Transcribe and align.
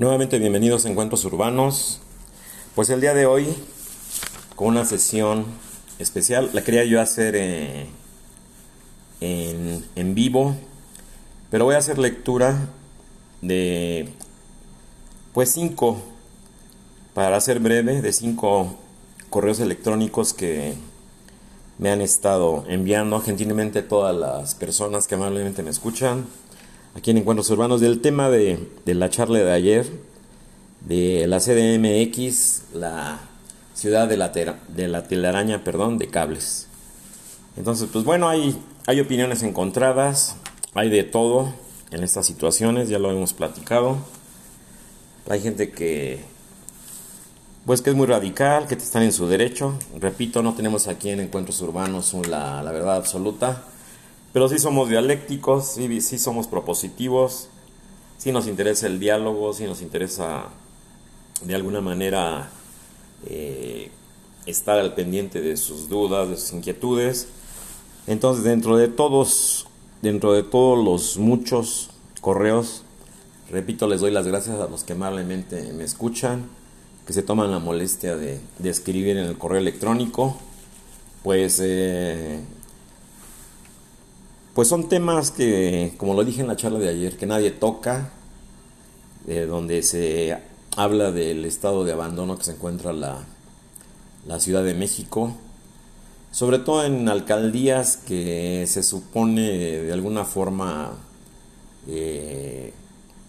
Nuevamente 0.00 0.38
bienvenidos 0.38 0.86
a 0.86 0.88
Encuentros 0.88 1.26
Urbanos. 1.26 2.00
Pues 2.74 2.88
el 2.88 3.02
día 3.02 3.12
de 3.12 3.26
hoy, 3.26 3.54
con 4.56 4.68
una 4.68 4.86
sesión 4.86 5.44
especial, 5.98 6.48
la 6.54 6.64
quería 6.64 6.86
yo 6.86 7.02
hacer 7.02 7.36
eh, 7.36 7.86
en, 9.20 9.84
en 9.96 10.14
vivo, 10.14 10.56
pero 11.50 11.66
voy 11.66 11.74
a 11.74 11.78
hacer 11.80 11.98
lectura 11.98 12.70
de, 13.42 14.08
pues 15.34 15.52
cinco, 15.52 16.00
para 17.12 17.38
ser 17.42 17.60
breve, 17.60 18.00
de 18.00 18.14
cinco 18.14 18.78
correos 19.28 19.60
electrónicos 19.60 20.32
que 20.32 20.76
me 21.76 21.90
han 21.90 22.00
estado 22.00 22.64
enviando 22.68 23.20
gentilmente 23.20 23.82
todas 23.82 24.16
las 24.16 24.54
personas 24.54 25.06
que 25.06 25.16
amablemente 25.16 25.62
me 25.62 25.68
escuchan 25.68 26.24
aquí 26.94 27.10
en 27.10 27.18
Encuentros 27.18 27.50
Urbanos 27.50 27.80
del 27.80 28.00
tema 28.00 28.30
de, 28.30 28.58
la 28.86 29.10
charla 29.10 29.38
de 29.38 29.52
ayer 29.52 29.86
de 30.86 31.26
la 31.26 31.38
CDMX, 31.38 32.74
la 32.74 33.20
ciudad 33.74 34.08
de 34.08 34.16
la, 34.16 34.28
de 34.30 34.88
la 34.88 35.04
telaraña, 35.04 35.62
perdón, 35.62 35.98
de 35.98 36.08
cables. 36.08 36.66
Entonces, 37.56 37.88
pues 37.92 38.04
bueno, 38.04 38.28
hay, 38.28 38.58
hay 38.86 39.00
opiniones 39.00 39.42
encontradas, 39.42 40.36
hay 40.74 40.88
de 40.88 41.04
todo 41.04 41.52
en 41.90 42.02
estas 42.02 42.26
situaciones, 42.26 42.88
ya 42.88 42.98
lo 42.98 43.10
hemos 43.10 43.32
platicado. 43.32 43.98
Hay 45.28 45.40
gente 45.40 45.70
que, 45.70 46.20
pues 47.66 47.82
que 47.82 47.90
es 47.90 47.96
muy 47.96 48.06
radical, 48.06 48.66
que 48.66 48.74
están 48.74 49.02
en 49.02 49.12
su 49.12 49.26
derecho. 49.26 49.74
Repito, 49.98 50.42
no 50.42 50.54
tenemos 50.54 50.88
aquí 50.88 51.10
en 51.10 51.20
Encuentros 51.20 51.60
Urbanos 51.60 52.14
la, 52.28 52.62
la 52.62 52.72
verdad 52.72 52.96
absoluta. 52.96 53.64
Pero 54.32 54.48
sí 54.48 54.58
somos 54.58 54.88
dialécticos, 54.88 55.72
sí, 55.72 56.00
sí 56.00 56.18
somos 56.18 56.46
propositivos, 56.46 57.48
sí 58.16 58.30
nos 58.30 58.46
interesa 58.46 58.86
el 58.86 59.00
diálogo, 59.00 59.52
sí 59.52 59.64
nos 59.64 59.82
interesa 59.82 60.50
de 61.42 61.54
alguna 61.54 61.80
manera 61.80 62.50
eh, 63.26 63.90
estar 64.46 64.78
al 64.78 64.94
pendiente 64.94 65.40
de 65.40 65.56
sus 65.56 65.88
dudas, 65.88 66.28
de 66.28 66.36
sus 66.36 66.52
inquietudes. 66.52 67.28
Entonces, 68.06 68.44
dentro 68.44 68.76
de 68.76 68.88
todos, 68.88 69.66
dentro 70.00 70.32
de 70.32 70.42
todos 70.42 70.82
los 70.84 71.18
muchos 71.18 71.90
correos, 72.20 72.84
repito, 73.50 73.88
les 73.88 74.00
doy 74.00 74.12
las 74.12 74.26
gracias 74.26 74.60
a 74.60 74.68
los 74.68 74.84
que 74.84 74.92
amablemente 74.92 75.72
me 75.72 75.84
escuchan, 75.84 76.48
que 77.06 77.12
se 77.12 77.22
toman 77.22 77.50
la 77.50 77.58
molestia 77.58 78.16
de, 78.16 78.40
escribir 78.62 79.16
en 79.16 79.26
el 79.26 79.38
correo 79.38 79.58
electrónico. 79.58 80.36
Pues 81.22 81.60
eh, 81.62 82.40
pues 84.54 84.68
son 84.68 84.88
temas 84.88 85.30
que, 85.30 85.94
como 85.96 86.14
lo 86.14 86.24
dije 86.24 86.40
en 86.40 86.48
la 86.48 86.56
charla 86.56 86.78
de 86.78 86.88
ayer, 86.88 87.16
que 87.16 87.26
nadie 87.26 87.50
toca, 87.50 88.10
donde 89.48 89.82
se 89.82 90.36
habla 90.76 91.12
del 91.12 91.44
estado 91.44 91.84
de 91.84 91.92
abandono 91.92 92.36
que 92.36 92.44
se 92.44 92.52
encuentra 92.52 92.92
la, 92.92 93.24
la 94.26 94.40
Ciudad 94.40 94.64
de 94.64 94.74
México, 94.74 95.36
sobre 96.32 96.58
todo 96.58 96.84
en 96.84 97.08
alcaldías 97.08 97.96
que 97.96 98.64
se 98.68 98.82
supone 98.82 99.42
de 99.42 99.92
alguna 99.92 100.24
forma 100.24 100.92
eh, 101.88 102.72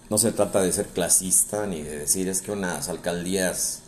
no 0.09 0.17
se 0.17 0.31
trata 0.31 0.61
de 0.61 0.71
ser 0.71 0.87
clasista 0.87 1.65
ni 1.65 1.81
de 1.81 1.99
decir 1.99 2.27
es 2.27 2.41
que 2.41 2.51
unas 2.51 2.89
alcaldías 2.89 3.79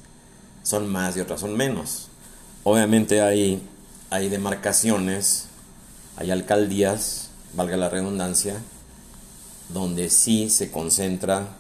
son 0.64 0.88
más 0.88 1.16
y 1.18 1.20
otras 1.20 1.42
son 1.42 1.56
menos. 1.56 2.08
Obviamente 2.64 3.22
hay, 3.22 3.62
hay 4.10 4.30
demarcaciones, 4.30 5.48
hay 6.16 6.32
alcaldías 6.32 7.23
valga 7.54 7.78
la 7.78 7.90
redundancia, 7.90 8.62
donde 9.70 10.10
sí 10.10 10.50
se 10.50 10.72
concentra 10.72 11.58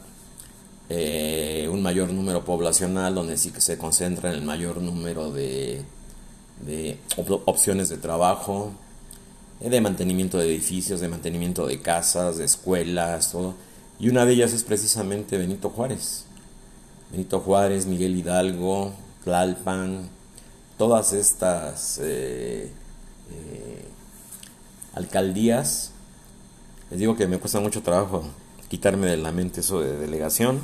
eh, 0.89 1.69
un 1.71 1.81
mayor 1.81 2.11
número 2.11 2.43
poblacional, 2.43 3.15
donde 3.15 3.37
sí 3.37 3.51
que 3.51 3.61
se 3.61 3.77
concentra 3.77 4.31
el 4.31 4.41
mayor 4.41 4.81
número 4.81 5.31
de, 5.31 5.83
opciones 7.45 7.89
de 7.89 7.97
trabajo, 7.97 8.71
eh, 9.61 9.69
de 9.69 9.81
mantenimiento 9.81 10.37
de 10.37 10.47
edificios, 10.47 10.99
de 10.99 11.07
mantenimiento 11.07 11.65
de 11.65 11.81
casas, 11.81 12.37
de 12.37 12.45
escuelas, 12.45 13.31
todo. 13.31 13.55
Y 13.99 14.09
una 14.09 14.25
de 14.25 14.33
ellas 14.33 14.53
es 14.53 14.63
precisamente 14.63 15.37
Benito 15.37 15.69
Juárez. 15.69 16.25
Benito 17.11 17.39
Juárez, 17.39 17.85
Miguel 17.85 18.17
Hidalgo, 18.17 18.93
Tlalpan, 19.23 20.09
todas 20.77 21.13
estas 21.13 21.99
eh, 22.03 22.71
alcaldías, 24.93 25.92
les 26.93 26.99
digo 26.99 27.15
que 27.15 27.25
me 27.25 27.39
cuesta 27.39 27.59
mucho 27.59 27.81
trabajo 27.81 28.23
quitarme 28.69 29.07
de 29.07 29.17
la 29.17 29.31
mente 29.31 29.61
eso 29.61 29.81
de 29.81 29.97
delegación, 29.97 30.61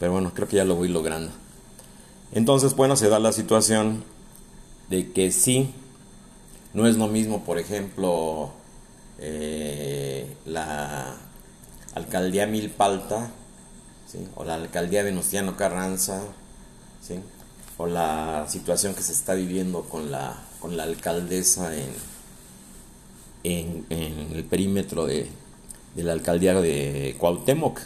pero 0.00 0.10
bueno, 0.10 0.32
creo 0.34 0.48
que 0.48 0.56
ya 0.56 0.64
lo 0.64 0.74
voy 0.74 0.88
logrando. 0.88 1.30
Entonces, 2.32 2.74
bueno, 2.74 2.96
se 2.96 3.08
da 3.08 3.20
la 3.20 3.30
situación 3.30 4.02
de 4.88 5.12
que 5.12 5.30
sí, 5.30 5.72
no 6.74 6.88
es 6.88 6.96
lo 6.96 7.06
mismo, 7.06 7.44
por 7.44 7.60
ejemplo, 7.60 8.50
eh, 9.20 10.34
la 10.44 11.14
alcaldía 11.94 12.48
Milpalta, 12.48 13.30
o 14.34 14.42
la 14.42 14.54
alcaldía 14.56 15.04
Venustiano 15.04 15.56
Carranza, 15.56 16.20
o 17.78 17.86
la 17.86 18.46
situación 18.48 18.96
que 18.96 19.02
se 19.02 19.12
está 19.12 19.34
viviendo 19.34 19.82
con 19.82 20.10
la, 20.10 20.36
con 20.58 20.76
la 20.76 20.82
alcaldesa 20.82 21.70
en, 21.76 21.92
en, 23.44 24.32
el 24.32 24.44
perímetro 24.44 25.06
de, 25.06 25.30
la 25.96 26.12
alcaldía 26.12 26.60
de 26.60 27.16
Cuauhtémoc. 27.18 27.80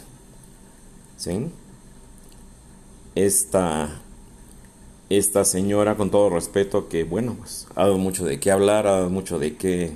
¿sí? 1.17 1.47
Esta, 3.15 4.01
esta 5.09 5.45
señora, 5.45 5.95
con 5.95 6.11
todo 6.11 6.29
respeto, 6.29 6.89
que 6.89 7.03
bueno, 7.03 7.35
pues, 7.37 7.67
ha 7.75 7.83
dado 7.83 7.97
mucho 7.97 8.25
de 8.25 8.39
qué 8.39 8.51
hablar, 8.51 8.87
ha 8.87 8.91
dado 8.91 9.09
mucho 9.09 9.39
de 9.39 9.55
qué. 9.55 9.91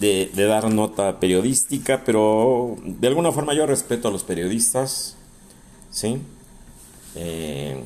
De, 0.00 0.30
dar 0.34 0.70
nota 0.72 1.18
periodística, 1.18 2.04
pero 2.04 2.76
de 2.84 3.08
alguna 3.08 3.32
forma 3.32 3.52
yo 3.52 3.66
respeto 3.66 4.06
a 4.06 4.10
los 4.12 4.22
periodistas, 4.22 5.16
¿sí? 5.90 6.18
Eh, 7.16 7.82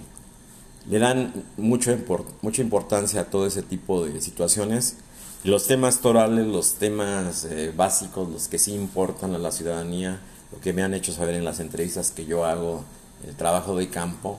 le 0.91 0.99
dan 0.99 1.33
mucho, 1.57 1.97
mucha 2.43 2.61
importancia 2.61 3.23
a 3.23 3.25
todo 3.25 3.47
ese 3.47 3.63
tipo 3.63 4.05
de 4.05 4.21
situaciones 4.21 4.99
los 5.45 5.67
temas 5.67 6.01
torales, 6.01 6.47
los 6.47 6.75
temas 6.75 7.45
eh, 7.45 7.73
básicos, 7.75 8.29
los 8.29 8.49
que 8.49 8.59
sí 8.59 8.75
importan 8.75 9.35
a 9.35 9.39
la 9.39 9.51
ciudadanía, 9.51 10.21
lo 10.53 10.61
que 10.61 10.73
me 10.73 10.83
han 10.83 10.95
hecho 10.95 11.13
saber 11.13 11.35
en 11.35 11.45
las 11.45 11.59
entrevistas 11.59 12.11
que 12.11 12.27
yo 12.27 12.45
hago, 12.45 12.85
el 13.27 13.35
trabajo 13.35 13.77
de 13.77 13.89
campo, 13.89 14.39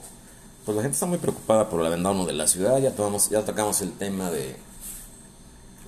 pues 0.66 0.76
la 0.76 0.84
gente 0.84 0.96
está 0.96 1.06
muy 1.06 1.18
preocupada 1.18 1.70
por 1.70 1.82
el 1.82 1.88
abandono 1.88 2.26
de 2.26 2.34
la 2.34 2.48
ciudad, 2.48 2.80
ya, 2.80 2.92
tomamos, 2.92 3.30
ya 3.30 3.44
tocamos 3.44 3.82
el 3.82 3.92
tema 3.94 4.32
de, 4.32 4.56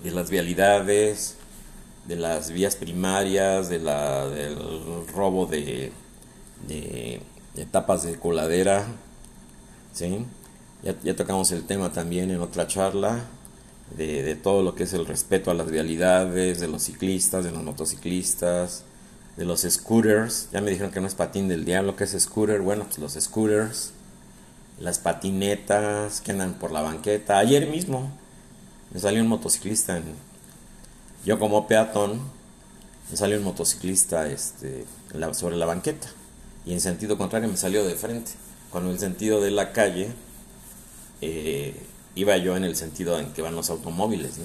de 0.04 0.12
las 0.12 0.30
vialidades, 0.30 1.36
de 2.08 2.18
las 2.18 2.52
vías 2.52 2.76
primarias, 2.76 3.70
de 3.70 3.80
la, 3.80 4.28
del 4.28 4.58
robo 5.14 5.46
de, 5.46 5.92
de, 6.68 7.22
etapas 7.56 8.04
de 8.04 8.20
coladera, 8.20 8.86
¿sí? 9.94 10.26
Ya, 10.84 10.94
ya 11.04 11.16
tocamos 11.16 11.52
el 11.52 11.66
tema 11.66 11.92
también 11.94 12.30
en 12.32 12.42
otra 12.42 12.68
charla, 12.68 13.24
de, 13.92 14.36
todo 14.36 14.64
lo 14.64 14.76
que 14.76 14.84
es 14.84 14.94
el 14.94 15.06
respeto 15.06 15.52
a 15.52 15.54
las 15.54 15.70
vialidades, 15.70 16.60
de 16.60 16.68
los 16.68 16.84
ciclistas, 16.84 17.44
de 17.44 17.52
los 17.52 17.64
motociclistas, 17.64 18.84
de 19.38 19.46
los 19.46 19.62
scooters. 19.62 20.50
Ya 20.52 20.62
me 20.62 20.72
dijeron 20.72 20.92
que 20.92 21.02
no 21.02 21.08
es 21.08 21.16
patín 21.16 21.48
del 21.48 21.66
diablo, 21.66 21.96
que 21.96 22.06
es 22.06 22.12
scooter. 22.12 22.62
Bueno, 22.62 22.86
pues 22.86 23.00
los 23.00 23.14
scooters, 23.14 23.92
las 24.80 25.00
patinetas 25.00 26.22
que 26.22 26.32
andan 26.32 26.56
por 26.56 26.72
la 26.72 26.82
banqueta. 26.82 27.38
Ayer 27.38 27.68
mismo 27.68 28.12
me 28.94 29.00
salió 29.00 29.22
un 29.22 29.28
motociclista, 29.28 30.02
yo 31.26 31.40
como 31.40 31.68
peatón, 31.68 32.22
me 33.10 33.18
salió 33.18 33.38
un 33.38 33.44
motociclista 33.44 34.28
este, 34.28 34.86
sobre 35.34 35.58
la 35.58 35.66
banqueta 35.66 36.08
y 36.66 36.74
en 36.74 36.82
sentido 36.82 37.18
contrario 37.18 37.50
me 37.50 37.58
salió 37.58 37.86
de 37.86 37.96
frente. 37.96 38.32
Cuando 38.72 38.92
el 38.92 39.00
sentido 39.00 39.42
de 39.42 39.52
la 39.52 39.72
calle 39.72 40.10
eh, 41.22 41.76
iba 42.16 42.38
yo 42.38 42.56
en 42.56 42.64
el 42.64 42.76
sentido 42.76 43.20
en 43.20 43.32
que 43.34 43.42
van 43.42 43.56
los 43.56 43.70
automóviles. 43.70 44.40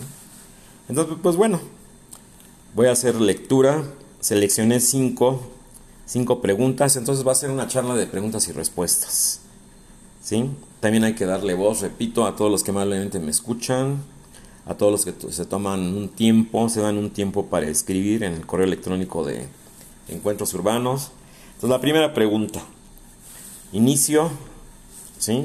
Entonces, 0.89 1.17
pues 1.23 1.37
bueno, 1.37 1.61
voy 2.75 2.89
a 2.89 2.93
hacer 2.93 3.21
lectura, 3.21 3.85
seleccioné 4.21 4.81
cinco, 4.81 5.41
cinco 6.05 6.41
preguntas, 6.41 6.97
entonces 6.97 7.27
va 7.27 7.33
a 7.33 7.37
ser 7.37 7.51
una 7.51 7.69
charla 7.69 7.95
de 7.95 8.07
preguntas 8.07 8.49
y 8.49 8.53
respuestas. 8.53 9.41
¿sí? 10.23 10.51
También 10.81 11.05
hay 11.05 11.15
que 11.15 11.27
darle 11.27 11.55
voz, 11.55 11.81
repito, 11.81 12.27
a 12.27 12.37
todos 12.37 12.51
los 12.51 12.63
que 12.65 12.73
amablemente 12.73 13.21
me 13.21 13.31
escuchan, 13.31 14.03
a 14.67 14.75
todos 14.75 14.93
los 14.93 15.05
que 15.05 15.33
se 15.33 15.45
toman 15.47 15.81
un 15.81 16.09
tiempo, 16.09 16.69
se 16.69 16.81
dan 16.81 16.99
un 16.99 17.11
tiempo 17.11 17.47
para 17.47 17.69
escribir 17.69 18.25
en 18.25 18.35
el 18.35 18.47
correo 18.47 18.67
electrónico 18.67 19.25
de 19.25 19.47
Encuentros 20.09 20.53
Urbanos. 20.55 21.11
Entonces, 21.55 21.71
la 21.71 21.81
primera 21.81 22.15
pregunta, 22.15 22.63
inicio, 23.73 24.31
¿sí? 25.19 25.45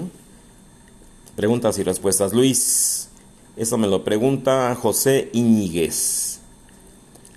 Preguntas 1.36 1.78
y 1.78 1.84
respuestas. 1.84 2.34
Luis, 2.34 3.10
eso 3.58 3.78
me 3.78 3.88
lo 3.88 4.04
pregunta 4.04 4.76
José 4.76 5.30
Iñiguez. 5.34 6.40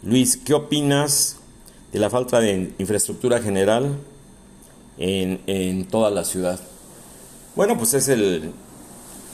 Luis, 0.03 0.37
¿qué 0.37 0.55
opinas 0.55 1.39
de 1.93 1.99
la 1.99 2.11
falta 2.11 2.41
de 2.41 2.73
infraestructura 2.79 3.41
general 3.41 3.97
en, 4.99 5.87
toda 5.87 6.11
la 6.11 6.25
ciudad. 6.25 6.59
Bueno, 7.55 7.77
pues 7.79 7.95
es 7.95 8.09
el, 8.09 8.53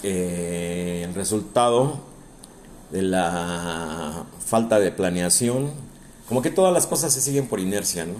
eh, 0.03 1.03
el 1.07 1.15
resultado 1.15 1.99
de 2.91 3.03
la 3.03 4.25
falta 4.45 4.79
de 4.79 4.93
planeación. 4.93 5.71
Como 6.29 6.43
que 6.43 6.51
todas 6.51 6.73
las 6.73 6.87
cosas 6.87 7.13
se 7.13 7.21
siguen 7.21 7.49
por 7.49 7.61
inercia, 7.61 8.05
¿no? 8.07 8.15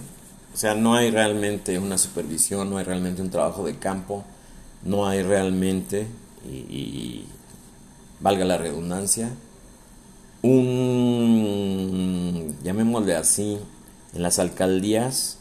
O 0.53 0.57
sea, 0.57 0.73
no 0.73 0.95
hay 0.95 1.11
realmente 1.11 1.77
una 1.79 1.97
supervisión, 1.97 2.69
no 2.69 2.77
hay 2.77 2.85
realmente 2.85 3.21
un 3.21 3.29
trabajo 3.29 3.65
de 3.65 3.77
campo, 3.77 4.23
no 4.83 5.07
hay 5.07 5.21
realmente, 5.21 6.07
y, 6.47 7.25
valga 8.19 8.45
la 8.45 8.57
redundancia, 8.57 9.31
un, 10.41 11.75
llamémosle 12.63 13.15
así, 13.15 13.59
en 14.13 14.21
las 14.21 14.39
alcaldías, 14.39 15.37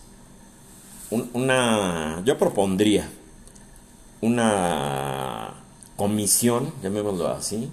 una, 1.10 2.22
yo 2.24 2.36
propondría 2.36 3.08
una 4.20 5.54
comisión, 5.96 6.72
llamémoslo 6.82 7.28
así, 7.28 7.70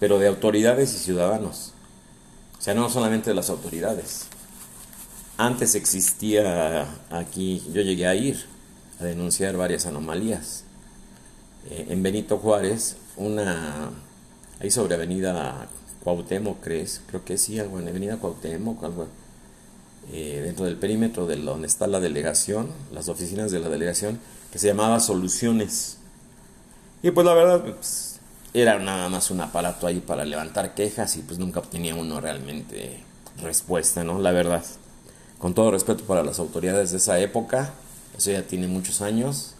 pero 0.00 0.18
de 0.18 0.28
autoridades 0.28 0.94
y 0.94 0.98
ciudadanos. 0.98 1.72
O 2.58 2.62
sea, 2.62 2.74
no 2.74 2.88
solamente 2.90 3.30
de 3.30 3.36
las 3.36 3.50
autoridades. 3.50 4.26
Antes 5.36 5.74
existía 5.74 6.88
aquí, 7.10 7.62
yo 7.72 7.82
llegué 7.82 8.06
a 8.06 8.14
ir 8.14 8.46
a 9.00 9.04
denunciar 9.04 9.56
varias 9.56 9.86
anomalías. 9.86 10.64
Eh, 11.70 11.86
en 11.90 12.02
Benito 12.02 12.38
Juárez, 12.38 12.96
una, 13.16 13.90
ahí 14.60 14.70
sobre 14.70 14.94
Avenida 14.94 15.68
Cuauhtémoc, 16.02 16.60
¿crees? 16.62 17.02
Creo 17.06 17.24
que 17.24 17.38
sí, 17.38 17.58
algo 17.58 17.78
en 17.78 17.88
Avenida 17.88 18.16
Cuauhtémoc, 18.16 18.82
algo 18.84 19.06
eh, 20.12 20.40
dentro 20.44 20.64
del 20.64 20.76
perímetro 20.76 21.26
de 21.26 21.36
donde 21.36 21.66
está 21.66 21.86
la 21.86 22.00
delegación, 22.00 22.68
las 22.92 23.08
oficinas 23.08 23.50
de 23.50 23.60
la 23.60 23.68
delegación, 23.68 24.18
que 24.52 24.58
se 24.58 24.68
llamaba 24.68 25.00
Soluciones. 25.00 25.98
Y 27.02 27.10
pues 27.10 27.26
la 27.26 27.34
verdad, 27.34 27.62
pues, 27.62 28.18
era 28.54 28.78
nada 28.78 29.08
más 29.08 29.30
un 29.30 29.40
aparato 29.40 29.86
ahí 29.86 30.00
para 30.00 30.24
levantar 30.24 30.74
quejas 30.74 31.16
y 31.16 31.20
pues 31.20 31.38
nunca 31.38 31.60
obtenía 31.60 31.94
uno 31.94 32.20
realmente 32.20 33.00
respuesta, 33.42 34.02
¿no? 34.04 34.18
La 34.18 34.32
verdad 34.32 34.64
con 35.38 35.54
todo 35.54 35.70
respeto 35.70 36.04
para 36.04 36.22
las 36.22 36.38
autoridades 36.38 36.90
de 36.90 36.96
esa 36.96 37.18
época, 37.20 37.72
eso 38.16 38.30
ya 38.30 38.42
tiene 38.42 38.66
muchos 38.66 39.00
años, 39.00 39.54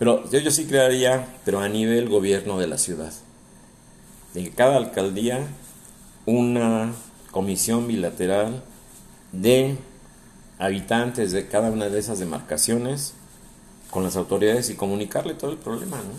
pero 0.00 0.24
yo, 0.30 0.50
sí 0.50 0.64
crearía, 0.64 1.28
pero 1.44 1.60
a 1.60 1.68
nivel 1.68 2.08
gobierno 2.08 2.58
de 2.58 2.66
la 2.66 2.78
ciudad, 2.78 3.12
de 4.32 4.44
que 4.44 4.50
cada 4.50 4.78
alcaldía 4.78 5.46
una 6.24 6.94
comisión 7.30 7.86
bilateral 7.86 8.64
de 9.32 9.76
habitantes 10.58 11.32
de 11.32 11.48
cada 11.48 11.70
una 11.70 11.90
de 11.90 11.98
esas 11.98 12.18
demarcaciones 12.18 13.12
con 13.90 14.02
las 14.02 14.16
autoridades 14.16 14.70
y 14.70 14.74
comunicarle 14.74 15.34
todo 15.34 15.50
el 15.50 15.58
problema, 15.58 15.98
¿no? 15.98 16.14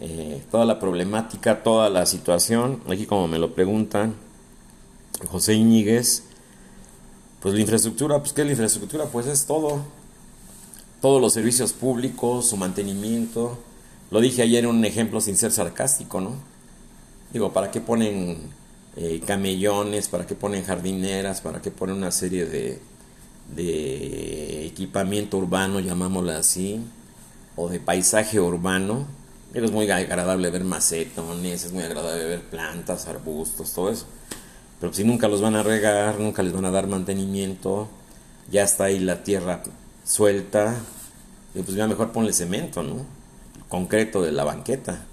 Eh, 0.00 0.42
toda 0.50 0.66
la 0.66 0.78
problemática, 0.78 1.62
toda 1.62 1.88
la 1.88 2.04
situación, 2.04 2.82
aquí 2.86 3.06
como 3.06 3.28
me 3.28 3.38
lo 3.38 3.54
preguntan, 3.54 4.14
José 5.30 5.54
Iñiguez, 5.54 6.24
pues 7.40 7.54
la 7.54 7.60
infraestructura, 7.62 8.18
pues 8.18 8.34
¿qué 8.34 8.42
es 8.42 8.46
la 8.46 8.52
infraestructura? 8.52 9.06
Pues 9.06 9.26
es 9.26 9.46
todo. 9.46 9.96
Todos 11.00 11.20
los 11.20 11.32
servicios 11.32 11.72
públicos, 11.72 12.48
su 12.48 12.56
mantenimiento. 12.56 13.56
Lo 14.10 14.20
dije 14.20 14.42
ayer 14.42 14.64
en 14.64 14.70
un 14.70 14.84
ejemplo 14.84 15.20
sin 15.20 15.36
ser 15.36 15.52
sarcástico, 15.52 16.20
¿no? 16.20 16.32
Digo, 17.32 17.52
¿para 17.52 17.70
qué 17.70 17.80
ponen 17.80 18.38
eh, 18.96 19.20
camellones? 19.24 20.08
¿Para 20.08 20.26
qué 20.26 20.34
ponen 20.34 20.64
jardineras? 20.64 21.40
¿Para 21.40 21.62
qué 21.62 21.70
ponen 21.70 21.98
una 21.98 22.10
serie 22.10 22.46
de, 22.46 22.80
de 23.54 24.66
equipamiento 24.66 25.38
urbano, 25.38 25.78
llamámoslo 25.78 26.32
así? 26.32 26.80
O 27.54 27.68
de 27.68 27.78
paisaje 27.78 28.40
urbano. 28.40 29.06
Es 29.54 29.70
muy 29.70 29.88
agradable 29.88 30.50
ver 30.50 30.64
macetones, 30.64 31.64
es 31.64 31.72
muy 31.72 31.84
agradable 31.84 32.24
ver 32.24 32.42
plantas, 32.42 33.06
arbustos, 33.06 33.72
todo 33.72 33.90
eso. 33.90 34.06
Pero 34.80 34.92
si 34.92 35.04
nunca 35.04 35.28
los 35.28 35.42
van 35.42 35.54
a 35.54 35.62
regar, 35.62 36.18
nunca 36.18 36.42
les 36.42 36.52
van 36.52 36.64
a 36.64 36.72
dar 36.72 36.88
mantenimiento, 36.88 37.88
ya 38.50 38.64
está 38.64 38.84
ahí 38.84 38.98
la 38.98 39.22
tierra 39.22 39.62
suelta, 40.08 40.74
y 41.54 41.62
pues 41.62 41.76
ya 41.76 41.86
mejor 41.86 42.12
ponle 42.12 42.32
cemento, 42.32 42.82
¿no? 42.82 43.04
Concreto 43.68 44.22
de 44.22 44.32
la 44.32 44.44
banqueta. 44.44 45.04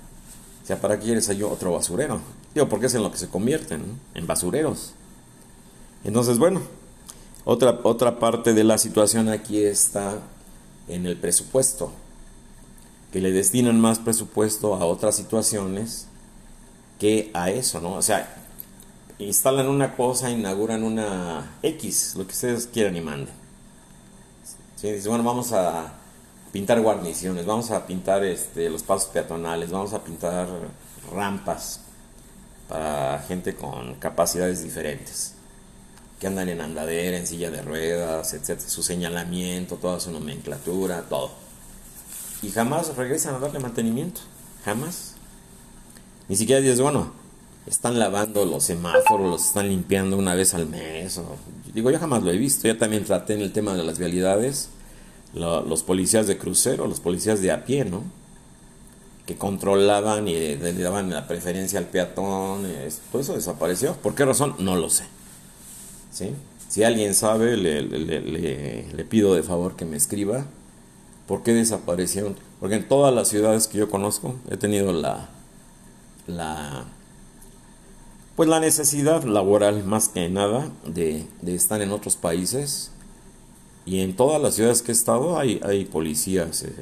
O 0.64 0.68
sea, 0.68 0.80
¿para 0.80 0.98
qué 0.98 1.06
quieres 1.06 1.30
ahí 1.30 1.44
otro 1.44 1.74
basurero? 1.74 2.22
Digo, 2.54 2.70
porque 2.70 2.86
es 2.86 2.96
en 2.96 3.04
lo 3.04 3.12
que 3.12 3.18
se 3.18 3.28
convierten. 3.28 4.00
En 4.14 4.26
basureros. 4.26 4.94
Entonces, 6.04 6.40
bueno, 6.40 6.62
otra, 7.44 7.80
otra 7.84 8.20
parte 8.20 8.54
de 8.54 8.64
la 8.64 8.78
situación 8.78 9.30
aquí 9.30 9.62
está 9.62 10.20
en 10.88 11.06
el 11.06 11.18
presupuesto. 11.18 11.92
Que 13.12 13.20
le 13.20 13.32
destinan 13.32 13.80
más 13.80 14.00
presupuesto 14.00 14.76
a 14.76 14.86
otras 14.86 15.16
situaciones 15.16 16.08
que 17.00 17.32
a 17.34 17.50
eso, 17.50 17.82
¿no? 17.82 17.94
O 17.94 18.02
sea, 18.02 18.44
instalan 19.20 19.68
una 19.68 19.96
cosa, 19.96 20.30
inauguran 20.30 20.84
una 20.84 21.58
X, 21.62 22.16
lo 22.18 22.26
que 22.26 22.34
ustedes 22.34 22.68
quieran 22.68 22.96
y 22.96 23.02
manden. 23.02 23.45
¿Sí? 24.86 24.92
Dicen, 24.92 25.10
bueno, 25.10 25.24
vamos 25.24 25.52
a 25.52 25.94
pintar 26.52 26.80
guarniciones, 26.80 27.44
vamos 27.44 27.72
a 27.72 27.88
pintar 27.88 28.24
este, 28.24 28.70
los 28.70 28.84
pasos 28.84 29.10
peatonales, 29.10 29.72
vamos 29.72 29.94
a 29.94 30.04
pintar 30.04 30.48
rampas 31.12 31.80
para 32.70 33.18
gente 33.28 33.56
con 33.56 33.96
capacidades 33.96 34.64
diferentes, 34.64 35.34
que 36.20 36.28
andan 36.28 36.50
en 36.50 36.62
andadera, 36.62 37.18
en 37.18 37.26
silla 37.26 37.50
de 37.50 37.64
ruedas, 37.64 38.32
etc. 38.36 38.60
Su 38.60 38.84
señalamiento, 38.84 39.78
toda 39.78 40.00
su 40.00 40.12
nomenclatura, 40.12 41.02
todo. 41.10 41.32
Y 42.44 42.52
jamás 42.52 42.96
regresan 42.96 43.34
a 43.34 43.40
darle 43.40 43.58
mantenimiento, 43.58 44.22
jamás. 44.64 45.16
Ni 46.28 46.36
siquiera 46.36 46.62
dices, 46.62 46.80
bueno, 46.80 47.12
están 47.66 47.98
lavando 47.98 48.46
los 48.46 48.66
semáforos, 48.66 49.32
los 49.32 49.48
están 49.48 49.68
limpiando 49.68 50.16
una 50.16 50.36
vez 50.36 50.54
al 50.54 50.68
mes. 50.68 51.20
digo, 51.74 51.90
yo 51.90 51.98
jamás 51.98 52.22
lo 52.22 52.30
he 52.30 52.38
visto. 52.38 52.68
Ya 52.68 52.78
también 52.78 53.04
traté 53.04 53.34
en 53.34 53.42
el 53.42 53.52
tema 53.52 53.74
de 53.74 53.84
las 53.84 53.98
vialidades, 53.98 54.70
los 55.36 55.84
policías 55.84 56.28
de 56.28 56.38
crucero, 56.38 56.88
los 56.88 57.00
policías 57.00 57.42
de 57.42 57.52
a 57.52 57.66
pie, 57.66 57.86
¿no? 57.86 58.04
Que 59.26 59.36
controlaban 59.36 60.28
y 60.28 60.56
le 60.56 60.74
daban 60.74 61.10
la 61.10 61.28
preferencia 61.28 61.80
al 61.80 61.86
peatón. 61.86 62.66
todo 63.12 63.22
eso 63.22 63.34
desapareció. 63.34 63.96
¿Por 63.96 64.16
qué 64.16 64.26
razón? 64.26 64.56
No 64.60 64.76
lo 64.76 64.90
sé. 64.90 65.06
¿Sí? 66.12 66.32
Si 66.70 66.84
alguien 66.84 67.14
sabe, 67.14 67.58
le, 67.58 67.82
le 67.82 69.06
pido 69.06 69.36
de 69.36 69.44
favor 69.44 69.76
que 69.76 69.86
me 69.86 69.98
escriba. 69.98 70.46
¿Por 71.28 71.44
qué 71.44 71.54
desaparecieron? 71.54 72.36
Porque 72.60 72.76
en 72.76 72.88
todas 72.88 73.14
las 73.14 73.28
ciudades 73.28 73.68
que 73.68 73.80
yo 73.80 73.90
conozco 73.90 74.36
he 74.50 74.58
tenido 74.58 74.94
la, 74.94 75.30
la 76.28 76.86
pues 78.36 78.50
la 78.50 78.60
necesidad 78.60 79.24
laboral 79.24 79.84
más 79.86 80.10
que 80.10 80.30
nada 80.30 80.70
de, 80.86 81.26
estar 81.46 81.82
en 81.82 81.92
otros 81.92 82.16
países 82.16 82.92
y 83.86 84.02
en 84.02 84.16
todas 84.16 84.42
las 84.42 84.56
ciudades 84.56 84.82
que 84.82 84.92
he 84.92 84.96
estado 84.96 85.38
hay, 85.38 85.62
hay 85.64 85.86
policías, 85.86 86.64
eh, 86.64 86.74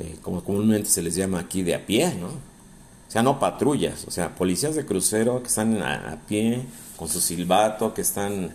eh, 0.00 0.16
como 0.22 0.42
comúnmente 0.42 0.90
se 0.90 1.02
les 1.02 1.14
llama 1.14 1.38
aquí, 1.38 1.62
de 1.62 1.74
a 1.74 1.86
pie, 1.86 2.12
¿no? 2.14 2.26
O 2.26 3.10
sea, 3.10 3.22
no 3.22 3.38
patrullas, 3.38 4.04
o 4.06 4.10
sea, 4.10 4.34
policías 4.34 4.74
de 4.74 4.84
crucero 4.84 5.40
que 5.42 5.48
están 5.48 5.82
a, 5.82 6.18
pie 6.28 6.62
con 6.96 7.08
su 7.08 7.20
silbato, 7.20 7.94
que 7.94 8.02
están 8.02 8.50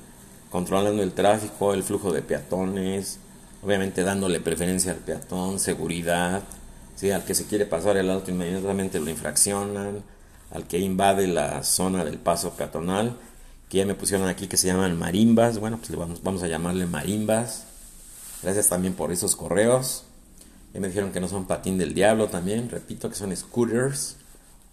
controlando 0.52 1.02
el 1.02 1.14
tráfico, 1.14 1.74
el 1.74 1.82
flujo 1.82 2.12
de 2.12 2.22
peatones, 2.22 3.18
obviamente 3.64 4.04
dándole 4.04 4.42
preferencia 4.42 4.92
al 4.92 5.00
peatón, 5.00 5.60
seguridad, 5.60 6.44
¿sí? 6.96 7.10
al 7.10 7.24
que 7.24 7.34
se 7.34 7.46
quiere 7.46 7.66
pasar 7.66 7.98
el 7.98 8.12
auto 8.12 8.30
inmediatamente 8.30 9.00
lo 9.00 9.10
infraccionan, 9.10 10.04
al 10.52 10.68
que 10.68 10.78
invade 10.78 11.26
la 11.26 11.64
zona 11.64 12.06
del 12.06 12.20
paso 12.20 12.52
peatonal, 12.52 13.18
que 13.74 13.80
ya 13.80 13.88
me 13.88 13.96
pusieron 13.96 14.28
aquí 14.28 14.46
que 14.46 14.56
se 14.56 14.68
llaman 14.68 15.00
marimbas, 15.00 15.58
bueno, 15.58 15.80
pues 15.80 15.98
vamos, 15.98 16.22
vamos 16.22 16.44
a 16.44 16.48
llamarle 16.48 16.86
marimbas. 16.86 17.64
Gracias 18.44 18.70
también 18.70 18.94
por 18.94 19.12
esos 19.12 19.36
correos. 19.36 20.04
Ya 20.76 20.80
me 20.80 20.90
dijeron 20.90 21.12
que 21.12 21.20
no 21.20 21.28
son 21.28 21.48
patín 21.48 21.80
del 21.80 21.96
diablo 21.96 22.28
también, 22.28 22.70
repito 22.70 23.10
que 23.10 23.16
son 23.16 23.36
scooters 23.36 24.18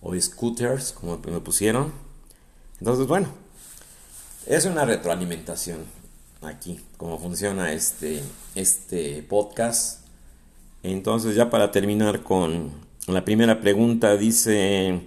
o 0.02 0.14
scooters, 0.20 0.92
como 0.92 1.16
me 1.16 1.40
pusieron. 1.40 1.94
Entonces, 2.78 3.06
bueno, 3.06 3.28
es 4.44 4.66
una 4.66 4.84
retroalimentación 4.84 5.78
aquí, 6.42 6.78
cómo 6.98 7.18
funciona 7.18 7.72
este, 7.72 8.22
este 8.54 9.22
podcast. 9.22 10.00
Entonces, 10.82 11.36
ya 11.36 11.48
para 11.48 11.72
terminar 11.72 12.22
con 12.22 12.70
la 13.06 13.24
primera 13.24 13.62
pregunta, 13.62 14.18
dice 14.18 15.00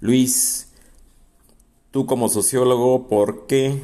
Luis, 0.00 0.67
tú 1.98 2.06
como 2.06 2.28
sociólogo, 2.28 3.08
¿por 3.08 3.48
qué 3.48 3.82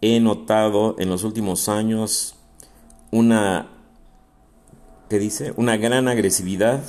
he 0.00 0.18
notado 0.18 0.96
en 0.98 1.10
los 1.10 1.24
últimos 1.24 1.68
años 1.68 2.36
una, 3.10 3.68
¿qué 5.10 5.18
dice? 5.18 5.52
Una 5.58 5.76
gran 5.76 6.08
agresividad 6.08 6.82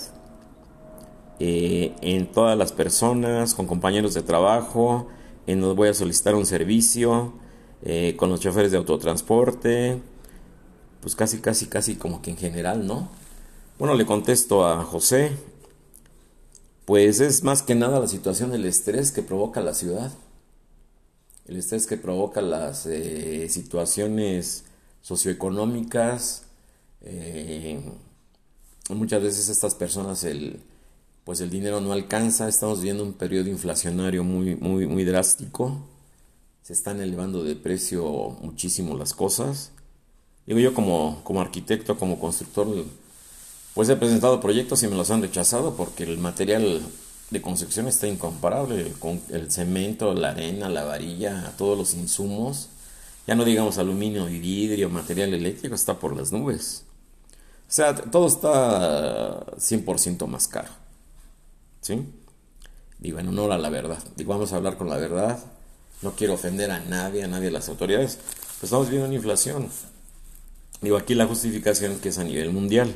eh, 1.42 1.94
en 2.00 2.26
todas 2.32 2.58
las 2.58 2.72
personas, 2.72 3.54
con 3.54 3.68
compañeros 3.68 4.14
de 4.14 4.22
trabajo, 4.22 5.10
en 5.46 5.60
los, 5.60 5.76
voy 5.76 5.90
a 5.90 5.94
solicitar 5.94 6.36
un 6.36 6.46
servicio, 6.46 7.34
eh, 7.84 8.16
con 8.16 8.30
los 8.30 8.40
choferes 8.40 8.72
de 8.72 8.78
autotransporte, 8.78 10.02
pues 11.02 11.18
casi, 11.18 11.42
casi, 11.42 11.66
casi 11.66 11.98
como 11.98 12.22
que 12.22 12.32
en 12.32 12.38
general, 12.38 12.88
¿no? 12.88 13.10
Bueno, 13.78 13.94
le 13.94 14.06
contesto 14.06 14.66
a 14.66 14.86
José, 14.86 15.34
pues 16.88 17.20
es 17.20 17.44
más 17.44 17.64
que 17.64 17.76
nada 17.76 18.00
la 18.00 18.08
situación 18.08 18.50
del 18.50 18.64
estrés 18.64 19.12
que 19.12 19.22
provoca 19.22 19.60
la 19.60 19.74
ciudad. 19.74 20.10
El 21.46 21.58
estrés 21.58 21.86
que 21.86 21.98
provoca 21.98 22.42
las 22.42 22.86
eh, 22.86 23.50
situaciones 23.50 24.64
socioeconómicas. 25.02 26.44
Eh, 27.02 27.82
muchas 28.88 29.22
veces 29.22 29.50
estas 29.50 29.76
personas 29.76 30.24
el, 30.24 30.62
pues 31.26 31.42
el 31.42 31.50
dinero 31.50 31.82
no 31.82 31.92
alcanza. 31.92 32.48
Estamos 32.48 32.80
viviendo 32.80 33.04
un 33.04 33.12
periodo 33.12 33.50
inflacionario 33.50 34.24
muy, 34.24 34.56
muy, 34.56 34.88
muy 34.88 35.04
drástico. 35.04 35.78
Se 36.62 36.72
están 36.72 37.02
elevando 37.02 37.44
de 37.44 37.58
precio 37.58 38.38
muchísimo 38.42 38.96
las 38.96 39.14
cosas. 39.14 39.72
Digo 40.46 40.60
yo 40.60 40.74
como, 40.74 41.20
como 41.26 41.42
arquitecto, 41.42 41.98
como 41.98 42.18
constructor, 42.18 42.86
pues 43.78 43.90
he 43.90 43.96
presentado 43.96 44.42
proyectos 44.42 44.82
y 44.82 44.88
me 44.88 44.96
los 44.96 45.12
han 45.12 45.22
rechazado 45.22 45.76
porque 45.76 46.04
el 46.04 46.18
material 46.18 46.82
de 47.30 47.42
construcción 47.44 47.88
está 47.88 48.08
incomparable 48.08 48.92
con 48.98 49.22
el 49.30 49.52
cemento, 49.52 50.16
la 50.16 50.32
arena, 50.32 50.68
la 50.68 50.84
varilla, 50.84 51.54
todos 51.60 51.78
los 51.78 51.94
insumos. 51.94 52.70
Ya 53.28 53.36
no 53.36 53.46
digamos 53.46 53.78
aluminio 53.78 54.30
y 54.30 54.40
vidrio, 54.40 54.90
material 54.90 55.32
eléctrico, 55.32 55.76
está 55.76 56.00
por 56.00 56.18
las 56.18 56.32
nubes. 56.32 56.86
O 57.70 57.72
sea, 57.72 57.94
todo 57.94 58.26
está 58.26 59.46
100% 59.58 60.26
más 60.26 60.48
caro. 60.48 60.70
¿Sí? 61.82 62.04
Digo, 62.98 63.20
en 63.20 63.28
honor 63.28 63.52
a 63.52 63.60
la 63.60 63.70
verdad. 63.70 64.04
Digo, 64.16 64.34
vamos 64.34 64.54
a 64.54 64.56
hablar 64.56 64.78
con 64.78 64.90
la 64.90 64.98
verdad. 64.98 65.38
No 66.02 66.14
quiero 66.14 66.34
ofender 66.34 66.72
a 66.72 66.80
nadie, 66.80 67.26
a 67.26 67.28
nadie 67.28 67.46
de 67.46 67.52
las 67.52 67.70
autoridades. 67.70 68.18
Pues 68.26 68.64
estamos 68.64 68.90
viendo 68.90 69.06
una 69.06 69.16
inflación. 69.16 69.70
Digo, 70.82 70.98
aquí 70.98 71.14
la 71.14 71.28
justificación 71.28 72.00
que 72.00 72.10
es 72.10 72.18
a 72.18 72.24
nivel 72.24 72.52
mundial. 72.52 72.96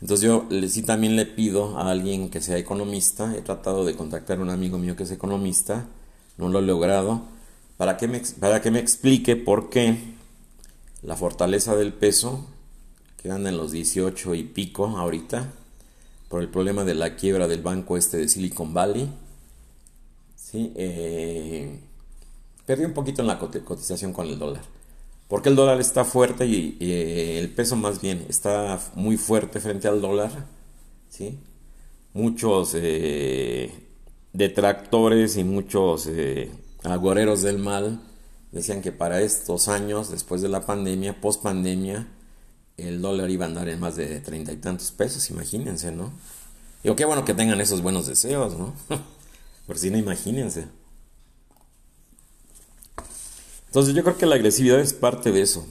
Entonces 0.00 0.26
yo 0.26 0.48
sí 0.68 0.82
también 0.82 1.16
le 1.16 1.26
pido 1.26 1.78
a 1.78 1.90
alguien 1.90 2.30
que 2.30 2.40
sea 2.40 2.56
economista, 2.56 3.34
he 3.36 3.42
tratado 3.42 3.84
de 3.84 3.94
contactar 3.94 4.38
a 4.38 4.42
un 4.42 4.50
amigo 4.50 4.78
mío 4.78 4.96
que 4.96 5.02
es 5.02 5.10
economista, 5.10 5.86
no 6.38 6.48
lo 6.48 6.60
he 6.60 6.62
logrado, 6.62 7.22
para 7.76 7.96
que 7.96 8.08
me, 8.08 8.20
para 8.38 8.62
que 8.62 8.70
me 8.70 8.78
explique 8.78 9.36
por 9.36 9.68
qué 9.68 9.98
la 11.02 11.16
fortaleza 11.16 11.76
del 11.76 11.92
peso, 11.92 12.46
que 13.22 13.30
anda 13.30 13.50
en 13.50 13.58
los 13.58 13.72
18 13.72 14.34
y 14.34 14.44
pico 14.44 14.86
ahorita, 14.86 15.52
por 16.28 16.40
el 16.40 16.48
problema 16.48 16.84
de 16.84 16.94
la 16.94 17.16
quiebra 17.16 17.48
del 17.48 17.60
banco 17.60 17.96
este 17.96 18.16
de 18.16 18.28
Silicon 18.28 18.72
Valley, 18.72 19.10
¿sí? 20.36 20.72
Eh, 20.76 21.78
perdió 22.64 22.86
un 22.86 22.94
poquito 22.94 23.20
en 23.20 23.28
la 23.28 23.38
cotización 23.38 24.12
con 24.12 24.26
el 24.26 24.38
dólar. 24.38 24.62
Porque 25.30 25.48
el 25.48 25.54
dólar 25.54 25.80
está 25.80 26.04
fuerte 26.04 26.44
y, 26.44 26.76
eh, 26.80 27.38
el 27.38 27.50
peso 27.50 27.76
más 27.76 28.00
bien 28.00 28.26
está 28.28 28.80
muy 28.96 29.16
fuerte 29.16 29.60
frente 29.60 29.86
al 29.86 30.00
dólar. 30.00 30.32
¿sí? 31.08 31.38
Muchos 32.12 32.72
eh, 32.74 33.72
detractores 34.32 35.36
y 35.36 35.44
muchos 35.44 36.08
eh, 36.08 36.50
agoreros 36.82 37.42
del 37.42 37.58
mal 37.58 38.00
decían 38.50 38.82
que 38.82 38.90
para 38.90 39.20
estos 39.20 39.68
años, 39.68 40.10
después 40.10 40.42
de 40.42 40.48
la 40.48 40.66
pandemia, 40.66 41.20
post 41.20 41.44
pandemia, 41.44 42.08
el 42.76 43.00
dólar 43.00 43.30
iba 43.30 43.44
a 43.44 43.48
andar 43.48 43.68
en 43.68 43.78
más 43.78 43.94
de 43.94 44.18
treinta 44.18 44.50
y 44.50 44.56
tantos 44.56 44.90
pesos, 44.90 45.30
imagínense, 45.30 45.92
¿no? 45.92 46.12
Digo, 46.82 46.96
qué 46.96 47.04
bueno 47.04 47.24
que 47.24 47.34
tengan 47.34 47.60
esos 47.60 47.82
buenos 47.82 48.08
deseos, 48.08 48.58
¿no? 48.58 48.74
Por 49.68 49.78
si 49.78 49.90
no, 49.90 49.98
imagínense. 49.98 50.66
Entonces 53.70 53.94
yo 53.94 54.02
creo 54.02 54.18
que 54.18 54.26
la 54.26 54.34
agresividad 54.34 54.80
es 54.80 54.92
parte 54.92 55.30
de 55.30 55.42
eso, 55.42 55.64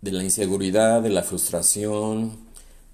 de 0.00 0.12
la 0.12 0.22
inseguridad, 0.22 1.02
de 1.02 1.08
la 1.10 1.24
frustración, 1.24 2.38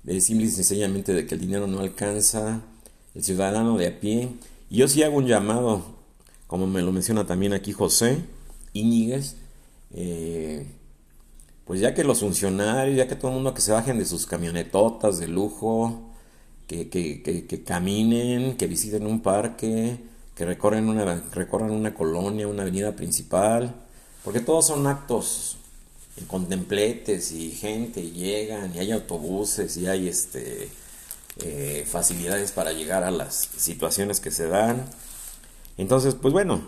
de 0.04 0.22
simple 0.22 0.46
y 0.46 0.48
sencillamente 0.48 1.12
de 1.12 1.26
que 1.26 1.34
el 1.34 1.42
dinero 1.42 1.66
no 1.66 1.80
alcanza, 1.80 2.62
el 3.14 3.22
ciudadano 3.22 3.76
de 3.76 3.88
a 3.88 4.00
pie. 4.00 4.30
Y 4.70 4.78
yo 4.78 4.88
sí 4.88 5.02
hago 5.02 5.18
un 5.18 5.26
llamado, 5.26 5.84
como 6.46 6.66
me 6.66 6.80
lo 6.80 6.92
menciona 6.92 7.26
también 7.26 7.52
aquí 7.52 7.72
José 7.72 8.24
Íñiguez, 8.72 9.36
eh, 9.92 10.66
pues 11.66 11.78
ya 11.78 11.92
que 11.92 12.04
los 12.04 12.20
funcionarios, 12.20 12.96
ya 12.96 13.06
que 13.06 13.16
todo 13.16 13.32
el 13.32 13.34
mundo 13.34 13.52
que 13.52 13.60
se 13.60 13.72
bajen 13.72 13.98
de 13.98 14.06
sus 14.06 14.24
camionetotas 14.24 15.18
de 15.18 15.28
lujo, 15.28 16.10
que, 16.66 16.88
que, 16.88 17.22
que 17.22 17.64
caminen, 17.64 18.56
que 18.56 18.66
visiten 18.66 19.06
un 19.06 19.20
parque, 19.20 19.98
que 20.34 20.44
recorren 20.44 20.88
una, 20.88 21.22
recorran 21.32 21.70
una 21.70 21.94
colonia, 21.94 22.48
una 22.48 22.62
avenida 22.62 22.96
principal, 22.96 23.74
porque 24.24 24.40
todos 24.40 24.66
son 24.66 24.86
actos 24.86 25.58
contempletes 26.26 27.32
y 27.32 27.50
gente 27.50 28.10
llegan 28.10 28.74
y 28.74 28.78
hay 28.78 28.92
autobuses 28.92 29.76
y 29.76 29.86
hay 29.86 30.08
este 30.08 30.70
eh, 31.42 31.84
facilidades 31.86 32.52
para 32.52 32.72
llegar 32.72 33.02
a 33.02 33.10
las 33.10 33.48
situaciones 33.56 34.20
que 34.20 34.30
se 34.30 34.46
dan. 34.46 34.88
Entonces, 35.76 36.14
pues 36.14 36.32
bueno, 36.32 36.62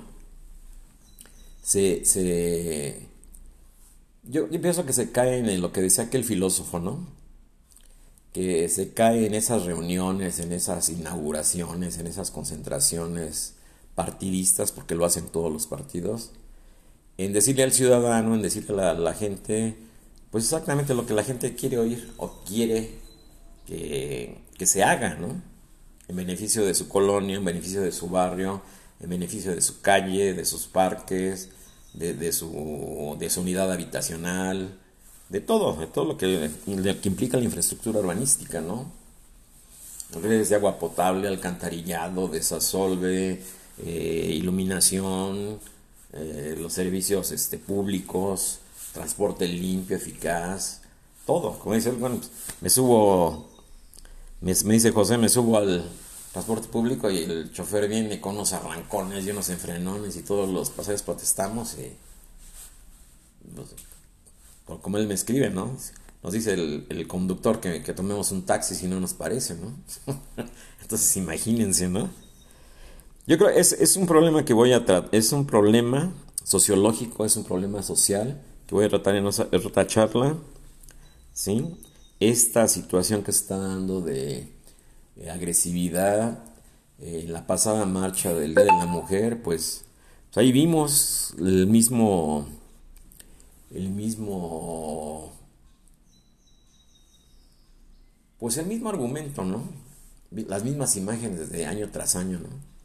se, 1.62 2.04
se 2.04 3.06
yo, 4.24 4.48
yo, 4.50 4.60
pienso 4.60 4.84
que 4.84 4.92
se 4.92 5.12
cae 5.12 5.38
en 5.38 5.60
lo 5.60 5.72
que 5.72 5.80
decía 5.80 6.04
aquel 6.04 6.24
filósofo, 6.24 6.80
¿no? 6.80 7.06
Que 8.32 8.68
se 8.68 8.92
cae 8.92 9.26
en 9.26 9.34
esas 9.34 9.64
reuniones, 9.64 10.40
en 10.40 10.52
esas 10.52 10.88
inauguraciones, 10.88 11.98
en 11.98 12.06
esas 12.08 12.30
concentraciones 12.30 13.55
partidistas, 13.96 14.70
porque 14.70 14.94
lo 14.94 15.04
hacen 15.04 15.26
todos 15.26 15.52
los 15.52 15.66
partidos, 15.66 16.30
en 17.18 17.32
decirle 17.32 17.64
al 17.64 17.72
ciudadano, 17.72 18.34
en 18.34 18.42
decirle 18.42 18.82
a 18.82 18.94
la, 18.94 19.14
gente, 19.14 19.76
pues 20.30 20.44
exactamente 20.44 20.94
lo 20.94 21.06
que 21.06 21.14
la 21.14 21.24
gente 21.24 21.56
quiere 21.56 21.78
oír 21.78 22.12
o 22.18 22.44
quiere 22.44 22.90
que, 23.66 24.36
se 24.64 24.84
haga, 24.84 25.14
¿no? 25.14 25.42
En 26.08 26.14
beneficio 26.14 26.64
de 26.64 26.74
su 26.74 26.88
colonia, 26.88 27.36
en 27.36 27.44
beneficio 27.44 27.80
de 27.80 27.90
su 27.90 28.08
barrio, 28.08 28.60
en 29.00 29.08
beneficio 29.08 29.54
de 29.54 29.62
su 29.62 29.80
calle, 29.80 30.34
de 30.34 30.44
sus 30.44 30.66
parques, 30.66 31.48
de, 31.94 32.32
su, 32.32 33.16
de 33.18 33.30
su 33.30 33.40
unidad 33.40 33.72
habitacional, 33.72 34.78
de 35.30 35.40
todo, 35.40 35.74
de 35.76 35.86
todo 35.86 36.04
lo 36.04 36.18
que, 36.18 36.50
que 36.66 37.08
implica 37.08 37.38
la 37.38 37.44
infraestructura 37.44 38.00
urbanística, 38.00 38.60
¿no? 38.60 38.92
Redes 40.22 40.50
de 40.50 40.56
agua 40.56 40.78
potable, 40.78 41.26
alcantarillado, 41.28 42.28
desasolve, 42.28 43.42
eh, 43.84 44.32
iluminación, 44.34 45.60
eh, 46.12 46.56
los 46.58 46.72
servicios 46.72 47.30
este, 47.32 47.58
públicos, 47.58 48.60
transporte 48.92 49.46
limpio, 49.46 49.96
eficaz, 49.96 50.80
todo. 51.26 51.58
Como 51.58 51.74
dice, 51.74 51.90
bueno, 51.90 52.20
me 52.60 52.70
subo, 52.70 53.50
me, 54.40 54.54
dice 54.54 54.92
José, 54.92 55.18
me 55.18 55.28
subo 55.28 55.58
al 55.58 55.84
transporte 56.32 56.68
público 56.68 57.10
y 57.10 57.18
el 57.18 57.52
chofer 57.52 57.88
viene 57.88 58.20
con 58.20 58.36
unos 58.36 58.52
arrancones 58.52 59.26
y 59.26 59.30
unos 59.30 59.48
enfrenones 59.50 60.16
y 60.16 60.22
todos 60.22 60.48
los 60.48 60.70
pasajeros 60.70 61.02
protestamos 61.02 61.74
y 61.74 61.92
pues, 63.54 63.68
como 64.80 64.98
él 64.98 65.06
me 65.06 65.14
escribe, 65.14 65.50
¿no? 65.50 65.76
Nos 66.22 66.32
dice 66.32 66.54
el, 66.54 67.06
conductor 67.06 67.60
que, 67.60 67.82
que, 67.82 67.92
tomemos 67.92 68.32
un 68.32 68.44
taxi 68.44 68.74
si 68.74 68.88
no 68.88 68.98
nos 69.00 69.14
parece, 69.14 69.54
¿no? 69.54 69.72
Entonces 70.82 71.16
imagínense, 71.16 71.88
¿no? 71.88 72.10
Yo 73.26 73.38
creo 73.38 73.52
que 73.52 73.60
es, 73.60 73.72
es 73.72 73.96
un 73.96 74.06
problema 74.06 74.44
que 74.44 74.54
voy 74.54 74.72
a 74.72 74.84
tratar, 74.84 75.08
es 75.12 75.32
un 75.32 75.46
problema 75.46 76.12
sociológico, 76.44 77.24
es 77.24 77.36
un 77.36 77.44
problema 77.44 77.82
social 77.82 78.40
que 78.66 78.74
voy 78.74 78.84
a 78.84 78.88
tratar 78.88 79.16
en 79.16 79.26
otra 79.26 79.86
charla, 79.86 80.36
¿sí? 81.32 81.76
Esta 82.20 82.68
situación 82.68 83.22
que 83.22 83.32
se 83.32 83.40
está 83.40 83.58
dando 83.58 84.00
de 84.00 84.48
agresividad, 85.30 86.38
en 86.98 87.14
eh, 87.14 87.24
la 87.28 87.46
pasada 87.46 87.84
marcha 87.84 88.32
del 88.32 88.54
Día 88.54 88.64
de 88.64 88.72
la 88.72 88.86
Mujer, 88.86 89.42
pues, 89.42 89.84
pues, 90.28 90.38
ahí 90.38 90.52
vimos 90.52 91.34
el 91.38 91.66
mismo, 91.66 92.46
el 93.70 93.90
mismo, 93.90 95.32
pues 98.38 98.56
el 98.56 98.66
mismo 98.66 98.88
argumento, 98.88 99.44
¿no? 99.44 99.64
Las 100.30 100.64
mismas 100.64 100.96
imágenes 100.96 101.50
de 101.50 101.66
año 101.66 101.90
tras 101.90 102.16
año, 102.16 102.38
¿no? 102.38 102.75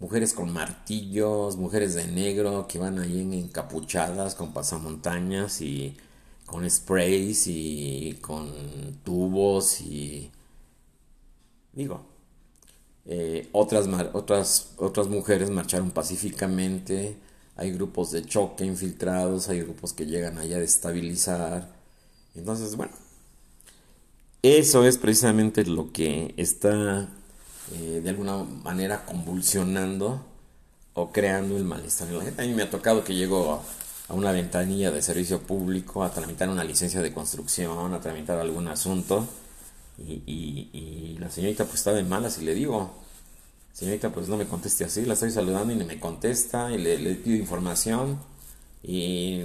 Mujeres 0.00 0.32
con 0.32 0.52
martillos, 0.52 1.56
mujeres 1.56 1.94
de 1.94 2.06
negro 2.08 2.66
que 2.66 2.78
van 2.78 2.98
ahí 2.98 3.20
encapuchadas 3.20 4.34
con 4.34 4.52
pasamontañas 4.52 5.60
y 5.60 5.96
con 6.46 6.68
sprays 6.68 7.46
y 7.46 8.18
con 8.22 8.50
tubos 9.04 9.80
y 9.82 10.30
digo 11.72 12.06
eh, 13.06 13.48
otras 13.52 13.86
otras 14.12 14.72
otras 14.78 15.08
mujeres 15.08 15.50
marcharon 15.50 15.90
pacíficamente. 15.90 17.16
Hay 17.56 17.72
grupos 17.72 18.10
de 18.10 18.24
choque 18.24 18.64
infiltrados 18.64 19.48
hay 19.50 19.60
grupos 19.60 19.92
que 19.92 20.06
llegan 20.06 20.38
allá 20.38 20.56
a 20.56 20.60
destabilizar. 20.60 21.68
Entonces 22.34 22.74
bueno 22.76 22.92
eso 24.42 24.86
es 24.86 24.96
precisamente 24.96 25.64
lo 25.66 25.92
que 25.92 26.34
está 26.38 27.10
eh, 27.72 28.00
de 28.02 28.10
alguna 28.10 28.38
manera 28.38 29.04
convulsionando 29.04 30.24
o 30.94 31.12
creando 31.12 31.56
el 31.56 31.64
malestar 31.64 32.08
en 32.08 32.18
la 32.18 32.24
gente. 32.24 32.42
A 32.42 32.46
mí 32.46 32.52
me 32.54 32.62
ha 32.62 32.70
tocado 32.70 33.04
que 33.04 33.14
llego 33.14 33.62
a 34.08 34.14
una 34.14 34.32
ventanilla 34.32 34.90
de 34.90 35.02
servicio 35.02 35.40
público, 35.40 36.02
a 36.02 36.10
tramitar 36.10 36.48
una 36.48 36.64
licencia 36.64 37.00
de 37.00 37.12
construcción, 37.12 37.94
a 37.94 38.00
tramitar 38.00 38.38
algún 38.40 38.66
asunto. 38.68 39.26
Y, 39.98 40.22
y, 40.26 41.16
la 41.18 41.30
señorita 41.30 41.64
pues 41.64 41.76
está 41.76 41.92
de 41.92 42.02
malas 42.02 42.38
y 42.38 42.44
le 42.44 42.54
digo, 42.54 42.90
señorita 43.72 44.10
pues 44.10 44.28
no 44.28 44.36
me 44.36 44.46
conteste 44.46 44.84
así, 44.84 45.04
la 45.04 45.12
estoy 45.12 45.30
saludando 45.30 45.72
y 45.72 45.76
no 45.76 45.84
me 45.84 46.00
contesta 46.00 46.72
y 46.72 46.78
le, 46.78 47.14
pido 47.16 47.36
información 47.36 48.18
y 48.82 49.42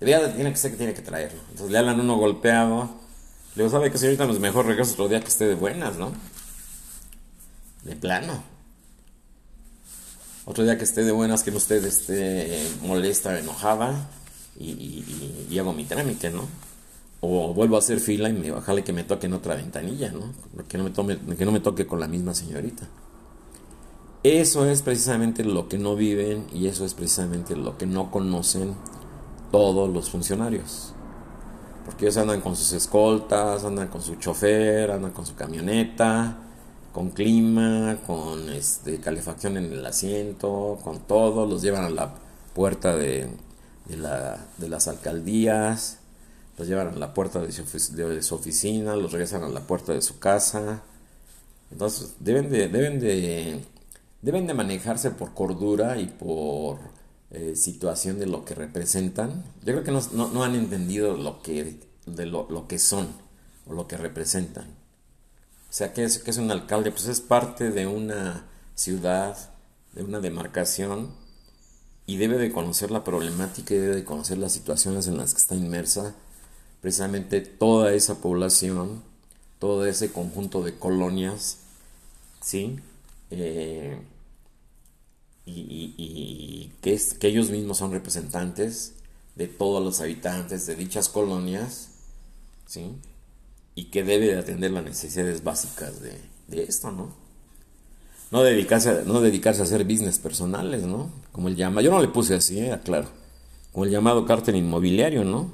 le 0.00 0.28
tiene 0.30 0.50
que 0.50 0.56
ser 0.56 0.70
que 0.70 0.78
tiene 0.78 0.94
que 0.94 1.02
traerlo. 1.02 1.40
Entonces 1.50 1.70
le 1.70 1.78
hablan 1.78 2.00
uno 2.00 2.16
golpeado, 2.16 2.88
le 3.54 3.64
digo, 3.64 3.70
¿sabe 3.70 3.92
que 3.92 3.98
señorita 3.98 4.26
nos 4.26 4.40
mejor 4.40 4.66
regresa 4.66 4.92
otro 4.92 5.08
día 5.08 5.20
que 5.20 5.28
esté 5.28 5.46
de 5.46 5.54
buenas, 5.54 5.98
no? 5.98 6.12
De 7.88 7.96
plano. 7.96 8.42
Otro 10.44 10.62
día 10.62 10.76
que 10.76 10.84
esté 10.84 11.04
de 11.04 11.12
buenas, 11.12 11.42
que 11.42 11.50
usted 11.50 11.82
esté 11.84 12.62
molesta, 12.82 13.38
enojada 13.38 14.10
y, 14.58 15.58
hago 15.58 15.72
mi 15.72 15.84
trámite, 15.84 16.30
¿no? 16.30 16.42
O 17.20 17.54
vuelvo 17.54 17.76
a 17.76 17.78
hacer 17.78 17.98
fila 17.98 18.28
y 18.28 18.34
me 18.34 18.50
bajale 18.50 18.84
que 18.84 18.92
me 18.92 19.04
toque 19.04 19.26
en 19.26 19.32
otra 19.32 19.54
ventanilla, 19.54 20.12
¿no? 20.12 20.32
Que 20.68 20.76
no, 20.76 20.84
me 20.84 20.90
tome, 20.90 21.18
que 21.18 21.44
no 21.46 21.52
me 21.52 21.60
toque 21.60 21.86
con 21.86 21.98
la 21.98 22.08
misma 22.08 22.34
señorita. 22.34 22.86
Eso 24.22 24.66
es 24.66 24.82
precisamente 24.82 25.44
lo 25.44 25.68
que 25.68 25.78
no 25.78 25.96
viven 25.96 26.46
y 26.52 26.66
eso 26.66 26.84
es 26.84 26.92
precisamente 26.92 27.56
lo 27.56 27.78
que 27.78 27.86
no 27.86 28.10
conocen 28.10 28.74
todos 29.50 29.88
los 29.88 30.10
funcionarios. 30.10 30.92
Porque 31.86 32.04
ellos 32.04 32.18
andan 32.18 32.42
con 32.42 32.54
sus 32.54 32.72
escoltas, 32.72 33.64
andan 33.64 33.88
con 33.88 34.02
su 34.02 34.16
chofer, 34.16 34.90
andan 34.90 35.12
con 35.12 35.24
su 35.24 35.34
camioneta, 35.34 36.36
con 36.92 37.10
clima, 37.10 37.98
con 38.06 38.48
este, 38.50 39.00
calefacción 39.00 39.56
en 39.56 39.72
el 39.72 39.84
asiento, 39.84 40.78
con 40.82 41.00
todo, 41.00 41.46
los 41.46 41.62
llevan 41.62 41.84
a 41.84 41.90
la 41.90 42.14
puerta 42.54 42.96
de, 42.96 43.28
de, 43.88 44.68
las 44.68 44.88
alcaldías, 44.88 45.98
los 46.56 46.68
llevan 46.68 46.88
a 46.88 46.96
la 46.96 47.14
puerta 47.14 47.40
de 47.40 47.52
su, 47.52 48.34
oficina, 48.34 48.96
los 48.96 49.12
regresan 49.12 49.42
a 49.42 49.48
la 49.48 49.60
puerta 49.60 49.92
de 49.92 50.02
su 50.02 50.18
casa. 50.18 50.82
Entonces 51.70 52.14
deben 52.18 52.50
de, 52.50 52.68
deben 52.68 53.00
de, 53.00 53.60
deben 54.22 54.46
de 54.46 54.54
manejarse 54.54 55.10
por 55.10 55.34
cordura 55.34 55.98
y 55.98 56.06
por 56.06 56.78
eh, 57.30 57.54
situación 57.56 58.18
de 58.18 58.26
lo 58.26 58.44
que 58.44 58.54
representan. 58.54 59.44
Yo 59.64 59.74
creo 59.74 59.84
que 59.84 59.92
no, 59.92 60.00
no, 60.28 60.42
han 60.42 60.54
entendido 60.54 61.16
lo 61.16 61.42
que, 61.42 61.78
de 62.06 62.26
lo, 62.26 62.48
lo 62.50 62.66
que 62.66 62.78
son 62.78 63.08
o 63.66 63.74
lo 63.74 63.86
que 63.86 63.96
representan. 63.96 64.77
O 65.68 65.72
sea, 65.72 65.92
¿qué 65.92 66.04
es, 66.04 66.22
es 66.26 66.38
un 66.38 66.50
alcalde? 66.50 66.90
Pues 66.90 67.06
es 67.06 67.20
parte 67.20 67.70
de 67.70 67.86
una 67.86 68.46
ciudad, 68.74 69.36
de 69.92 70.02
una 70.02 70.20
demarcación, 70.20 71.10
y 72.06 72.16
debe 72.16 72.38
de 72.38 72.50
conocer 72.50 72.90
la 72.90 73.04
problemática 73.04 73.74
y 73.74 73.78
debe 73.78 73.96
de 73.96 74.04
conocer 74.04 74.38
las 74.38 74.52
situaciones 74.52 75.06
en 75.08 75.18
las 75.18 75.34
que 75.34 75.40
está 75.40 75.54
inmersa 75.54 76.14
precisamente 76.80 77.40
toda 77.40 77.92
esa 77.92 78.20
población, 78.20 79.02
todo 79.58 79.86
ese 79.86 80.12
conjunto 80.12 80.62
de 80.62 80.78
colonias, 80.78 81.58
¿sí? 82.40 82.78
Eh, 83.30 83.98
y, 85.44 86.70
que, 86.82 86.92
es, 86.92 87.14
que 87.14 87.28
ellos 87.28 87.50
mismos 87.50 87.78
son 87.78 87.90
representantes 87.92 88.94
de 89.34 89.48
todos 89.48 89.82
los 89.82 90.00
habitantes 90.00 90.66
de 90.66 90.76
dichas 90.76 91.08
colonias, 91.08 91.88
¿sí? 92.66 92.92
Y 93.78 93.84
que 93.84 94.02
debe 94.02 94.26
de 94.26 94.38
atender 94.38 94.72
las 94.72 94.82
necesidades 94.82 95.44
básicas 95.44 96.02
de, 96.02 96.10
de 96.48 96.64
esto, 96.64 96.90
¿no? 96.90 97.14
No 98.32 98.42
dedicarse, 98.42 98.90
a, 98.90 99.02
no 99.02 99.20
dedicarse 99.20 99.60
a 99.60 99.64
hacer 99.64 99.84
business 99.84 100.18
personales, 100.18 100.82
¿no? 100.82 101.12
Como 101.30 101.46
el 101.46 101.54
llamado, 101.54 101.82
yo 101.82 101.92
no 101.92 102.02
le 102.02 102.08
puse 102.08 102.34
así, 102.34 102.58
¿eh? 102.58 102.76
claro, 102.82 103.06
como 103.70 103.84
el 103.84 103.92
llamado 103.92 104.26
cártel 104.26 104.56
inmobiliario, 104.56 105.22
¿no? 105.22 105.52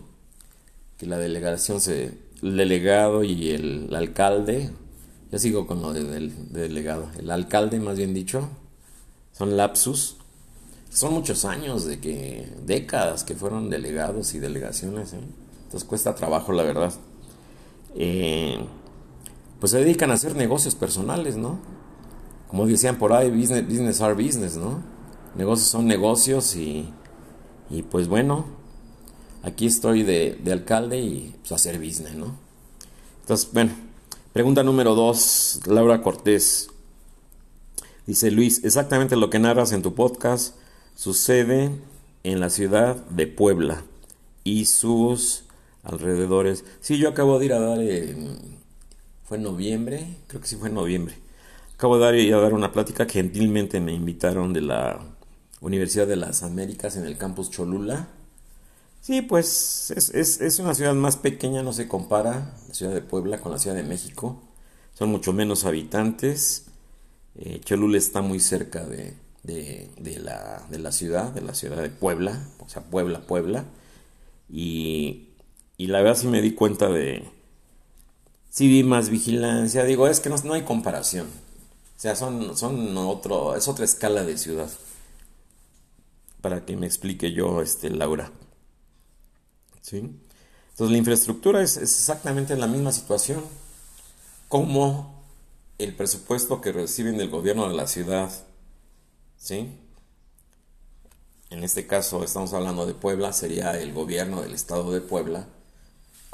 Que 0.96 1.04
la 1.04 1.18
delegación 1.18 1.82
se, 1.82 2.12
el 2.40 2.56
delegado 2.56 3.24
y 3.24 3.50
el, 3.50 3.94
alcalde, 3.94 4.70
ya 5.30 5.38
sigo 5.38 5.66
con 5.66 5.82
lo 5.82 5.92
del 5.92 6.50
delegado, 6.50 7.10
el 7.18 7.30
alcalde 7.30 7.78
más 7.78 7.98
bien 7.98 8.14
dicho, 8.14 8.48
son 9.32 9.54
lapsus, 9.58 10.16
son 10.88 11.12
muchos 11.12 11.44
años 11.44 11.84
de 11.84 12.00
que, 12.00 12.48
décadas 12.64 13.22
que 13.22 13.34
fueron 13.34 13.68
delegados 13.68 14.32
y 14.32 14.38
delegaciones, 14.38 15.12
¿eh? 15.12 15.20
Entonces 15.64 15.86
cuesta 15.86 16.14
trabajo, 16.14 16.52
la 16.52 16.62
verdad. 16.62 16.94
Eh, 17.94 18.58
pues 19.60 19.72
se 19.72 19.78
dedican 19.78 20.10
a 20.10 20.14
hacer 20.14 20.36
negocios 20.36 20.74
personales, 20.74 21.36
¿no? 21.36 21.58
Como 22.48 22.66
decían 22.66 22.98
por 22.98 23.12
ahí, 23.12 23.30
business, 23.30 24.00
are 24.00 24.14
business, 24.14 24.56
¿no? 24.56 24.82
Negocios 25.34 25.68
son 25.68 25.86
negocios 25.86 26.54
y, 26.54 26.88
y 27.70 27.82
pues 27.82 28.08
bueno, 28.08 28.44
aquí 29.42 29.66
estoy 29.66 30.02
de, 30.02 30.38
alcalde 30.50 31.00
y 31.00 31.34
pues 31.40 31.52
hacer 31.52 31.78
business, 31.78 32.14
¿no? 32.14 32.36
Entonces, 33.22 33.48
bueno, 33.52 33.72
pregunta 34.32 34.62
número 34.62 34.94
dos, 34.94 35.60
Laura 35.66 36.02
Cortés. 36.02 36.68
Dice 38.06 38.30
Luis, 38.30 38.62
exactamente 38.64 39.16
lo 39.16 39.30
que 39.30 39.38
narras 39.38 39.72
en 39.72 39.82
tu 39.82 39.94
podcast 39.94 40.56
sucede 40.94 41.70
en 42.22 42.40
la 42.40 42.50
ciudad 42.50 42.96
de 43.06 43.26
Puebla 43.26 43.82
y 44.44 44.66
sus 44.66 45.43
alrededores. 45.84 46.64
Sí, 46.80 46.98
yo 46.98 47.10
acabo 47.10 47.38
de 47.38 47.46
ir 47.46 47.52
a 47.52 47.60
dar, 47.60 47.78
fue 49.24 49.36
en 49.36 49.42
noviembre, 49.42 50.16
creo 50.26 50.40
que 50.40 50.48
sí 50.48 50.56
fue 50.56 50.68
en 50.68 50.74
noviembre. 50.74 51.14
Acabo 51.74 51.98
de 51.98 52.04
dar, 52.04 52.14
ir 52.14 52.34
a 52.34 52.40
dar 52.40 52.54
una 52.54 52.72
plática 52.72 53.06
gentilmente 53.06 53.80
me 53.80 53.92
invitaron 53.92 54.52
de 54.52 54.62
la 54.62 55.00
Universidad 55.60 56.06
de 56.06 56.16
las 56.16 56.42
Américas 56.42 56.96
en 56.96 57.04
el 57.04 57.16
campus 57.16 57.50
Cholula. 57.50 58.08
Sí, 59.00 59.22
pues 59.22 59.90
es, 59.90 60.40
es, 60.40 60.58
una 60.58 60.74
ciudad 60.74 60.94
más 60.94 61.16
pequeña, 61.16 61.62
no 61.62 61.72
se 61.72 61.88
compara 61.88 62.54
la 62.68 62.74
ciudad 62.74 62.94
de 62.94 63.02
Puebla 63.02 63.38
con 63.38 63.52
la 63.52 63.58
ciudad 63.58 63.76
de 63.76 63.82
México. 63.82 64.42
Son 64.94 65.10
mucho 65.10 65.32
menos 65.32 65.64
habitantes. 65.64 66.66
Eh, 67.36 67.60
Cholula 67.62 67.98
está 67.98 68.22
muy 68.22 68.40
cerca 68.40 68.84
de, 68.86 69.14
de, 69.42 69.90
de, 69.98 70.18
la, 70.20 70.66
de 70.70 70.78
la 70.78 70.92
ciudad, 70.92 71.32
de 71.32 71.42
la 71.42 71.54
ciudad 71.54 71.82
de 71.82 71.90
Puebla, 71.90 72.48
o 72.60 72.68
sea, 72.68 72.82
Puebla, 72.82 73.26
Puebla. 73.26 73.64
Y 74.48 75.33
y 75.76 75.88
la 75.88 76.00
verdad 76.00 76.16
sí 76.16 76.28
me 76.28 76.40
di 76.40 76.52
cuenta 76.52 76.88
de... 76.88 77.24
Sí 78.50 78.68
vi 78.68 78.84
más 78.84 79.08
vigilancia. 79.08 79.84
Digo, 79.84 80.06
es 80.06 80.20
que 80.20 80.28
no, 80.28 80.36
no 80.44 80.54
hay 80.54 80.62
comparación. 80.62 81.26
O 81.26 82.00
sea, 82.00 82.14
son, 82.14 82.56
son 82.56 82.96
otro, 82.96 83.56
es 83.56 83.66
otra 83.66 83.84
escala 83.84 84.22
de 84.22 84.38
ciudad. 84.38 84.70
Para 86.40 86.64
que 86.64 86.76
me 86.76 86.86
explique 86.86 87.32
yo, 87.32 87.60
este, 87.62 87.90
Laura. 87.90 88.30
¿Sí? 89.80 89.96
Entonces 89.96 90.92
la 90.92 90.98
infraestructura 90.98 91.62
es, 91.62 91.76
es 91.76 91.98
exactamente 91.98 92.56
la 92.56 92.68
misma 92.68 92.92
situación. 92.92 93.42
Como 94.48 95.24
el 95.78 95.94
presupuesto 95.96 96.60
que 96.60 96.70
reciben 96.70 97.18
del 97.18 97.30
gobierno 97.30 97.68
de 97.68 97.74
la 97.74 97.88
ciudad. 97.88 98.30
¿Sí? 99.36 99.68
En 101.50 101.64
este 101.64 101.88
caso 101.88 102.22
estamos 102.22 102.52
hablando 102.52 102.86
de 102.86 102.94
Puebla, 102.94 103.32
sería 103.32 103.80
el 103.80 103.92
gobierno 103.92 104.42
del 104.42 104.54
estado 104.54 104.92
de 104.92 105.00
Puebla 105.00 105.48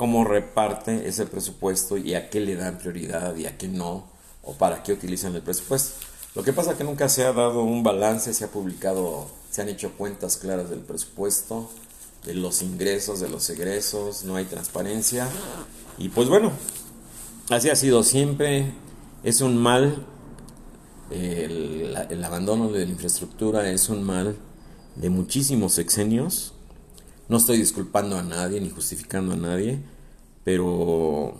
cómo 0.00 0.24
reparte 0.24 1.06
ese 1.06 1.26
presupuesto 1.26 1.98
y 1.98 2.14
a 2.14 2.30
qué 2.30 2.40
le 2.40 2.56
dan 2.56 2.78
prioridad 2.78 3.36
y 3.36 3.44
a 3.44 3.58
qué 3.58 3.68
no, 3.68 4.06
o 4.42 4.54
para 4.54 4.82
qué 4.82 4.94
utilizan 4.94 5.34
el 5.34 5.42
presupuesto. 5.42 5.92
Lo 6.34 6.42
que 6.42 6.54
pasa 6.54 6.70
es 6.70 6.78
que 6.78 6.84
nunca 6.84 7.10
se 7.10 7.26
ha 7.26 7.34
dado 7.34 7.64
un 7.64 7.82
balance, 7.82 8.32
se 8.32 8.46
ha 8.46 8.48
publicado, 8.48 9.28
se 9.50 9.60
han 9.60 9.68
hecho 9.68 9.92
cuentas 9.98 10.38
claras 10.38 10.70
del 10.70 10.78
presupuesto, 10.78 11.68
de 12.24 12.32
los 12.32 12.62
ingresos, 12.62 13.20
de 13.20 13.28
los 13.28 13.50
egresos, 13.50 14.24
no 14.24 14.36
hay 14.36 14.46
transparencia. 14.46 15.28
Y 15.98 16.08
pues 16.08 16.30
bueno, 16.30 16.50
así 17.50 17.68
ha 17.68 17.76
sido 17.76 18.02
siempre, 18.02 18.72
es 19.22 19.42
un 19.42 19.58
mal, 19.58 20.06
el, 21.10 21.94
el 22.08 22.24
abandono 22.24 22.72
de 22.72 22.86
la 22.86 22.90
infraestructura 22.90 23.70
es 23.70 23.90
un 23.90 24.02
mal 24.02 24.34
de 24.96 25.10
muchísimos 25.10 25.74
sexenios 25.74 26.54
no 27.30 27.36
estoy 27.36 27.58
disculpando 27.58 28.18
a 28.18 28.24
nadie 28.24 28.60
ni 28.60 28.70
justificando 28.70 29.34
a 29.34 29.36
nadie, 29.36 29.78
pero 30.42 31.36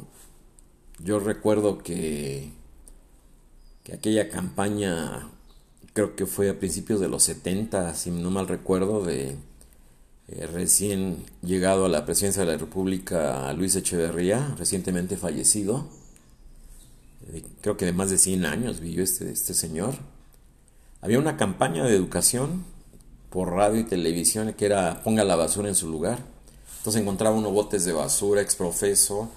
yo 1.00 1.18
recuerdo 1.18 1.78
que, 1.78 2.52
que 3.82 3.94
aquella 3.94 4.28
campaña, 4.28 5.28
creo 5.92 6.14
que 6.14 6.26
fue 6.26 6.48
a 6.48 6.60
principios 6.60 7.00
de 7.00 7.08
los 7.08 7.24
70, 7.24 7.92
si 7.94 8.12
no 8.12 8.30
mal 8.30 8.46
recuerdo, 8.46 9.04
de 9.04 9.36
eh, 10.28 10.46
recién 10.46 11.24
llegado 11.42 11.86
a 11.86 11.88
la 11.88 12.06
presidencia 12.06 12.44
de 12.44 12.52
la 12.52 12.58
República 12.58 13.52
Luis 13.52 13.74
Echeverría, 13.74 14.54
recientemente 14.56 15.16
fallecido, 15.16 15.88
creo 17.62 17.76
que 17.76 17.86
de 17.86 17.92
más 17.92 18.10
de 18.10 18.18
100 18.18 18.44
años 18.44 18.78
vivió 18.78 19.02
este, 19.02 19.32
este 19.32 19.54
señor. 19.54 19.94
Había 21.00 21.18
una 21.18 21.36
campaña 21.36 21.82
de 21.82 21.96
educación 21.96 22.64
por 23.30 23.52
radio 23.52 23.80
y 23.80 23.84
televisión 23.84 24.52
que 24.52 24.66
era 24.66 25.02
ponga 25.02 25.24
la 25.24 25.36
basura 25.36 25.68
en 25.68 25.74
su 25.74 25.88
lugar. 25.88 26.18
Entonces 26.78 27.02
encontraba 27.02 27.36
uno 27.36 27.50
botes 27.50 27.84
de 27.84 27.92
basura 27.92 28.42
exprofeso, 28.42 29.30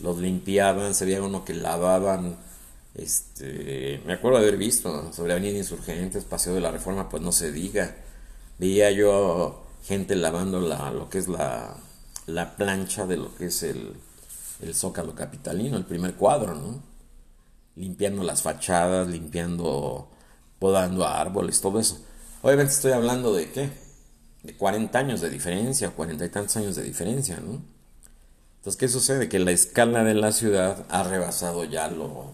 los 0.00 0.18
limpiaban, 0.18 0.94
se 0.94 1.04
veía 1.04 1.22
uno 1.22 1.44
que 1.44 1.54
lavaban. 1.54 2.36
Este, 2.94 4.02
me 4.06 4.14
acuerdo 4.14 4.38
de 4.38 4.48
haber 4.48 4.58
visto 4.58 5.12
sobre 5.12 5.32
Avenida 5.32 5.58
Insurgentes, 5.58 6.24
Paseo 6.24 6.54
de 6.54 6.60
la 6.60 6.70
Reforma, 6.70 7.08
pues 7.08 7.22
no 7.22 7.32
se 7.32 7.52
diga. 7.52 7.96
Veía 8.58 8.90
yo 8.90 9.64
gente 9.86 10.14
lavando 10.16 10.60
la, 10.60 10.90
lo 10.90 11.08
que 11.08 11.18
es 11.18 11.28
la, 11.28 11.76
la 12.26 12.56
plancha 12.56 13.06
de 13.06 13.16
lo 13.16 13.34
que 13.34 13.46
es 13.46 13.62
el, 13.62 13.94
el 14.60 14.74
zócalo 14.74 15.14
capitalino, 15.14 15.76
el 15.76 15.84
primer 15.84 16.14
cuadro, 16.14 16.54
¿no? 16.54 16.82
Limpiando 17.76 18.22
las 18.22 18.42
fachadas, 18.42 19.08
limpiando, 19.08 20.08
podando 20.58 21.06
árboles, 21.06 21.60
todo 21.60 21.80
eso. 21.80 21.98
Obviamente 22.42 22.72
estoy 22.72 22.92
hablando 22.92 23.34
de 23.34 23.50
qué? 23.50 23.70
De 24.42 24.54
40 24.54 24.98
años 24.98 25.20
de 25.20 25.28
diferencia, 25.28 25.90
40 25.90 26.24
y 26.24 26.28
tantos 26.30 26.56
años 26.56 26.74
de 26.74 26.82
diferencia, 26.82 27.38
¿no? 27.38 27.60
Entonces, 28.56 28.78
¿qué 28.78 28.88
sucede? 28.88 29.28
Que 29.28 29.38
la 29.38 29.52
escala 29.52 30.04
de 30.04 30.14
la 30.14 30.32
ciudad 30.32 30.86
ha 30.88 31.02
rebasado 31.02 31.64
ya 31.64 31.88
lo, 31.88 32.30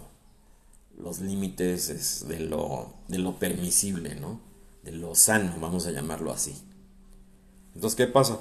los 0.98 1.20
límites 1.20 2.26
de 2.28 2.40
lo, 2.40 2.94
de 3.08 3.18
lo 3.18 3.38
permisible, 3.38 4.14
¿no? 4.14 4.40
De 4.84 4.92
lo 4.92 5.14
sano, 5.16 5.54
vamos 5.60 5.86
a 5.86 5.90
llamarlo 5.92 6.32
así. 6.32 6.54
Entonces, 7.74 7.96
¿qué 7.96 8.06
pasa? 8.06 8.38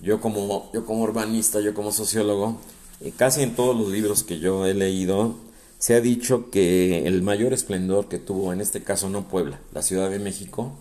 Yo 0.00 0.20
como, 0.20 0.70
yo 0.72 0.86
como 0.86 1.02
urbanista, 1.02 1.60
yo 1.60 1.74
como 1.74 1.92
sociólogo, 1.92 2.58
eh, 3.00 3.12
casi 3.14 3.42
en 3.42 3.54
todos 3.54 3.78
los 3.78 3.88
libros 3.88 4.24
que 4.24 4.38
yo 4.38 4.66
he 4.66 4.72
leído, 4.74 5.36
se 5.78 5.94
ha 5.94 6.00
dicho 6.00 6.50
que 6.50 7.06
el 7.06 7.22
mayor 7.22 7.52
esplendor 7.52 8.08
que 8.08 8.18
tuvo, 8.18 8.52
en 8.52 8.60
este 8.62 8.82
caso 8.82 9.10
no 9.10 9.28
Puebla, 9.28 9.60
la 9.72 9.82
Ciudad 9.82 10.10
de 10.10 10.18
México, 10.18 10.72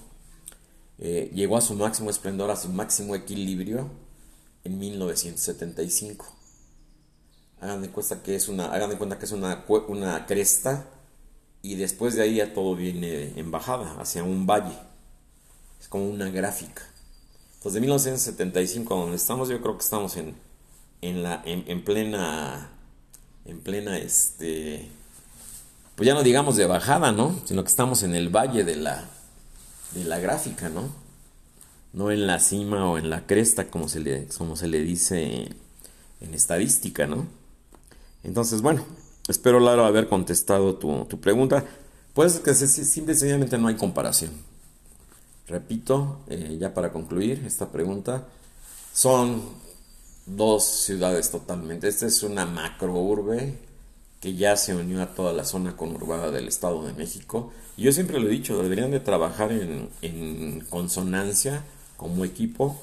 eh, 1.01 1.31
llegó 1.33 1.57
a 1.57 1.61
su 1.61 1.73
máximo 1.73 2.11
esplendor, 2.11 2.51
a 2.51 2.55
su 2.55 2.69
máximo 2.69 3.15
equilibrio 3.15 3.89
en 4.63 4.77
1975. 4.77 6.27
Hagan 7.59 7.81
de 7.81 7.89
cuenta 7.89 8.21
que 8.21 8.35
es 8.35 8.47
una, 8.47 8.67
hagan 8.67 8.91
de 8.91 8.97
cuenta 8.97 9.17
que 9.17 9.25
es 9.25 9.31
una, 9.31 9.65
una 9.87 10.27
cresta 10.27 10.85
y 11.63 11.75
después 11.75 12.15
de 12.15 12.21
ahí 12.21 12.35
ya 12.35 12.53
todo 12.53 12.75
viene 12.75 13.33
en 13.35 13.49
bajada, 13.49 13.99
hacia 13.99 14.23
un 14.23 14.45
valle. 14.45 14.77
Es 15.79 15.87
como 15.87 16.07
una 16.07 16.29
gráfica. 16.29 16.83
Entonces, 17.55 17.73
de 17.73 17.81
1975 17.81 18.95
donde 18.95 19.15
estamos, 19.15 19.49
yo 19.49 19.59
creo 19.59 19.77
que 19.77 19.83
estamos 19.83 20.17
en, 20.17 20.35
en, 21.01 21.23
la, 21.23 21.41
en, 21.45 21.83
plena, 21.83 22.69
en 23.45 23.59
plena, 23.59 23.97
este, 23.97 24.87
pues 25.95 26.05
ya 26.05 26.13
no 26.13 26.21
digamos 26.21 26.57
de 26.57 26.67
bajada, 26.67 27.11
¿no? 27.11 27.39
Sino 27.45 27.63
que 27.63 27.69
estamos 27.69 28.03
en 28.03 28.13
el 28.15 28.29
valle 28.29 28.63
de 28.63 28.75
la, 28.75 29.07
de 29.93 30.03
la 30.05 30.19
gráfica, 30.19 30.69
¿no? 30.69 30.89
No 31.93 32.11
en 32.11 32.27
la 32.27 32.39
cima 32.39 32.89
o 32.89 32.97
en 32.97 33.09
la 33.09 33.25
cresta, 33.25 33.69
como 33.69 33.89
se 33.89 33.99
le, 33.99 34.27
como 34.37 34.55
se 34.55 34.67
le 34.67 34.81
dice 34.81 35.49
en 36.21 36.33
estadística, 36.33 37.07
¿no? 37.07 37.27
Entonces, 38.23 38.61
bueno, 38.61 38.85
espero, 39.27 39.59
Lara, 39.59 39.87
haber 39.87 40.07
contestado 40.07 40.75
tu, 40.75 41.05
tu 41.05 41.19
pregunta. 41.19 41.65
Pues 42.13 42.39
que 42.39 42.53
simple 42.53 43.13
y 43.13 43.15
sencillamente 43.15 43.57
no 43.57 43.67
hay 43.67 43.75
comparación. 43.75 44.31
Repito, 45.47 46.19
eh, 46.27 46.57
ya 46.59 46.73
para 46.73 46.91
concluir 46.91 47.43
esta 47.45 47.71
pregunta, 47.71 48.27
son 48.93 49.41
dos 50.25 50.63
ciudades 50.63 51.29
totalmente. 51.31 51.87
Esta 51.87 52.05
es 52.05 52.23
una 52.23 52.45
macro 52.45 52.93
urbe 52.93 53.70
que 54.21 54.35
ya 54.35 54.55
se 54.55 54.75
unió 54.75 55.01
a 55.01 55.15
toda 55.15 55.33
la 55.33 55.43
zona 55.43 55.75
conurbada 55.75 56.29
del 56.29 56.47
Estado 56.47 56.85
de 56.85 56.93
México. 56.93 57.51
Y 57.75 57.83
yo 57.83 57.91
siempre 57.91 58.19
lo 58.19 58.27
he 58.27 58.31
dicho, 58.31 58.61
deberían 58.61 58.91
de 58.91 58.99
trabajar 58.99 59.51
en, 59.51 60.61
consonancia 60.69 61.63
como 61.97 62.23
equipo, 62.23 62.79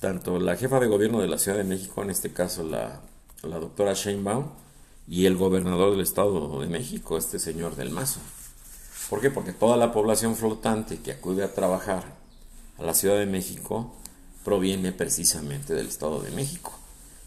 tanto 0.00 0.38
la 0.38 0.56
jefa 0.56 0.78
de 0.78 0.86
gobierno 0.86 1.20
de 1.20 1.28
la 1.28 1.38
Ciudad 1.38 1.58
de 1.58 1.64
México, 1.64 2.02
en 2.02 2.10
este 2.10 2.32
caso 2.32 2.62
la, 2.62 3.00
la 3.42 3.58
doctora 3.58 3.92
Sheinbaum, 3.92 4.46
y 5.08 5.26
el 5.26 5.36
gobernador 5.36 5.92
del 5.92 6.00
Estado 6.00 6.60
de 6.60 6.68
México, 6.68 7.18
este 7.18 7.38
señor 7.38 7.74
del 7.76 7.90
Mazo. 7.90 8.20
¿Por 9.10 9.20
qué? 9.20 9.30
Porque 9.30 9.52
toda 9.52 9.76
la 9.76 9.92
población 9.92 10.36
flotante 10.36 10.98
que 10.98 11.12
acude 11.12 11.44
a 11.44 11.54
trabajar 11.54 12.04
a 12.78 12.82
la 12.82 12.94
Ciudad 12.94 13.18
de 13.18 13.26
México 13.26 13.94
proviene 14.44 14.92
precisamente 14.92 15.74
del 15.74 15.88
Estado 15.88 16.20
de 16.20 16.30
México. 16.30 16.72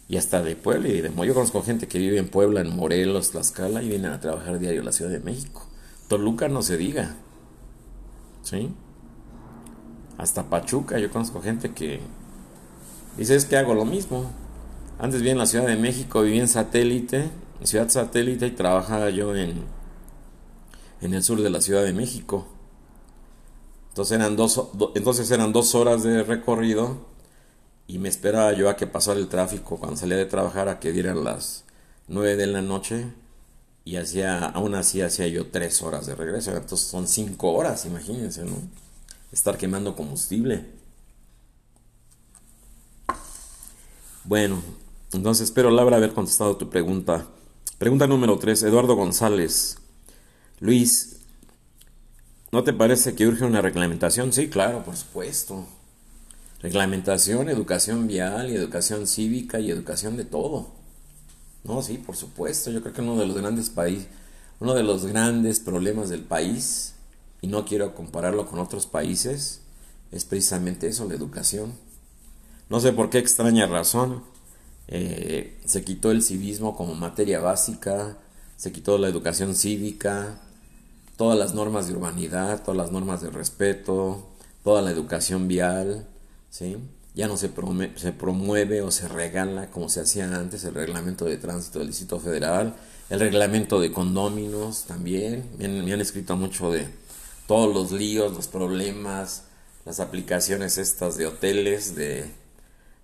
Y 0.10 0.18
hasta 0.18 0.42
de 0.42 0.56
Puebla 0.56 0.90
y 0.90 1.02
de 1.02 1.12
Yo 1.14 1.34
conozco 1.36 1.62
gente 1.62 1.88
que 1.88 2.00
vive 2.00 2.18
en 2.18 2.30
Puebla, 2.30 2.62
en 2.62 2.76
Morelos, 2.76 3.30
Tlaxcala 3.30 3.84
y 3.84 3.90
vienen 3.90 4.12
a 4.12 4.20
trabajar 4.20 4.58
diario 4.58 4.82
a 4.82 4.86
la 4.86 4.92
Ciudad 4.92 5.12
de 5.12 5.20
México. 5.20 5.68
Toluca 6.08 6.48
no 6.48 6.64
se 6.64 6.78
diga. 6.78 7.16
¿Sí? 8.42 8.74
Hasta 10.18 10.50
Pachuca, 10.50 10.98
yo 10.98 11.12
conozco 11.12 11.44
gente 11.44 11.74
que 11.74 12.00
dice 13.18 13.36
es 13.36 13.46
que 13.46 13.56
hago 13.56 13.76
lo 13.76 13.86
mismo. 13.86 14.32
Antes 14.98 15.20
vivía 15.20 15.34
en 15.34 15.38
la 15.38 15.46
Ciudad 15.46 15.68
de 15.68 15.78
México, 15.78 16.24
vivía 16.24 16.42
en 16.42 16.48
satélite, 16.48 17.30
en 17.60 17.68
Ciudad 17.68 17.88
Satélite 17.90 18.48
y 18.48 18.52
trabajaba 18.52 19.12
yo 19.12 19.36
en, 19.36 19.64
en 21.02 21.14
el 21.14 21.22
sur 21.22 21.40
de 21.40 21.52
la 21.52 21.62
Ciudad 21.62 21.84
de 21.84 21.94
México. 21.94 22.48
Entonces 23.90 24.18
eran, 24.18 24.36
dos, 24.36 24.70
entonces 24.96 25.30
eran 25.30 25.54
dos 25.54 25.76
horas 25.76 26.02
de 26.02 26.24
recorrido 26.24 26.98
y 27.90 27.98
me 27.98 28.08
esperaba 28.08 28.54
yo 28.54 28.70
a 28.70 28.76
que 28.76 28.86
pasara 28.86 29.20
el 29.20 29.30
tráfico 29.30 29.78
cuando 29.80 29.98
salía 29.98 30.16
de 30.16 30.28
trabajar 30.28 30.70
a 30.70 30.80
que 30.80 30.92
dieran 30.92 31.24
las 31.24 31.64
nueve 32.08 32.36
de 32.36 32.46
la 32.46 32.62
noche 32.62 33.08
y 33.84 33.96
hacía, 33.96 34.46
aún 34.46 34.76
así 34.76 35.02
hacía 35.02 35.28
yo 35.28 35.48
tres 35.48 35.82
horas 35.82 36.06
de 36.06 36.14
regreso. 36.14 36.56
Entonces 36.56 36.88
son 36.88 37.08
cinco 37.08 37.52
horas, 37.52 37.88
imagínense, 37.88 38.46
¿no? 38.46 38.58
Estar 39.32 39.58
quemando 39.58 39.96
combustible. 39.96 40.68
Bueno, 44.24 44.62
entonces 45.12 45.46
espero, 45.46 45.72
Laura, 45.72 45.98
haber 45.98 46.14
contestado 46.14 46.58
tu 46.58 46.70
pregunta. 46.70 47.26
Pregunta 47.80 48.06
número 48.06 48.38
3, 48.38 48.62
Eduardo 48.62 48.96
González. 48.96 49.80
Luis, 50.60 51.22
¿no 52.52 52.64
te 52.64 52.72
parece 52.72 53.16
que 53.16 53.26
urge 53.26 53.46
una 53.46 53.64
reglamentación? 53.64 54.32
Sí, 54.32 54.48
claro, 54.48 54.84
por 54.84 54.96
supuesto. 54.96 55.66
Reglamentación, 56.62 57.50
educación 57.50 58.08
vial 58.08 58.50
y 58.50 58.56
educación 58.56 59.08
cívica 59.08 59.60
y 59.60 59.72
educación 59.72 60.18
de 60.18 60.26
todo. 60.26 60.68
No, 61.64 61.82
sí, 61.82 61.98
por 61.98 62.16
supuesto. 62.16 62.70
Yo 62.70 62.82
creo 62.82 62.94
que 62.94 63.02
uno 63.02 63.18
de 63.18 63.26
los 63.26 63.38
grandes 63.38 63.70
países, 63.70 64.08
uno 64.60 64.74
de 64.74 64.84
los 64.84 65.06
grandes 65.06 65.60
problemas 65.60 66.10
del 66.10 66.22
país, 66.22 66.96
y 67.42 67.48
no 67.48 67.66
quiero 67.66 67.96
compararlo 67.96 68.46
con 68.46 68.60
otros 68.60 68.86
países, 68.86 69.62
es 70.12 70.26
precisamente 70.26 70.88
eso, 70.88 71.08
la 71.08 71.16
educación. 71.16 71.74
No 72.70 72.80
sé 72.80 72.92
por 72.92 73.10
qué 73.10 73.20
extraña 73.20 73.66
razón. 73.66 74.24
Eh, 74.88 75.60
se 75.66 75.84
quitó 75.84 76.12
el 76.12 76.24
civismo 76.24 76.76
como 76.76 76.96
materia 76.96 77.40
básica, 77.40 78.18
se 78.58 78.72
quitó 78.72 78.98
la 78.98 79.08
educación 79.08 79.56
cívica, 79.56 80.42
todas 81.16 81.38
las 81.38 81.54
normas 81.54 81.88
de 81.88 81.94
urbanidad, 81.94 82.64
todas 82.64 82.78
las 82.78 82.92
normas 82.92 83.22
de 83.22 83.30
respeto, 83.30 84.28
toda 84.64 84.82
la 84.82 84.92
educación 84.92 85.48
vial, 85.48 86.08
¿sí? 86.50 86.78
Ya 87.16 87.28
no 87.28 87.38
se, 87.38 87.52
se 87.96 88.12
promueve 88.14 88.82
o 88.82 88.92
se 88.92 89.08
regala 89.08 89.72
como 89.72 89.90
se 89.90 90.02
hacía 90.02 90.26
antes 90.26 90.64
el 90.64 90.74
reglamento 90.74 91.26
de 91.26 91.38
tránsito 91.38 91.80
del 91.80 91.90
Distrito 91.90 92.20
Federal, 92.20 92.76
el 93.10 93.20
reglamento 93.20 93.80
de 93.80 93.92
condóminos 93.92 94.86
también. 94.86 95.50
me 95.58 95.94
han 95.94 96.02
escrito 96.02 96.36
mucho 96.36 96.72
de 96.72 96.88
todos 97.48 97.74
los 97.74 97.92
líos, 97.92 98.34
los 98.34 98.48
problemas, 98.48 99.44
las 99.86 100.00
aplicaciones 100.00 100.78
estas 100.78 101.18
de 101.18 101.26
hoteles, 101.26 101.96
de 101.96 102.40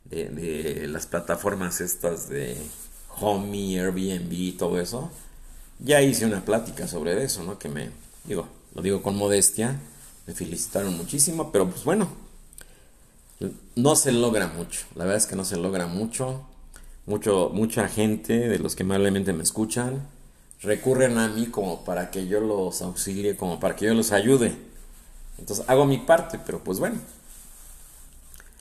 de, 0.10 0.88
las 0.88 1.08
plataformas 1.08 1.82
estas 1.82 2.30
de 2.30 2.58
Homey, 3.20 3.78
Airbnb 3.80 4.58
todo 4.58 4.80
eso, 4.80 5.12
ya 5.80 6.02
hice 6.02 6.26
una 6.26 6.44
plática 6.44 6.88
sobre 6.88 7.24
eso, 7.24 7.44
¿no? 7.44 7.58
Que 7.60 7.70
me, 7.70 7.90
digo, 8.26 8.48
lo 8.74 8.82
digo 8.82 9.02
con 9.02 9.16
modestia, 9.16 9.80
me 10.28 10.34
felicitaron 10.34 10.96
muchísimo, 10.98 11.52
pero 11.52 11.70
pues 11.70 11.84
bueno, 11.84 12.08
no 13.76 13.96
se 13.96 14.12
logra 14.12 14.48
mucho, 14.48 14.82
la 14.96 15.06
verdad 15.06 15.18
es 15.18 15.28
que 15.28 15.36
no 15.36 15.46
se 15.46 15.58
logra 15.58 15.88
mucho, 15.88 16.48
mucho 17.06 17.52
mucha 17.54 17.88
gente 17.88 18.48
de 18.48 18.60
los 18.60 18.76
que 18.76 18.84
amablemente 18.84 19.34
me 19.34 19.44
escuchan 19.44 20.08
recurren 20.66 21.18
a 21.18 21.28
mí 21.28 21.48
como 21.48 21.84
para 21.86 22.12
que 22.12 22.28
yo 22.28 22.40
los 22.40 22.82
auxilie, 22.82 23.36
como 23.36 23.60
para 23.60 23.76
que 23.76 23.86
yo 23.86 23.94
los 23.94 24.12
ayude. 24.12 24.56
Entonces 25.38 25.66
hago 25.68 25.86
mi 25.86 26.00
parte, 26.00 26.40
pero 26.46 26.64
pues 26.64 26.80
bueno, 26.80 26.98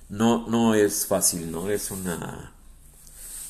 no, 0.08 0.46
no 0.48 0.74
es 0.74 1.06
fácil, 1.06 1.50
¿no? 1.50 1.70
Es 1.70 1.90
una, 1.90 2.52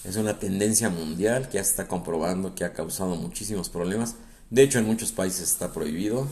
es 0.05 0.17
una 0.17 0.39
tendencia 0.39 0.89
mundial 0.89 1.49
que 1.49 1.55
ya 1.55 1.61
está 1.61 1.89
comprobando 1.89 2.55
que 2.55 2.65
ha 2.65 2.73
causado 2.73 3.17
muchísimos 3.17 3.69
problemas. 3.69 4.17
De 4.51 4.63
hecho, 4.63 4.79
en 4.79 4.87
muchos 4.87 5.13
países 5.13 5.51
está 5.51 5.73
prohibido 5.73 6.29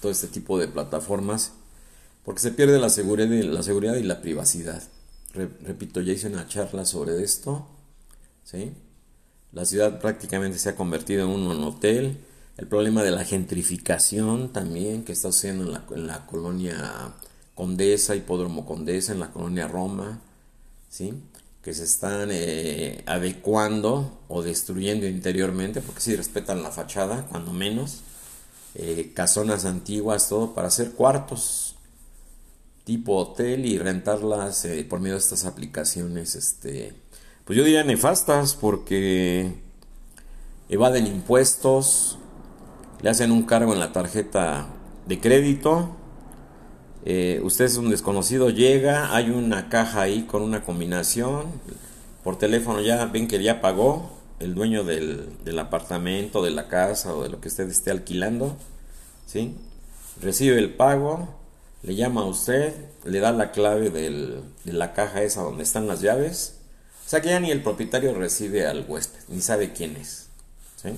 todo 0.00 0.12
este 0.12 0.26
tipo 0.26 0.58
de 0.58 0.68
plataformas 0.68 1.52
porque 2.24 2.40
se 2.40 2.52
pierde 2.52 2.78
la 2.78 2.88
seguridad 2.88 3.28
la, 3.28 3.62
seguridad 3.62 3.96
y 3.96 4.02
la 4.02 4.20
privacidad. 4.20 4.82
repito, 5.34 6.00
ya 6.00 6.12
hice 6.12 6.28
una 6.28 6.46
charla 6.46 6.84
sobre 6.84 7.22
esto. 7.22 7.66
¿sí? 8.44 8.72
La 9.52 9.64
ciudad 9.64 10.00
prácticamente 10.00 10.58
se 10.58 10.70
ha 10.70 10.76
convertido 10.76 11.24
en 11.24 11.30
un 11.30 11.64
hotel. 11.64 12.18
El 12.56 12.66
problema 12.68 13.02
de 13.02 13.10
la 13.10 13.24
gentrificación 13.24 14.52
también 14.52 15.04
que 15.04 15.12
está 15.12 15.32
sucediendo 15.32 15.64
en 15.94 16.06
la, 16.06 16.26
colonia 16.26 17.14
Condesa, 17.54 18.14
Hipódromo 18.14 18.66
Condesa 18.66 19.12
en 19.12 19.20
la 19.20 19.30
colonia 19.30 19.66
Roma, 19.68 20.20
¿sí? 20.88 21.14
que 21.62 21.74
se 21.74 21.84
están 21.84 22.28
eh, 22.30 23.02
adecuando 23.06 24.20
o 24.28 24.42
destruyendo 24.42 25.06
interiormente, 25.06 25.80
porque 25.80 26.00
si 26.00 26.16
respetan 26.16 26.62
la 26.62 26.70
fachada, 26.70 27.26
cuando 27.30 27.52
menos, 27.52 28.00
eh, 28.74 29.12
casonas 29.14 29.64
antiguas, 29.64 30.28
todo 30.28 30.54
para 30.54 30.68
hacer 30.68 30.92
cuartos. 30.92 31.61
Tipo 32.84 33.16
hotel 33.16 33.64
y 33.64 33.78
rentarlas 33.78 34.64
eh, 34.64 34.84
por 34.88 35.00
medio 35.00 35.14
de 35.14 35.20
estas 35.20 35.44
aplicaciones, 35.44 36.34
este, 36.34 36.94
pues 37.44 37.56
yo 37.56 37.64
diría 37.64 37.84
nefastas 37.84 38.54
porque 38.54 39.52
evaden 40.68 41.06
impuestos, 41.06 42.18
le 43.00 43.10
hacen 43.10 43.30
un 43.30 43.44
cargo 43.44 43.72
en 43.72 43.80
la 43.80 43.92
tarjeta 43.92 44.68
de 45.06 45.20
crédito, 45.20 45.96
eh, 47.04 47.40
usted 47.42 47.64
es 47.64 47.76
un 47.76 47.90
desconocido, 47.90 48.50
llega, 48.50 49.14
hay 49.14 49.30
una 49.30 49.68
caja 49.68 50.02
ahí 50.02 50.22
con 50.22 50.42
una 50.42 50.62
combinación, 50.62 51.46
por 52.22 52.38
teléfono 52.38 52.80
ya 52.80 53.04
ven 53.06 53.26
que 53.26 53.42
ya 53.42 53.60
pagó 53.60 54.10
el 54.38 54.54
dueño 54.54 54.84
del, 54.84 55.38
del 55.44 55.58
apartamento, 55.58 56.42
de 56.42 56.50
la 56.50 56.68
casa 56.68 57.14
o 57.14 57.22
de 57.22 57.28
lo 57.28 57.40
que 57.40 57.48
usted 57.48 57.68
esté 57.68 57.90
alquilando, 57.90 58.56
¿sí? 59.26 59.56
Recibe 60.20 60.58
el 60.58 60.74
pago, 60.74 61.41
le 61.82 61.94
llama 61.94 62.22
a 62.22 62.26
usted, 62.26 62.74
le 63.04 63.18
da 63.20 63.32
la 63.32 63.50
clave 63.50 63.90
de 63.90 64.72
la 64.72 64.92
caja 64.94 65.22
esa 65.22 65.42
donde 65.42 65.64
están 65.64 65.88
las 65.88 66.00
llaves. 66.00 66.54
O 67.04 67.08
sea 67.08 67.20
que 67.20 67.28
ya 67.28 67.40
ni 67.40 67.50
el 67.50 67.62
propietario 67.62 68.14
recibe 68.14 68.66
al 68.66 68.84
huésped, 68.88 69.20
ni 69.28 69.40
sabe 69.40 69.72
quién 69.72 69.96
es. 69.96 70.28
¿sí? 70.82 70.90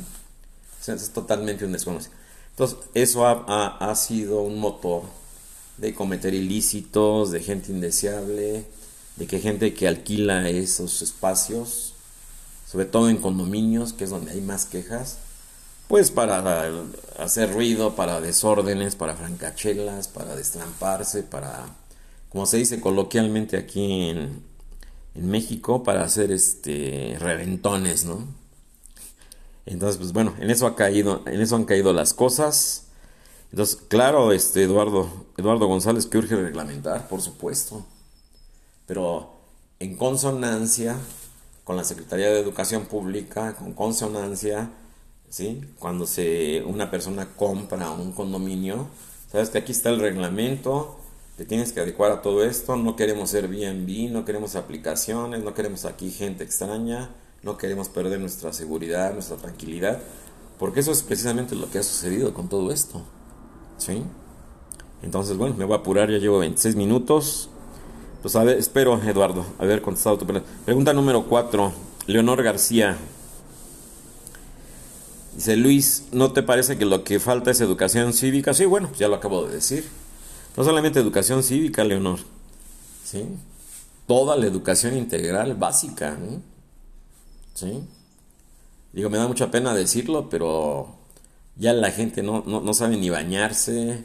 es 0.92 1.10
totalmente 1.10 1.64
un 1.64 1.72
desconocido. 1.72 2.14
Entonces, 2.50 2.78
eso 2.94 3.26
ha, 3.26 3.66
ha, 3.78 3.94
sido 3.96 4.42
un 4.42 4.60
motor 4.60 5.02
de 5.78 5.94
cometer 5.94 6.34
ilícitos, 6.34 7.32
de 7.32 7.40
gente 7.40 7.72
indeseable, 7.72 8.64
de 9.16 9.26
que 9.26 9.40
gente 9.40 9.74
que 9.74 9.88
alquila 9.88 10.48
esos 10.48 11.02
espacios, 11.02 11.94
sobre 12.70 12.86
todo 12.86 13.08
en 13.08 13.16
condominios, 13.16 13.92
que 13.92 14.04
es 14.04 14.10
donde 14.10 14.32
hay 14.32 14.40
más 14.40 14.66
quejas, 14.66 15.18
pues 15.88 16.10
para 16.10 16.72
hacer 17.18 17.52
ruido, 17.52 17.94
para 17.94 18.20
desórdenes, 18.20 18.96
para 18.96 19.16
francachelas, 19.16 20.08
para 20.08 20.34
destramparse, 20.34 21.22
para, 21.22 21.66
como 22.30 22.46
se 22.46 22.58
dice 22.58 22.80
coloquialmente 22.80 23.56
aquí 23.56 24.10
en, 24.10 24.54
México, 25.16 25.84
para 25.84 26.02
hacer 26.02 26.32
este 26.32 27.16
reventones, 27.20 28.04
¿no? 28.04 28.26
Entonces, 29.64 29.96
pues 29.98 30.12
bueno, 30.12 30.34
en 30.40 30.50
eso 30.50 30.66
ha 30.66 30.74
caído, 30.74 31.22
en 31.26 31.40
eso 31.40 31.54
han 31.54 31.64
caído 31.64 31.92
las 31.92 32.14
cosas. 32.14 32.86
Entonces, 33.52 33.76
claro, 33.86 34.32
este 34.32 34.64
Eduardo, 34.64 35.08
Eduardo 35.36 35.68
González 35.68 36.06
que 36.06 36.18
urge 36.18 36.34
reglamentar, 36.34 37.06
por 37.06 37.22
supuesto. 37.22 37.86
Pero 38.86 39.34
en 39.78 39.96
consonancia 39.96 40.96
con 41.62 41.76
la 41.76 41.84
Secretaría 41.84 42.30
de 42.30 42.40
Educación 42.40 42.86
Pública, 42.86 43.54
con 43.54 43.72
consonancia 43.72 44.70
¿sí? 45.34 45.60
Cuando 45.80 46.06
se, 46.06 46.62
una 46.62 46.92
persona 46.92 47.30
compra 47.34 47.90
un 47.90 48.12
condominio, 48.12 48.86
sabes 49.32 49.50
que 49.50 49.58
aquí 49.58 49.72
está 49.72 49.90
el 49.90 49.98
reglamento, 49.98 50.96
te 51.36 51.44
tienes 51.44 51.72
que 51.72 51.80
adecuar 51.80 52.12
a 52.12 52.22
todo 52.22 52.44
esto, 52.44 52.76
no 52.76 52.94
queremos 52.94 53.30
ser 53.30 53.48
B&B, 53.48 54.10
no 54.12 54.24
queremos 54.24 54.54
aplicaciones, 54.54 55.42
no 55.42 55.52
queremos 55.52 55.86
aquí 55.86 56.12
gente 56.12 56.44
extraña, 56.44 57.10
no 57.42 57.58
queremos 57.58 57.88
perder 57.88 58.20
nuestra 58.20 58.52
seguridad, 58.52 59.12
nuestra 59.12 59.36
tranquilidad, 59.36 59.98
porque 60.56 60.78
eso 60.78 60.92
es 60.92 61.02
precisamente 61.02 61.56
lo 61.56 61.68
que 61.68 61.78
ha 61.78 61.82
sucedido 61.82 62.32
con 62.32 62.48
todo 62.48 62.70
esto, 62.70 63.02
¿sí? 63.76 64.04
Entonces, 65.02 65.36
bueno, 65.36 65.56
me 65.56 65.64
voy 65.64 65.74
a 65.74 65.80
apurar, 65.80 66.12
ya 66.12 66.18
llevo 66.18 66.38
26 66.38 66.76
minutos. 66.76 67.50
Pues 68.22 68.36
a 68.36 68.44
ver, 68.44 68.56
espero, 68.56 69.02
Eduardo, 69.02 69.44
haber 69.58 69.82
contestado 69.82 70.16
tu 70.16 70.26
pregunta. 70.26 70.48
Pregunta 70.64 70.92
número 70.92 71.24
4, 71.24 71.72
Leonor 72.06 72.40
García. 72.44 72.96
Dice 75.34 75.56
Luis, 75.56 76.04
¿no 76.12 76.32
te 76.32 76.44
parece 76.44 76.78
que 76.78 76.84
lo 76.84 77.02
que 77.02 77.18
falta 77.18 77.50
es 77.50 77.60
educación 77.60 78.12
cívica? 78.12 78.54
Sí, 78.54 78.66
bueno, 78.66 78.90
ya 78.96 79.08
lo 79.08 79.16
acabo 79.16 79.46
de 79.46 79.54
decir. 79.54 79.84
No 80.56 80.62
solamente 80.62 81.00
educación 81.00 81.42
cívica, 81.42 81.82
Leonor. 81.82 82.20
¿Sí? 83.04 83.24
Toda 84.06 84.36
la 84.36 84.46
educación 84.46 84.96
integral 84.96 85.54
básica. 85.54 86.16
¿Sí? 87.54 87.82
Digo, 88.92 89.10
me 89.10 89.18
da 89.18 89.26
mucha 89.26 89.50
pena 89.50 89.74
decirlo, 89.74 90.28
pero 90.28 90.94
ya 91.56 91.72
la 91.72 91.90
gente 91.90 92.22
no, 92.22 92.44
no, 92.46 92.74
sabe 92.74 92.96
ni 92.96 93.10
bañarse, 93.10 94.04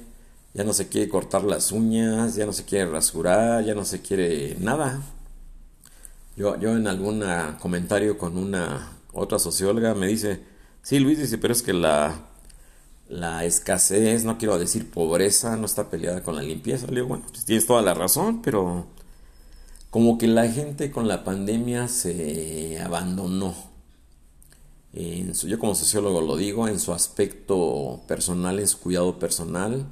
ya 0.56 0.64
no 0.64 0.74
se 0.74 0.88
quiere 0.88 1.10
cortar 1.10 1.44
las 1.44 1.72
uñas, 1.72 2.36
ya 2.36 2.48
no 2.48 2.54
se 2.54 2.66
quiere 2.66 2.90
rasurar, 2.90 3.64
ya 3.64 3.76
no 3.76 3.86
se 3.86 4.02
quiere 4.02 4.56
nada. 4.60 5.04
Yo, 6.36 6.60
yo 6.60 6.76
en 6.76 6.88
algún 6.88 7.24
comentario 7.60 8.18
con 8.18 8.36
una 8.36 8.98
otra 9.14 9.38
socióloga 9.38 9.94
me 9.94 10.08
dice, 10.08 10.49
Sí, 10.84 11.00
Luis 11.00 11.20
dice, 11.20 11.38
pero 11.38 11.54
es 11.54 11.62
que 11.62 11.74
la, 11.74 12.20
la 13.10 13.46
escasez, 13.46 14.24
no 14.24 14.38
quiero 14.38 14.58
decir 14.60 14.90
pobreza, 14.90 15.56
no 15.58 15.66
está 15.66 15.90
peleada 15.90 16.24
con 16.24 16.36
la 16.36 16.42
limpieza. 16.44 16.88
Le 16.88 16.96
digo, 16.96 17.08
bueno, 17.08 17.26
pues 17.30 17.46
tienes 17.46 17.66
toda 17.66 17.82
la 17.82 17.94
razón, 17.94 18.42
pero 18.42 18.88
como 19.90 20.18
que 20.18 20.28
la 20.28 20.48
gente 20.48 20.92
con 20.92 21.08
la 21.08 21.24
pandemia 21.24 21.88
se 21.88 22.80
abandonó. 22.82 23.56
En 24.94 25.36
su, 25.36 25.48
yo 25.48 25.60
como 25.60 25.76
sociólogo 25.76 26.22
lo 26.22 26.36
digo, 26.36 26.68
en 26.68 26.80
su 26.80 26.94
aspecto 26.94 28.02
personal, 28.08 28.60
en 28.60 28.68
su 28.68 28.80
cuidado 28.80 29.20
personal. 29.20 29.86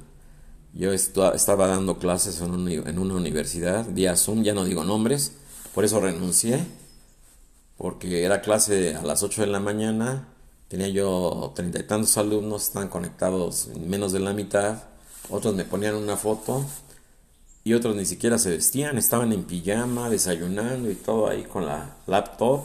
Yo 0.74 0.92
estaba 0.92 1.66
dando 1.66 1.98
clases 1.98 2.40
en 2.40 2.52
una, 2.52 2.72
en 2.72 2.98
una 2.98 3.14
universidad, 3.14 3.84
día 3.86 4.16
Zoom, 4.16 4.42
ya 4.42 4.54
no 4.54 4.64
digo 4.64 4.84
nombres, 4.84 5.32
por 5.74 5.84
eso 5.84 5.98
renuncié, 6.00 6.60
porque 7.76 8.22
era 8.24 8.42
clase 8.42 8.94
a 8.94 9.02
las 9.02 9.22
8 9.22 9.42
de 9.42 9.46
la 9.48 9.60
mañana 9.60 10.28
Tenía 10.68 10.88
yo 10.88 11.52
treinta 11.54 11.78
y 11.78 11.82
tantos 11.84 12.16
alumnos, 12.18 12.64
estaban 12.64 12.88
conectados 12.88 13.68
en 13.74 13.88
menos 13.88 14.12
de 14.12 14.20
la 14.20 14.34
mitad. 14.34 14.82
Otros 15.30 15.54
me 15.54 15.64
ponían 15.64 15.94
una 15.94 16.16
foto 16.16 16.64
y 17.64 17.74
otros 17.74 17.96
ni 17.96 18.04
siquiera 18.04 18.38
se 18.38 18.50
vestían, 18.50 18.98
estaban 18.98 19.32
en 19.32 19.44
pijama, 19.44 20.08
desayunando 20.10 20.90
y 20.90 20.94
todo 20.94 21.28
ahí 21.28 21.44
con 21.44 21.66
la 21.66 21.96
laptop, 22.06 22.62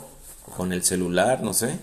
con 0.55 0.71
el 0.73 0.83
celular, 0.83 1.41
no 1.41 1.53
sé. 1.53 1.79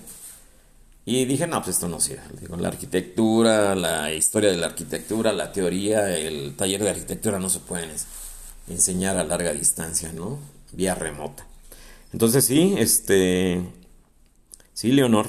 Y 1.05 1.25
dije, 1.25 1.47
no, 1.47 1.63
pues 1.63 1.77
esto 1.77 1.89
no 1.89 2.01
sirve. 2.01 2.23
Digo, 2.41 2.57
la 2.57 2.69
arquitectura, 2.69 3.75
la 3.75 4.13
historia 4.13 4.51
de 4.51 4.59
la 4.59 4.67
arquitectura, 4.67 5.33
la 5.33 5.53
teoría, 5.53 6.17
el 6.17 6.55
taller 6.57 6.83
de 6.83 6.91
arquitectura 6.91 7.39
no 7.39 7.49
se 7.51 7.61
pueden 7.61 7.91
enseñar 8.69 9.17
a 9.17 9.25
larga 9.25 9.53
distancia, 9.53 10.13
¿no? 10.13 10.39
Vía 10.73 10.95
remota. 10.95 11.47
Entonces 12.13 12.45
sí, 12.45 12.75
este, 12.79 13.63
sí, 14.73 14.93
Leonor, 14.93 15.27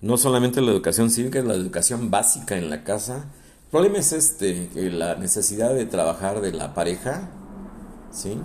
no 0.00 0.16
solamente 0.16 0.60
la 0.60 0.70
educación 0.70 1.10
cívica, 1.10 1.38
es 1.38 1.44
la 1.44 1.54
educación 1.54 2.10
básica 2.10 2.56
en 2.56 2.70
la 2.70 2.84
casa. 2.84 3.24
El 3.64 3.70
problema 3.70 3.98
es 3.98 4.12
este, 4.12 4.68
que 4.72 4.90
la 4.90 5.16
necesidad 5.16 5.74
de 5.74 5.86
trabajar 5.86 6.40
de 6.40 6.52
la 6.52 6.74
pareja, 6.74 7.28
¿sí? 8.12 8.38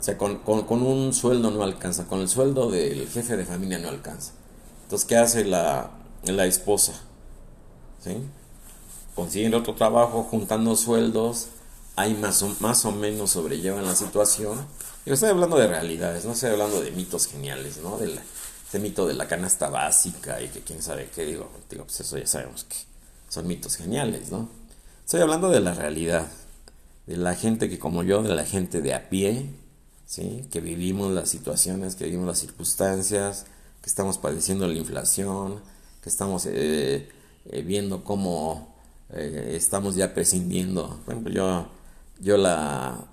O 0.00 0.04
sea, 0.04 0.16
con, 0.18 0.40
un 0.46 1.12
sueldo 1.12 1.50
no 1.50 1.62
alcanza, 1.62 2.06
con 2.06 2.20
el 2.20 2.28
sueldo 2.28 2.70
del 2.70 3.08
jefe 3.08 3.36
de 3.36 3.44
familia 3.44 3.78
no 3.78 3.88
alcanza. 3.88 4.32
Entonces, 4.84 5.06
¿qué 5.06 5.16
hace 5.16 5.44
la, 5.44 5.90
la 6.24 6.46
esposa? 6.46 6.92
¿Sí? 8.02 8.16
Consiguen 9.14 9.54
otro 9.54 9.74
trabajo, 9.74 10.24
juntando 10.24 10.74
sueldos, 10.74 11.48
ahí 11.96 12.14
más 12.14 12.42
o, 12.42 12.54
más 12.60 12.84
o 12.84 12.92
menos 12.92 13.30
sobrellevan 13.30 13.84
la 13.84 13.94
situación. 13.94 14.66
Yo 15.04 15.14
estoy 15.14 15.30
hablando 15.30 15.56
de 15.56 15.66
realidades, 15.66 16.24
no 16.24 16.32
estoy 16.32 16.50
hablando 16.50 16.80
de 16.80 16.90
mitos 16.92 17.26
geniales, 17.26 17.78
¿no? 17.82 17.98
De 17.98 18.08
la, 18.08 18.22
este 18.72 18.80
mito 18.80 19.06
de 19.06 19.12
la 19.12 19.28
canasta 19.28 19.68
básica 19.68 20.40
y 20.40 20.48
que 20.48 20.60
quién 20.60 20.80
sabe 20.80 21.10
qué, 21.14 21.26
digo, 21.26 21.50
digo, 21.68 21.84
pues 21.84 22.00
eso 22.00 22.16
ya 22.16 22.26
sabemos 22.26 22.64
que 22.64 22.76
son 23.28 23.46
mitos 23.46 23.76
geniales, 23.76 24.30
¿no? 24.30 24.48
Estoy 25.04 25.20
hablando 25.20 25.50
de 25.50 25.60
la 25.60 25.74
realidad, 25.74 26.26
de 27.06 27.18
la 27.18 27.34
gente 27.34 27.68
que 27.68 27.78
como 27.78 28.02
yo, 28.02 28.22
de 28.22 28.34
la 28.34 28.46
gente 28.46 28.80
de 28.80 28.94
a 28.94 29.10
pie, 29.10 29.50
¿sí? 30.06 30.48
Que 30.50 30.62
vivimos 30.62 31.12
las 31.12 31.28
situaciones, 31.28 31.96
que 31.96 32.06
vivimos 32.06 32.26
las 32.26 32.38
circunstancias, 32.38 33.44
que 33.82 33.90
estamos 33.90 34.16
padeciendo 34.16 34.66
la 34.66 34.72
inflación, 34.72 35.60
que 36.02 36.08
estamos 36.08 36.46
eh, 36.46 37.10
eh, 37.50 37.62
viendo 37.62 38.02
cómo 38.02 38.74
eh, 39.10 39.52
estamos 39.54 39.96
ya 39.96 40.14
prescindiendo. 40.14 40.98
Bueno, 41.04 41.28
yo, 41.28 41.68
yo 42.20 42.38
la, 42.38 43.04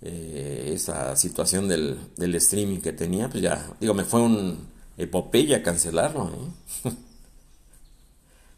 esa 0.00 1.14
situación 1.14 1.68
del, 1.68 2.00
del, 2.16 2.34
streaming 2.34 2.78
que 2.78 2.92
tenía, 2.92 3.30
pues 3.30 3.44
ya, 3.44 3.64
digo, 3.78 3.94
me 3.94 4.02
fue 4.02 4.22
un, 4.22 4.76
epopeya 4.98 5.62
cancelarlo. 5.62 6.30
¿eh? 6.84 6.90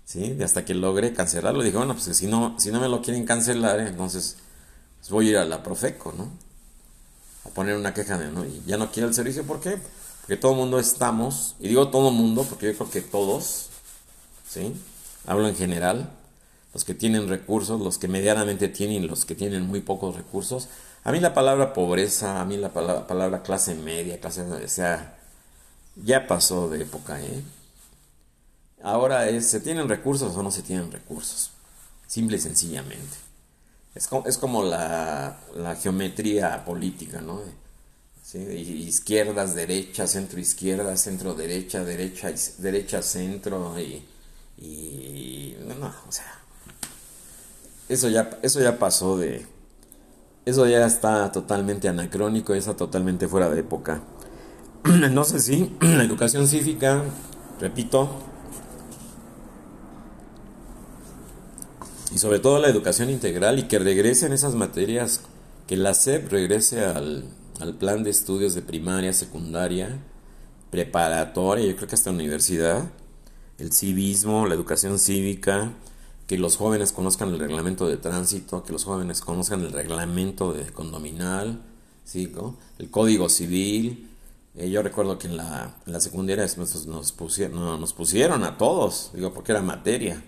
¿Sí? 0.05 0.37
Hasta 0.43 0.65
que 0.65 0.75
logré 0.75 1.13
cancelarlo, 1.13 1.63
dije, 1.63 1.77
bueno, 1.77 1.95
pues 1.95 2.17
si 2.17 2.27
no, 2.27 2.57
si 2.59 2.73
no 2.73 2.81
me 2.81 2.89
lo 2.89 3.01
quieren 3.01 3.25
cancelar, 3.25 3.79
entonces 3.79 4.39
pues 4.99 5.11
voy 5.11 5.29
a 5.29 5.31
ir 5.31 5.37
a 5.39 5.45
la 5.45 5.63
Profeco, 5.63 6.13
¿no? 6.17 6.31
A 7.45 7.51
poner 7.51 7.77
una 7.77 7.95
queja 7.95 8.19
de, 8.19 8.31
¿no? 8.31 8.45
Y 8.45 8.63
ya 8.67 8.77
no 8.77 8.91
quiero 8.91 9.09
el 9.09 9.15
servicio, 9.15 9.45
¿por 9.45 9.61
qué? 9.61 9.79
Porque 10.23 10.37
todo 10.37 10.53
el 10.53 10.59
mundo 10.59 10.81
estamos, 10.81 11.55
y 11.61 11.69
digo 11.69 11.89
todo 11.89 12.09
el 12.09 12.15
mundo, 12.15 12.45
porque 12.49 12.67
yo 12.67 12.75
creo 12.77 12.91
que 12.91 13.03
todos, 13.03 13.69
¿sí? 14.49 14.75
Hablo 15.27 15.49
en 15.49 15.55
general, 15.55 16.11
los 16.75 16.85
que 16.85 16.95
tienen 16.95 17.29
recursos, 17.29 17.81
los 17.81 17.99
que 17.99 18.09
medianamente 18.09 18.69
tienen, 18.69 19.07
los 19.07 19.25
que 19.25 19.35
tienen 19.35 19.67
muy 19.67 19.81
pocos 19.81 20.17
recursos. 20.17 20.69
A 21.05 21.13
mí 21.13 21.21
la 21.21 21.35
palabra 21.35 21.73
pobreza, 21.73 22.41
a 22.41 22.45
mí 22.45 22.57
la 22.57 22.73
palabra, 22.73 23.07
palabra 23.07 23.43
clase 23.43 23.75
media, 23.75 24.21
clase, 24.21 24.43
o 24.43 24.69
sea, 24.69 25.20
ya 25.97 26.27
pasó 26.27 26.69
de 26.69 26.83
época, 26.83 27.21
¿eh? 27.21 27.43
Ahora 28.83 29.29
es, 29.29 29.47
¿se 29.47 29.61
tienen 29.61 29.89
recursos 29.89 30.35
o 30.37 30.43
no 30.43 30.51
se 30.51 30.63
tienen 30.63 30.91
recursos? 30.91 31.51
Simple 32.07 32.39
y 32.39 32.41
sencillamente. 32.41 33.17
Es 33.95 34.07
como, 34.07 34.27
es 34.27 34.39
como 34.39 34.63
la, 34.63 35.37
geometría 35.83 36.65
política, 36.65 37.21
¿no? 37.21 37.43
Izquierdas, 38.33 39.55
derechas, 39.55 40.13
centro 40.13 40.39
izquierda, 40.39 40.97
centro 40.97 41.35
derecha, 41.35 41.85
derecha, 41.85 42.33
derecha, 42.59 43.03
centro 43.03 43.79
y, 43.79 44.05
y 44.57 45.57
no, 45.67 45.93
o 46.09 46.13
sea, 46.13 46.41
eso 47.89 48.09
ya, 48.09 48.31
eso 48.43 48.61
ya 48.61 48.79
pasó 48.79 49.19
de, 49.19 49.45
eso 50.45 50.67
ya 50.67 50.87
está 50.87 51.33
totalmente 51.33 51.89
anacrónico, 51.89 52.55
ya 52.55 52.61
está 52.61 52.77
totalmente 52.77 53.27
fuera 53.29 53.51
de 53.51 53.61
época. 53.61 54.01
Sé 55.25 55.41
si 55.41 55.73
la 55.81 56.05
educación 56.05 56.47
cívica, 56.49 57.05
repito, 57.61 58.09
y 62.15 62.19
sobre 62.19 62.39
todo 62.39 62.59
la 62.59 62.69
educación 62.69 63.11
integral 63.11 63.59
y 63.59 63.65
que 63.65 63.79
regresen 63.79 64.33
esas 64.33 64.55
materias, 64.55 65.23
que 65.67 65.77
la 65.77 65.95
SEP 65.95 66.31
regrese 66.31 66.85
al, 66.85 67.25
al 67.61 67.75
plan 67.75 68.03
de 68.03 68.11
estudios 68.11 68.55
de 68.55 68.63
primaria, 68.63 69.13
secundaria, 69.13 69.99
preparatoria, 70.71 71.67
yo 71.67 71.77
creo 71.77 71.89
que 71.89 71.95
hasta 71.95 72.11
universidad, 72.11 72.91
el 73.59 73.73
civismo, 73.73 74.47
la 74.47 74.55
educación 74.55 74.99
cívica, 74.99 75.73
que 76.27 76.39
los 76.39 76.57
jóvenes 76.57 76.93
conozcan 76.93 77.31
el 77.31 77.39
reglamento 77.39 77.89
de 77.89 77.97
tránsito, 77.97 78.63
que 78.63 78.73
los 78.73 78.85
jóvenes 78.85 79.21
conozcan 79.21 79.61
el 79.63 79.73
reglamento 79.73 80.53
de 80.53 80.65
condominal, 80.73 81.61
¿sí? 82.05 82.33
el 82.79 82.91
código 82.91 83.29
civil. 83.29 84.10
Eh, 84.55 84.69
yo 84.69 84.83
recuerdo 84.83 85.19
que 85.19 85.29
en 85.29 85.37
la, 85.37 85.77
en 85.87 85.93
la 85.93 86.01
secundaria 86.01 86.47
nos 86.87 87.13
pusieron, 87.13 87.81
nos 87.81 87.93
pusieron 87.93 88.45
a 88.45 88.59
todos, 88.59 89.11
digo, 89.15 89.33
porque 89.33 89.53
era 89.53 89.63
materia, 89.63 90.23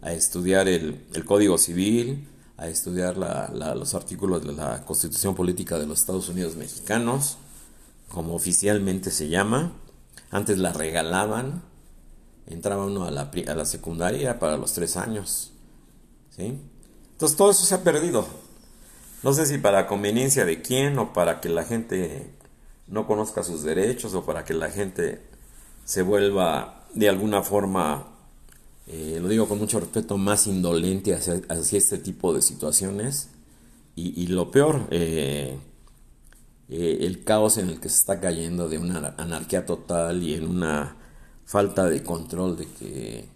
a 0.00 0.12
estudiar 0.12 0.68
el, 0.68 1.06
el 1.12 1.24
código 1.24 1.58
civil, 1.58 2.28
a 2.56 2.68
estudiar 2.68 3.16
la, 3.16 3.74
los 3.74 3.94
artículos 3.94 4.44
de 4.44 4.52
la 4.52 4.84
Constitución 4.84 5.34
Política 5.34 5.78
de 5.78 5.86
los 5.86 6.00
Estados 6.00 6.28
Unidos 6.28 6.54
Mexicanos, 6.56 7.38
como 8.08 8.34
oficialmente 8.34 9.10
se 9.10 9.28
llama. 9.28 9.72
Antes 10.30 10.58
la 10.58 10.72
regalaban, 10.72 11.62
entraba 12.46 12.86
uno 12.86 13.04
a 13.04 13.10
la, 13.10 13.30
a 13.48 13.54
la 13.54 13.64
secundaria 13.64 14.38
para 14.38 14.56
los 14.56 14.72
tres 14.72 14.96
años. 14.96 15.52
¿sí? 16.30 16.58
Entonces 17.12 17.36
todo 17.36 17.50
eso 17.50 17.64
se 17.64 17.74
ha 17.74 17.82
perdido. 17.82 18.26
No 19.22 19.32
sé 19.32 19.46
si 19.46 19.58
para 19.58 19.86
conveniencia 19.86 20.44
de 20.44 20.62
quién 20.62 20.98
o 20.98 21.12
para 21.12 21.40
que 21.40 21.48
la 21.48 21.64
gente 21.64 22.34
no 22.86 23.06
conozca 23.06 23.42
sus 23.42 23.62
derechos 23.62 24.14
o 24.14 24.24
para 24.24 24.44
que 24.44 24.54
la 24.54 24.70
gente 24.70 25.22
se 25.84 26.02
vuelva 26.02 26.86
de 26.94 27.08
alguna 27.08 27.42
forma, 27.42 28.06
eh, 28.86 29.18
lo 29.20 29.28
digo 29.28 29.48
con 29.48 29.58
mucho 29.58 29.80
respeto, 29.80 30.18
más 30.18 30.46
indolente 30.46 31.14
hacia, 31.14 31.40
este 31.78 31.98
tipo 31.98 32.34
de 32.34 32.42
situaciones. 32.42 33.28
Y, 33.94 34.28
lo 34.28 34.50
peor, 34.50 34.86
eh, 34.90 35.58
eh, 36.70 36.98
el 37.02 37.24
caos 37.24 37.58
en 37.58 37.68
el 37.68 37.78
que 37.78 37.90
se 37.90 37.98
está 37.98 38.20
cayendo 38.20 38.70
de 38.70 38.78
una 38.78 39.14
anarquía 39.18 39.66
total 39.66 40.22
y 40.22 40.32
en 40.32 40.48
una 40.48 40.96
falta 41.44 41.84
de 41.84 42.02
control, 42.02 42.56
de 42.56 42.66
que 42.66 43.28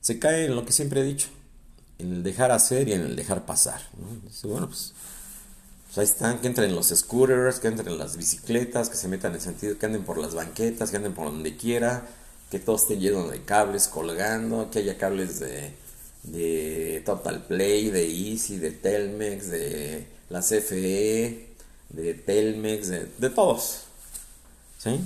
se 0.00 0.20
cae 0.20 0.46
en 0.46 0.54
lo 0.54 0.64
que 0.64 0.72
siempre 0.72 1.00
he 1.00 1.04
dicho, 1.04 1.28
en 1.98 2.12
el 2.12 2.22
dejar 2.22 2.52
hacer 2.52 2.88
y 2.88 2.92
en 2.92 3.00
el 3.00 3.16
dejar 3.16 3.44
pasar. 3.44 3.80
bueno, 4.44 4.68
pues, 4.68 4.94
pues, 5.94 5.98
ahí 5.98 6.04
están, 6.04 6.40
que 6.40 6.46
entren 6.46 6.74
los 6.74 6.88
scooters, 6.88 7.60
que 7.60 7.68
entren 7.68 7.98
las 7.98 8.16
bicicletas, 8.16 8.88
que 8.88 8.96
se 8.96 9.08
metan 9.08 9.34
en 9.34 9.40
sentido, 9.40 9.78
que 9.78 9.86
anden 9.86 10.04
por 10.04 10.18
las 10.18 10.34
banquetas, 10.34 10.90
que 10.90 10.96
anden 10.96 11.12
por 11.12 11.26
donde 11.26 11.56
quiera, 11.56 12.06
que 12.50 12.58
todo 12.58 12.76
esté 12.76 12.98
lleno 12.98 13.28
de 13.28 13.42
cables 13.42 13.88
colgando, 13.88 14.70
que 14.70 14.80
haya 14.80 14.96
cables 14.96 15.40
de, 15.40 15.74
de 16.22 17.02
Total 17.04 17.44
Play, 17.44 17.90
de 17.90 18.06
Easy, 18.06 18.58
de 18.58 18.70
Telmex, 18.70 19.48
de 19.50 20.06
la 20.30 20.40
CFE, 20.40 21.48
de 21.90 22.14
Telmex, 22.14 22.88
de, 22.88 23.08
de 23.18 23.30
todos. 23.30 23.84
¿Sí? 24.78 24.98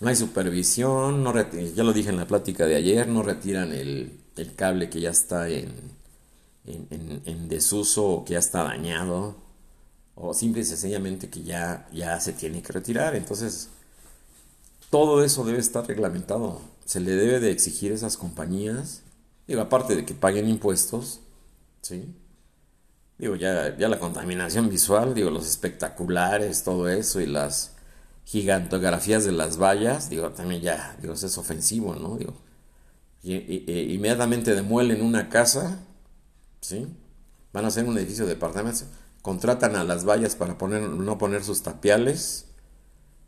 no 0.00 0.10
hay 0.10 0.16
supervisión, 0.16 1.22
no 1.24 1.32
ya 1.74 1.82
lo 1.82 1.92
dije 1.92 2.10
en 2.10 2.16
la 2.16 2.26
plática 2.26 2.66
de 2.66 2.76
ayer, 2.76 3.08
no 3.08 3.22
retiran 3.22 3.72
el, 3.72 4.20
cable 4.54 4.90
que 4.90 5.00
ya 5.00 5.10
está 5.10 5.48
en, 5.48 5.72
en, 6.66 7.48
desuso 7.48 8.04
o 8.06 8.24
que 8.24 8.34
ya 8.34 8.38
está 8.38 8.64
dañado, 8.64 9.36
o 10.14 10.34
simple 10.34 10.62
y 10.62 10.64
sencillamente 10.64 11.28
que 11.28 11.42
ya, 11.42 11.88
ya 11.92 12.18
se 12.20 12.32
tiene 12.32 12.62
que 12.62 12.72
retirar. 12.72 13.14
Entonces, 13.16 13.70
todo 14.90 15.24
eso 15.24 15.44
debe 15.44 15.58
estar 15.58 15.86
reglamentado. 15.86 16.60
Se 16.84 17.00
le 17.00 17.12
debe 17.12 17.40
de 17.40 17.50
exigir 17.50 17.92
a 17.92 17.94
esas 17.96 18.16
compañías, 18.16 19.02
digo, 19.46 19.60
aparte 19.60 19.96
de 19.96 20.04
que 20.04 20.14
paguen 20.14 20.48
impuestos, 20.48 21.20
¿sí? 21.82 22.14
Digo, 23.18 23.36
ya, 23.36 23.76
ya 23.76 23.88
la 23.88 23.98
contaminación 23.98 24.68
visual, 24.68 25.14
digo, 25.14 25.30
los 25.30 25.46
espectaculares, 25.46 26.64
todo 26.64 26.88
eso 26.88 27.20
y 27.20 27.26
las 27.26 27.72
gigantografías 28.24 29.24
de 29.24 29.32
las 29.32 29.58
vallas, 29.58 30.10
digo, 30.10 30.30
también 30.30 30.62
ya, 30.62 30.96
digo, 31.00 31.14
es 31.14 31.38
ofensivo, 31.38 31.94
¿no? 31.94 32.16
Digo, 32.16 32.34
y, 33.22 33.94
inmediatamente 33.94 34.54
demuelen 34.54 35.02
una 35.02 35.28
casa, 35.28 35.80
¿sí? 36.60 36.86
Van 37.52 37.64
a 37.64 37.68
hacer 37.68 37.84
un 37.86 37.96
edificio 37.96 38.24
de 38.26 38.34
departamentos, 38.34 38.84
contratan 39.24 39.74
a 39.74 39.82
las 39.82 40.04
vallas 40.04 40.36
para 40.36 40.56
poner, 40.56 40.82
no 40.82 41.18
poner 41.18 41.42
sus 41.42 41.62
tapiales, 41.62 42.44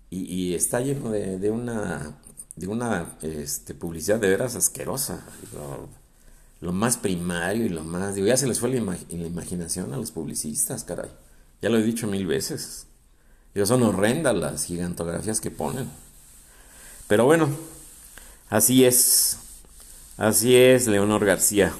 y, 0.08 0.54
está 0.54 0.80
lleno 0.80 1.10
de, 1.10 1.50
una, 1.50 2.16
de 2.54 2.68
una 2.68 3.18
este, 3.22 3.74
publicidad 3.74 4.20
de 4.20 4.28
veras 4.28 4.54
asquerosa, 4.54 5.26
lo 6.60 6.72
más 6.72 6.96
primario 6.96 7.66
y 7.66 7.70
lo 7.70 7.82
más, 7.82 8.14
digo, 8.14 8.28
ya 8.28 8.36
se 8.36 8.46
les 8.46 8.60
fue 8.60 8.68
la, 8.68 8.80
la 8.80 9.26
imaginación 9.26 9.92
a 9.92 9.96
los 9.96 10.12
publicistas, 10.12 10.84
caray, 10.84 11.10
ya 11.60 11.70
lo 11.70 11.78
he 11.78 11.82
dicho 11.82 12.06
mil 12.06 12.26
veces 12.26 12.86
son 13.64 13.82
horrendas 13.84 14.36
las 14.36 14.64
gigantografías 14.64 15.40
que 15.40 15.50
ponen. 15.50 15.88
Pero 17.08 17.24
bueno, 17.24 17.48
así 18.50 18.84
es. 18.84 19.38
Así 20.18 20.56
es, 20.56 20.86
Leonor 20.86 21.24
García. 21.24 21.72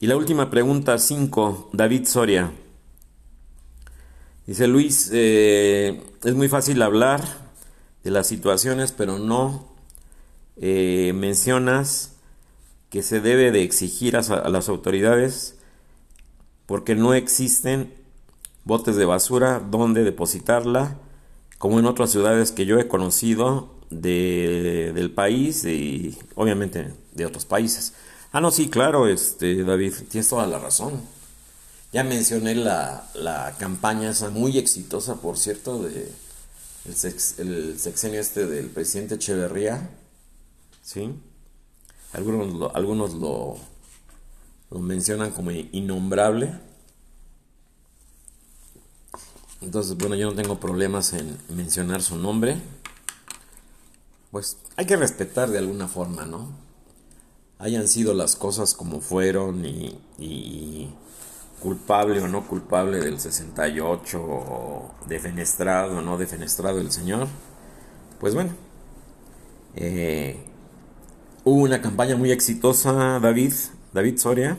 Y 0.00 0.06
la 0.06 0.16
última 0.16 0.50
pregunta, 0.50 0.98
5, 0.98 1.70
David 1.72 2.06
Soria. 2.06 2.52
Dice 4.48 4.66
Luis, 4.66 5.10
eh, 5.12 6.00
es 6.24 6.34
muy 6.34 6.48
fácil 6.48 6.80
hablar 6.80 7.22
de 8.02 8.10
las 8.10 8.26
situaciones, 8.26 8.92
pero 8.92 9.18
no 9.18 9.68
eh, 10.56 11.12
mencionas 11.14 12.14
que 12.88 13.02
se 13.02 13.20
debe 13.20 13.52
de 13.52 13.62
exigir 13.62 14.16
a 14.16 14.48
las 14.48 14.70
autoridades 14.70 15.58
porque 16.64 16.94
no 16.94 17.12
existen 17.12 17.92
botes 18.64 18.96
de 18.96 19.04
basura 19.04 19.60
donde 19.60 20.02
depositarla, 20.02 20.96
como 21.58 21.78
en 21.78 21.84
otras 21.84 22.10
ciudades 22.10 22.50
que 22.50 22.64
yo 22.64 22.78
he 22.78 22.88
conocido 22.88 23.74
del 23.90 25.12
país 25.14 25.66
y 25.66 26.16
obviamente 26.36 26.94
de 27.12 27.26
otros 27.26 27.44
países. 27.44 27.92
Ah, 28.32 28.40
no, 28.40 28.50
sí, 28.50 28.70
claro, 28.70 29.08
este, 29.08 29.62
David, 29.62 29.92
tienes 30.08 30.30
toda 30.30 30.46
la 30.46 30.58
razón. 30.58 31.17
Ya 31.92 32.04
mencioné 32.04 32.54
la, 32.54 33.08
la 33.14 33.56
campaña 33.58 34.10
esa 34.10 34.30
muy 34.30 34.58
exitosa, 34.58 35.16
por 35.16 35.38
cierto, 35.38 35.82
de 35.82 36.12
el, 36.84 37.78
sexenio 37.78 38.20
este 38.20 38.46
del 38.46 38.66
presidente 38.66 39.16
Echeverría, 39.16 39.90
¿sí? 40.82 41.14
Algunos 42.12 42.74
algunos 42.74 43.14
lo, 43.14 43.56
lo 44.70 44.78
mencionan 44.78 45.30
como 45.30 45.50
innombrable, 45.50 46.54
entonces, 49.60 49.96
bueno, 49.96 50.14
yo 50.14 50.30
no 50.30 50.36
tengo 50.40 50.60
problemas 50.60 51.12
en 51.12 51.36
mencionar 51.48 52.02
su 52.02 52.16
nombre. 52.16 52.60
Pues 54.30 54.56
hay 54.76 54.86
que 54.86 54.96
respetar 54.96 55.50
de 55.50 55.58
alguna 55.58 55.88
forma, 55.88 56.26
¿no? 56.26 56.50
Hayan 57.58 57.88
sido 57.88 58.14
las 58.14 58.36
cosas 58.36 58.74
como 58.74 59.00
fueron 59.00 59.64
y, 59.64 60.94
culpable 61.60 62.20
o 62.20 62.28
no 62.28 62.46
culpable 62.46 63.00
del 63.00 63.18
68 63.20 64.20
o 64.20 64.94
defenestrado 65.06 65.98
o 65.98 66.00
no 66.02 66.18
defenestrado 66.18 66.80
el 66.80 66.90
señor. 66.90 67.28
Pues 68.20 68.34
bueno, 68.34 68.50
eh, 69.76 70.36
hubo 71.44 71.62
una 71.62 71.80
campaña 71.80 72.16
muy 72.16 72.32
exitosa, 72.32 73.20
David, 73.20 73.52
David 73.92 74.18
Soria, 74.18 74.58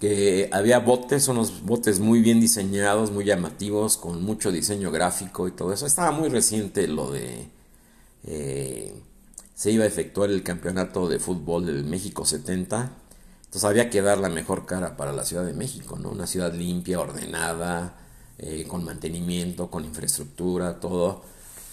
que 0.00 0.48
había 0.52 0.78
botes, 0.78 1.28
unos 1.28 1.64
botes 1.64 2.00
muy 2.00 2.20
bien 2.20 2.40
diseñados, 2.40 3.10
muy 3.10 3.24
llamativos, 3.24 3.96
con 3.96 4.22
mucho 4.22 4.52
diseño 4.52 4.90
gráfico 4.90 5.48
y 5.48 5.52
todo 5.52 5.72
eso. 5.72 5.86
Estaba 5.86 6.10
muy 6.10 6.28
reciente 6.28 6.86
lo 6.86 7.10
de... 7.10 7.48
Eh, 8.24 8.94
se 9.54 9.72
iba 9.72 9.84
a 9.84 9.88
efectuar 9.88 10.30
el 10.30 10.44
campeonato 10.44 11.08
de 11.08 11.18
fútbol 11.18 11.66
del 11.66 11.84
México 11.84 12.24
70. 12.24 12.92
Entonces 13.48 13.64
había 13.64 13.90
que 13.90 14.02
dar 14.02 14.18
la 14.18 14.28
mejor 14.28 14.66
cara 14.66 14.96
para 14.96 15.12
la 15.12 15.24
Ciudad 15.24 15.44
de 15.44 15.54
México, 15.54 15.98
¿no? 15.98 16.10
Una 16.10 16.26
ciudad 16.26 16.52
limpia, 16.52 17.00
ordenada, 17.00 17.96
eh, 18.38 18.66
con 18.68 18.84
mantenimiento, 18.84 19.70
con 19.70 19.84
infraestructura, 19.84 20.80
todo. 20.80 21.22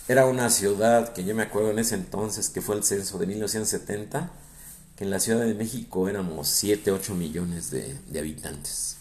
Era 0.08 0.26
una 0.26 0.50
ciudad 0.50 1.14
que 1.14 1.26
yo 1.26 1.36
me 1.36 1.44
acuerdo 1.44 1.72
en 1.72 1.80
ese 1.80 1.96
entonces, 1.96 2.50
que 2.50 2.62
fue 2.62 2.76
el 2.76 2.84
censo 2.84 3.18
de 3.18 3.28
1970 3.28 4.32
que 4.96 5.04
en 5.04 5.10
la 5.10 5.20
Ciudad 5.20 5.46
de 5.46 5.54
México 5.54 6.08
éramos 6.08 6.48
7, 6.48 6.92
8 6.92 7.16
millones 7.16 7.70
de, 7.70 8.00
habitantes. 8.18 8.98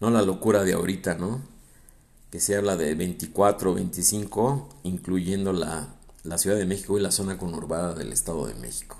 no 0.00 0.10
la 0.10 0.22
locura 0.22 0.64
de 0.64 0.72
ahorita, 0.72 1.14
¿no? 1.16 1.42
Que 2.30 2.40
se 2.40 2.56
habla 2.56 2.76
de 2.76 2.94
24 2.94 3.74
25, 3.74 4.68
incluyendo 4.84 5.52
la, 5.52 5.94
la 6.22 6.38
Ciudad 6.38 6.56
de 6.56 6.66
México 6.66 6.98
y 6.98 7.02
la 7.02 7.10
zona 7.10 7.38
conurbada 7.38 7.94
del 7.94 8.12
Estado 8.12 8.46
de 8.46 8.54
México. 8.54 8.96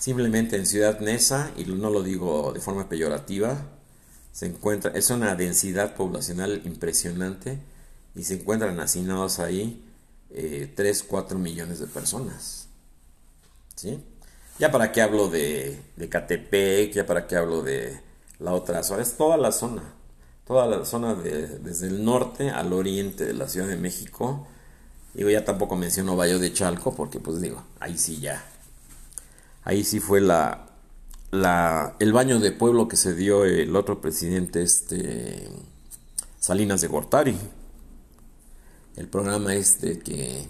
Simplemente 0.00 0.56
en 0.56 0.64
Ciudad 0.64 0.98
Neza, 1.00 1.50
y 1.58 1.66
no 1.66 1.90
lo 1.90 2.02
digo 2.02 2.52
de 2.54 2.60
forma 2.60 2.88
peyorativa, 2.88 3.66
se 4.32 4.46
encuentra, 4.46 4.92
es 4.92 5.10
una 5.10 5.34
densidad 5.34 5.94
poblacional 5.94 6.62
impresionante 6.64 7.58
y 8.14 8.24
se 8.24 8.34
encuentran 8.34 8.80
hacinados 8.80 9.40
ahí 9.40 9.84
eh, 10.30 10.72
3, 10.74 11.02
4 11.02 11.38
millones 11.38 11.80
de 11.80 11.86
personas. 11.86 12.68
¿Sí? 13.76 14.02
Ya 14.58 14.70
para 14.70 14.90
qué 14.90 15.02
hablo 15.02 15.28
de, 15.28 15.78
de 15.96 16.08
Catepec, 16.08 16.94
ya 16.94 17.04
para 17.04 17.26
qué 17.26 17.36
hablo 17.36 17.62
de 17.62 18.00
la 18.38 18.54
otra 18.54 18.82
zona, 18.82 19.02
es 19.02 19.18
toda 19.18 19.36
la 19.36 19.52
zona, 19.52 19.82
toda 20.46 20.66
la 20.66 20.86
zona 20.86 21.14
desde 21.14 21.88
el 21.88 22.02
norte 22.02 22.48
al 22.48 22.72
oriente 22.72 23.26
de 23.26 23.34
la 23.34 23.48
Ciudad 23.48 23.68
de 23.68 23.76
México. 23.76 24.46
Digo, 25.12 25.28
ya 25.28 25.44
tampoco 25.44 25.76
menciono 25.76 26.16
Valle 26.16 26.38
de 26.38 26.54
Chalco, 26.54 26.94
porque 26.94 27.20
pues 27.20 27.38
digo, 27.42 27.62
ahí 27.80 27.98
sí 27.98 28.18
ya. 28.18 28.42
Ahí 29.62 29.84
sí 29.84 30.00
fue 30.00 30.20
la, 30.20 30.66
el 31.98 32.12
baño 32.12 32.40
de 32.40 32.52
pueblo 32.52 32.88
que 32.88 32.96
se 32.96 33.14
dio 33.14 33.44
el 33.44 33.76
otro 33.76 34.00
presidente, 34.00 34.62
este 34.62 35.48
Salinas 36.38 36.80
de 36.80 36.88
Gortari. 36.88 37.36
El 38.96 39.08
programa 39.08 39.54
este 39.54 39.98
que, 39.98 40.48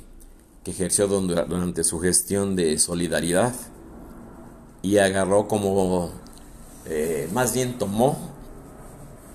ejerció 0.65 1.09
durante 1.09 1.83
su 1.83 1.99
gestión 1.99 2.55
de 2.55 2.79
solidaridad 2.79 3.53
y 4.83 4.99
agarró 4.99 5.49
como, 5.49 6.13
eh, 6.87 7.29
más 7.33 7.53
bien 7.53 7.77
tomó, 7.77 8.17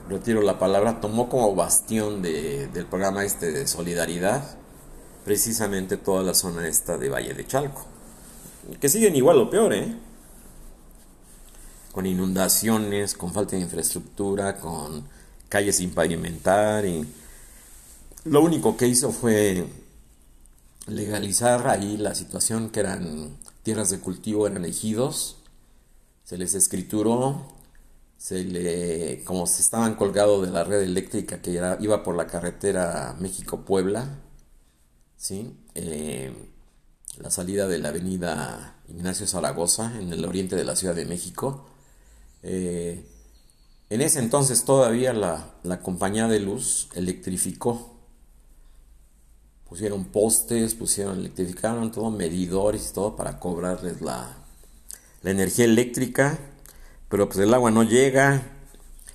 retiro 0.07 0.41
la 0.41 0.57
palabra, 0.57 1.01
tomó 1.01 1.27
como 1.27 1.53
bastión 1.53 2.21
del 2.21 2.85
programa 2.85 3.25
este 3.25 3.51
de 3.51 3.67
solidaridad 3.67 4.57
precisamente 5.25 5.97
toda 5.97 6.23
la 6.23 6.35
zona 6.35 6.67
esta 6.67 6.97
de 6.97 7.09
Valle 7.09 7.33
de 7.33 7.45
Chalco, 7.45 7.85
que 8.79 8.89
siguen 8.89 9.15
igual 9.15 9.37
o 9.37 9.49
peor, 9.49 9.73
¿eh? 9.73 9.95
con 11.95 12.05
inundaciones, 12.05 13.13
con 13.13 13.31
falta 13.31 13.55
de 13.55 13.61
infraestructura, 13.61 14.57
con 14.57 15.07
calles 15.47 15.77
sin 15.77 15.91
pavimentar 15.91 16.85
y 16.85 17.07
lo 18.25 18.41
único 18.41 18.75
que 18.75 18.85
hizo 18.85 19.13
fue 19.13 19.65
legalizar 20.87 21.67
ahí 21.69 21.95
la 21.95 22.13
situación 22.13 22.69
que 22.69 22.81
eran 22.81 23.37
tierras 23.63 23.91
de 23.91 23.99
cultivo, 23.99 24.45
eran 24.45 24.65
ejidos, 24.65 25.37
se 26.25 26.37
les 26.37 26.53
escrituró, 26.53 27.47
se 28.17 28.43
le, 28.43 29.23
como 29.23 29.47
se 29.47 29.61
estaban 29.61 29.95
colgados 29.95 30.45
de 30.45 30.51
la 30.51 30.65
red 30.65 30.81
eléctrica 30.81 31.41
que 31.41 31.51
iba 31.79 32.03
por 32.03 32.15
la 32.15 32.27
carretera 32.27 33.15
México-Puebla, 33.19 34.19
¿sí? 35.15 35.55
Eh, 35.75 36.33
la 37.21 37.31
salida 37.31 37.67
de 37.67 37.79
la 37.79 37.89
avenida 37.89 38.75
Ignacio 38.87 39.27
Zaragoza 39.27 39.91
en 39.99 40.11
el 40.11 40.25
oriente 40.25 40.55
de 40.55 40.63
la 40.63 40.75
Ciudad 40.75 40.95
de 40.95 41.05
México. 41.05 41.65
Eh, 42.43 43.05
en 43.89 44.01
ese 44.01 44.19
entonces 44.19 44.65
todavía 44.65 45.13
la, 45.13 45.53
la 45.63 45.81
compañía 45.81 46.27
de 46.27 46.39
luz 46.39 46.89
electrificó. 46.95 47.93
Pusieron 49.67 50.05
postes, 50.05 50.75
pusieron, 50.75 51.19
electrificaron 51.19 51.91
todo, 51.91 52.11
medidores 52.11 52.89
y 52.89 52.93
todo 52.93 53.15
para 53.15 53.39
cobrarles 53.39 54.01
la, 54.01 54.37
la 55.21 55.31
energía 55.31 55.65
eléctrica, 55.65 56.37
pero 57.09 57.27
pues 57.27 57.39
el 57.39 57.53
agua 57.53 57.71
no 57.71 57.83
llega, 57.83 58.43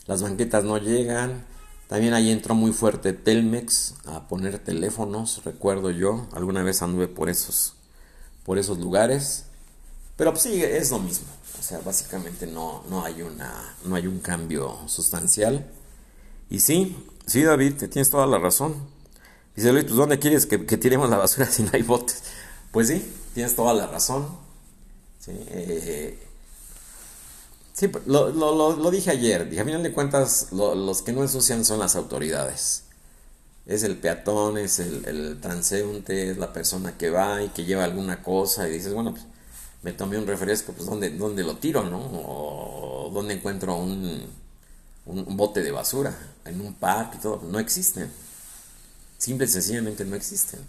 las 0.07 0.23
banquetas 0.23 0.65
no 0.65 0.77
llegan, 0.79 1.47
también 1.87 2.15
ahí 2.15 2.31
entró 2.31 2.57
muy 2.57 2.73
fuerte 2.73 3.13
Telmex 3.13 3.95
a 4.07 4.27
poner 4.27 4.59
teléfonos, 4.59 5.43
recuerdo 5.45 5.91
yo, 5.91 6.27
alguna 6.33 6.65
vez 6.65 6.83
anduve 6.83 7.07
por 7.07 7.29
esos, 7.29 7.75
por 8.45 8.59
esos 8.59 8.79
lugares, 8.79 9.45
pero 10.17 10.33
pues 10.33 10.43
sí, 10.43 10.63
es 10.63 10.91
lo 10.91 10.99
mismo, 10.99 11.27
o 11.59 11.63
sea, 11.63 11.79
básicamente 11.81 12.47
no, 12.47 12.85
no, 12.89 13.05
hay, 13.05 13.23
una, 13.23 13.75
no 13.85 13.95
hay 13.95 14.07
un 14.07 14.21
cambio 14.21 14.79
sustancial. 14.87 15.67
Y 16.51 16.61
sí, 16.61 16.97
sí 17.27 17.43
David, 17.43 17.75
te 17.75 17.89
tienes 17.89 18.11
toda 18.11 18.27
la 18.27 18.39
razón. 18.39 18.75
Dice 19.57 19.73
Luis, 19.73 19.85
pues 19.85 19.97
¿dónde 19.97 20.19
quieres 20.19 20.47
que, 20.47 20.59
tiremos 20.59 21.09
la 21.11 21.17
basura 21.17 21.47
si 21.51 21.63
no 21.63 21.71
hay 21.73 21.83
botes? 21.83 22.23
Pues 22.73 22.89
sí, 22.89 23.05
tienes 23.35 23.57
toda 23.57 23.73
la 23.75 23.87
razón. 23.87 24.29
Sí, 25.19 25.33
eh, 25.35 26.19
pues, 27.89 28.07
lo, 28.07 28.91
dije 28.91 29.11
ayer. 29.11 29.49
Dije, 29.49 29.63
a 29.63 29.65
final 29.65 29.83
de 29.83 29.93
cuentas, 29.93 30.49
los 30.53 31.03
que 31.03 31.13
no 31.13 31.23
ensucian 31.23 31.65
son 31.65 31.79
las 31.79 31.97
autoridades. 31.97 32.85
Es 33.71 33.83
el 33.85 33.97
peatón, 33.97 34.59
es 34.59 34.81
el, 34.81 35.39
transeúnte, 35.41 36.31
es 36.31 36.39
la 36.39 36.53
persona 36.53 36.99
que 36.99 37.11
va 37.11 37.43
y 37.43 37.49
que 37.49 37.65
lleva 37.65 37.85
alguna 37.85 38.23
cosa 38.23 38.69
y 38.69 38.73
dices, 38.73 38.93
bueno, 38.93 39.13
pues 39.13 39.25
me 39.83 39.93
tomé 39.93 40.19
un 40.19 40.27
refresco, 40.27 40.73
pues 40.73 40.87
¿dónde, 40.87 41.11
dónde 41.11 41.43
lo 41.43 41.57
tiro, 41.57 41.85
no? 41.85 41.99
O 41.99 43.11
¿dónde 43.15 43.35
encuentro 43.35 43.77
un, 43.77 44.27
un 45.07 45.37
bote 45.37 45.63
de 45.63 45.71
basura? 45.71 46.15
En 46.45 46.61
un 46.61 46.75
parque 46.75 47.17
y 47.19 47.21
todo. 47.21 47.43
No 47.49 47.59
existen 47.59 48.11
simple 49.21 49.45
y 49.45 49.49
sencillamente 49.49 50.05
no 50.05 50.17
existen. 50.17 50.61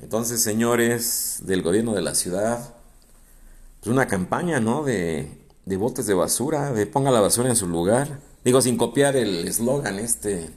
Entonces, 0.00 0.42
señores 0.42 1.40
del 1.42 1.62
gobierno 1.62 1.92
de 1.94 2.00
la 2.02 2.14
ciudad, 2.14 2.74
pues 3.80 3.92
una 3.92 4.08
campaña, 4.08 4.58
¿no? 4.58 4.82
De, 4.82 5.28
de 5.66 5.76
botes 5.76 6.06
de 6.06 6.14
basura, 6.14 6.72
de 6.72 6.86
ponga 6.86 7.10
la 7.10 7.20
basura 7.20 7.50
en 7.50 7.56
su 7.56 7.68
lugar. 7.68 8.18
Digo, 8.42 8.60
sin 8.62 8.76
copiar 8.76 9.16
el 9.16 9.46
eslogan 9.46 9.98
este 9.98 10.50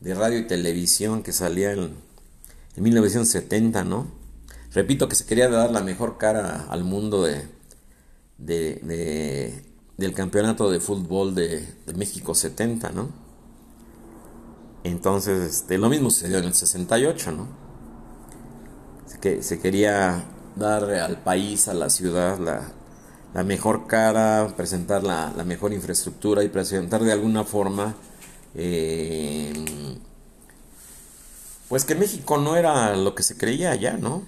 de 0.00 0.14
radio 0.14 0.38
y 0.38 0.46
televisión 0.46 1.22
que 1.22 1.32
salía 1.32 1.72
en, 1.72 1.94
en 2.76 2.82
1970, 2.82 3.84
¿no? 3.84 4.06
Repito 4.72 5.08
que 5.08 5.14
se 5.14 5.24
quería 5.24 5.48
dar 5.48 5.70
la 5.70 5.82
mejor 5.82 6.18
cara 6.18 6.66
al 6.68 6.84
mundo 6.84 7.22
de, 7.22 7.48
de, 8.38 9.62
del 9.96 10.12
campeonato 10.12 10.70
de 10.70 10.80
fútbol 10.80 11.34
de, 11.34 11.66
México 11.96 12.34
70, 12.34 12.90
¿no? 12.90 13.08
Entonces, 14.84 15.42
este, 15.50 15.78
lo 15.78 15.88
mismo 15.88 16.10
sucedió 16.10 16.38
en 16.38 16.44
el 16.44 16.54
68, 16.54 17.32
¿no? 17.32 17.48
Que 19.20 19.42
se 19.42 19.58
quería 19.58 20.24
dar 20.56 20.84
al 20.84 21.22
país, 21.22 21.68
a 21.68 21.74
la 21.74 21.90
ciudad, 21.90 22.38
la, 22.38 23.44
mejor 23.44 23.86
cara, 23.86 24.52
presentar 24.56 25.02
la, 25.02 25.32
mejor 25.44 25.72
infraestructura 25.72 26.44
y 26.44 26.48
presentar 26.48 27.02
de 27.02 27.12
alguna 27.12 27.44
forma, 27.44 27.94
pues 31.68 31.84
que 31.84 31.94
México 31.94 32.38
no 32.38 32.56
era 32.56 32.96
lo 32.96 33.14
que 33.14 33.22
se 33.22 33.36
creía 33.36 33.70
allá, 33.72 33.98
¿no? 33.98 34.22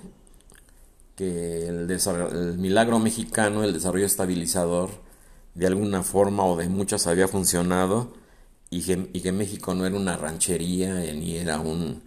Que 1.17 1.67
el, 1.69 2.59
milagro 2.59 2.99
mexicano, 2.99 3.65
el 3.65 3.73
desarrollo 3.73 4.07
estabilizador, 4.07 4.91
de 5.55 5.67
alguna 5.67 6.03
forma 6.03 6.45
o 6.45 6.57
de 6.57 6.69
muchas 6.69 7.07
había 7.07 7.27
funcionado 7.27 8.13
y 8.71 8.83
que, 8.83 9.33
México 9.33 9.75
no 9.75 9.87
era 9.87 9.97
una 9.97 10.17
ranchería 10.17 11.05
eh, 11.05 11.15
ni 11.15 11.37
era 11.37 11.59
un, 11.59 12.03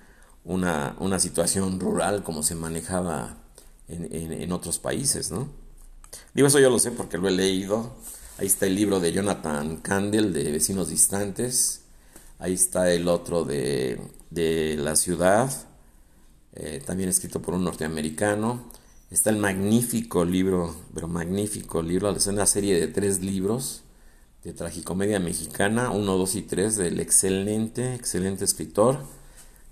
una, 0.46 1.20
situación 1.20 1.80
rural 1.80 2.24
como 2.24 2.44
se 2.44 2.56
manejaba 2.56 3.38
en, 3.88 4.08
en, 4.14 4.52
otros 4.52 4.80
países, 4.80 5.32
¿no? 5.32 5.50
Digo, 6.34 6.48
eso 6.48 6.60
yo 6.60 6.70
lo 6.70 6.80
sé 6.80 6.92
porque 6.92 7.18
lo 7.18 7.28
he 7.28 7.32
leído. 7.32 7.96
Ahí 8.38 8.48
está 8.48 8.68
el 8.68 8.76
libro 8.76 9.00
de 9.00 9.12
Jonathan 9.12 9.78
Candle 9.78 10.30
de 10.32 10.52
Vecinos 10.52 10.90
Distantes. 10.90 11.81
Ahí 12.42 12.54
está 12.54 12.92
el 12.92 13.08
otro 13.08 13.44
de, 13.44 14.02
de 14.32 14.76
La 14.76 14.96
Ciudad, 14.96 15.52
eh, 16.56 16.82
también 16.84 17.08
escrito 17.08 17.40
por 17.40 17.54
un 17.54 17.64
norteamericano. 17.64 18.64
Está 19.12 19.30
el 19.30 19.38
magnífico 19.38 20.26
libro, 20.26 20.76
pero 20.96 21.08
magnífico 21.08 21.84
libro, 21.84 22.10
es 22.10 22.26
una 22.26 22.48
serie 22.48 22.80
de 22.80 22.88
tres 22.88 23.22
libros 23.22 23.84
de 24.44 24.54
Tragicomedia 24.54 25.20
Mexicana 25.20 25.92
1, 25.92 26.18
2 26.18 26.36
y 26.36 26.42
3 26.42 26.78
del 26.78 27.00
excelente, 27.00 27.94
excelente 27.94 28.44
escritor 28.44 29.06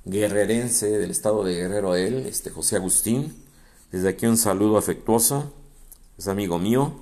guerrerense 0.05 0.99
del 0.99 1.09
estado 1.09 1.43
de 1.43 1.55
Guerrero 1.55 1.95
él, 1.95 2.27
este 2.27 2.51
José 2.51 2.75
Agustín. 2.75 3.33
Desde 3.91 4.09
aquí 4.09 4.27
un 4.27 4.37
saludo 4.37 4.77
afectuoso, 4.77 5.51
es 6.19 6.27
amigo 6.27 6.59
mío. 6.59 6.93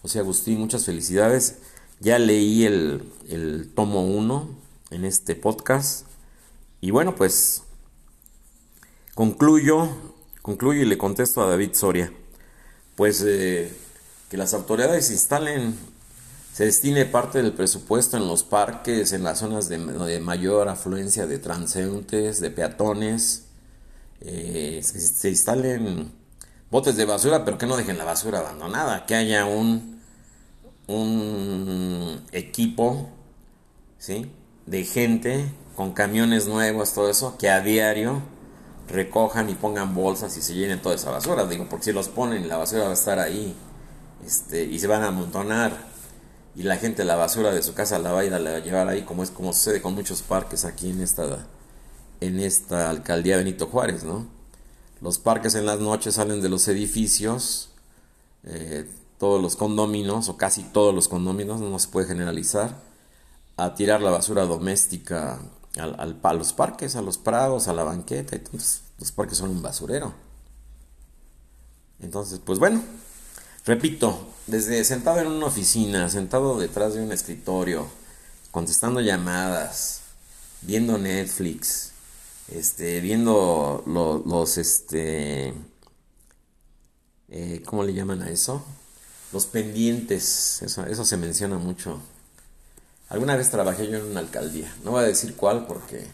José 0.00 0.20
Agustín, 0.20 0.60
muchas 0.60 0.86
felicidades. 0.86 1.58
Ya 2.00 2.18
leí 2.18 2.64
el, 2.64 3.02
el 3.28 3.70
tomo 3.74 4.06
1 4.06 4.67
en 4.90 5.04
este 5.04 5.34
podcast. 5.34 6.06
Y 6.80 6.90
bueno, 6.90 7.14
pues 7.14 7.62
concluyo, 9.14 9.88
concluyo 10.42 10.82
y 10.82 10.86
le 10.86 10.98
contesto 10.98 11.42
a 11.42 11.48
David 11.48 11.74
Soria. 11.74 12.12
Pues 12.96 13.24
eh, 13.26 13.72
que 14.30 14.36
las 14.36 14.54
autoridades 14.54 15.10
instalen 15.10 15.76
se 16.52 16.64
destine 16.64 17.04
parte 17.04 17.40
del 17.40 17.52
presupuesto 17.52 18.16
en 18.16 18.26
los 18.26 18.42
parques, 18.42 19.12
en 19.12 19.22
las 19.22 19.38
zonas 19.38 19.68
de, 19.68 19.78
mayor 20.20 20.68
afluencia 20.68 21.26
de 21.26 21.38
transeúntes, 21.38 22.40
de 22.40 22.50
peatones, 22.50 23.44
eh, 24.20 24.80
se, 24.82 25.28
instalen 25.28 26.10
botes 26.68 26.96
de 26.96 27.04
basura, 27.04 27.44
pero 27.44 27.58
que 27.58 27.66
no 27.66 27.76
dejen 27.76 27.96
la 27.96 28.04
basura 28.04 28.40
abandonada, 28.40 29.06
que 29.06 29.14
haya 29.14 29.44
un, 29.44 30.00
un 30.88 32.24
equipo 32.32 33.08
¿sí? 33.98 34.30
De 34.68 34.84
gente 34.84 35.50
con 35.76 35.92
camiones 35.92 36.46
nuevos, 36.46 36.92
todo 36.92 37.08
eso, 37.08 37.36
que 37.38 37.48
a 37.48 37.60
diario 37.60 38.20
recojan 38.88 39.48
y 39.48 39.54
pongan 39.54 39.94
bolsas 39.94 40.36
y 40.36 40.42
se 40.42 40.54
llenen 40.54 40.82
toda 40.82 40.94
esa 40.94 41.10
basura. 41.10 41.46
Digo, 41.46 41.66
porque 41.68 41.86
si 41.86 41.92
los 41.92 42.08
ponen, 42.08 42.48
la 42.48 42.56
basura 42.56 42.84
va 42.84 42.90
a 42.90 42.94
estar 42.94 43.18
ahí 43.18 43.54
este, 44.26 44.64
y 44.64 44.78
se 44.78 44.86
van 44.86 45.02
a 45.02 45.08
amontonar. 45.08 45.88
Y 46.56 46.64
la 46.64 46.76
gente 46.76 47.04
la 47.04 47.14
basura 47.14 47.52
de 47.52 47.62
su 47.62 47.74
casa 47.74 47.98
la 47.98 48.12
va 48.12 48.20
a 48.20 48.24
ir 48.24 48.34
a 48.34 48.58
llevar 48.58 48.88
ahí, 48.88 49.02
como 49.02 49.22
es 49.22 49.30
como 49.30 49.52
sucede 49.52 49.80
con 49.80 49.94
muchos 49.94 50.22
parques 50.22 50.64
aquí 50.64 50.90
en 50.90 51.00
esta, 51.00 51.46
en 52.20 52.40
esta 52.40 52.90
alcaldía 52.90 53.36
Benito 53.36 53.66
Juárez, 53.66 54.02
¿no? 54.02 54.26
Los 55.00 55.20
parques 55.20 55.54
en 55.54 55.66
las 55.66 55.78
noches 55.78 56.14
salen 56.14 56.40
de 56.40 56.48
los 56.48 56.66
edificios, 56.66 57.70
eh, 58.42 58.90
todos 59.18 59.40
los 59.40 59.54
condominios, 59.54 60.28
o 60.28 60.36
casi 60.36 60.64
todos 60.64 60.92
los 60.92 61.06
condominios, 61.06 61.60
no 61.60 61.78
se 61.78 61.86
puede 61.86 62.08
generalizar, 62.08 62.74
a 63.58 63.74
tirar 63.74 64.00
la 64.00 64.10
basura 64.10 64.46
doméstica 64.46 65.40
al, 65.76 66.16
a 66.22 66.32
los 66.32 66.52
parques, 66.52 66.94
a 66.94 67.02
los 67.02 67.18
prados, 67.18 67.66
a 67.66 67.72
la 67.72 67.82
banqueta. 67.82 68.36
Entonces, 68.36 68.82
los 69.00 69.10
parques 69.10 69.36
son 69.36 69.50
un 69.50 69.62
basurero. 69.62 70.14
Entonces, 72.00 72.40
pues 72.44 72.60
bueno, 72.60 72.80
repito, 73.64 74.28
desde 74.46 74.84
sentado 74.84 75.18
en 75.18 75.26
una 75.26 75.46
oficina, 75.46 76.08
sentado 76.08 76.56
detrás 76.56 76.94
de 76.94 77.02
un 77.02 77.10
escritorio, 77.10 77.88
contestando 78.52 79.00
llamadas, 79.00 80.02
viendo 80.62 80.96
Netflix, 80.96 81.90
este, 82.46 83.00
viendo 83.00 83.82
los, 84.24 84.56
este, 84.56 85.52
eh, 87.28 87.62
¿cómo 87.66 87.82
le 87.82 87.92
llaman 87.92 88.22
a 88.22 88.30
eso? 88.30 88.64
Los 89.32 89.46
pendientes, 89.46 90.62
eso, 90.62 90.86
eso 90.86 91.04
se 91.04 91.16
menciona 91.16 91.58
mucho 91.58 92.00
Alguna 93.08 93.36
vez 93.36 93.50
trabajé 93.50 93.88
yo 93.88 93.98
en 93.98 94.04
una 94.04 94.20
alcaldía, 94.20 94.74
no 94.84 94.92
voy 94.92 95.04
a 95.04 95.06
decir 95.06 95.34
cuál 95.34 95.66
porque 95.66 96.06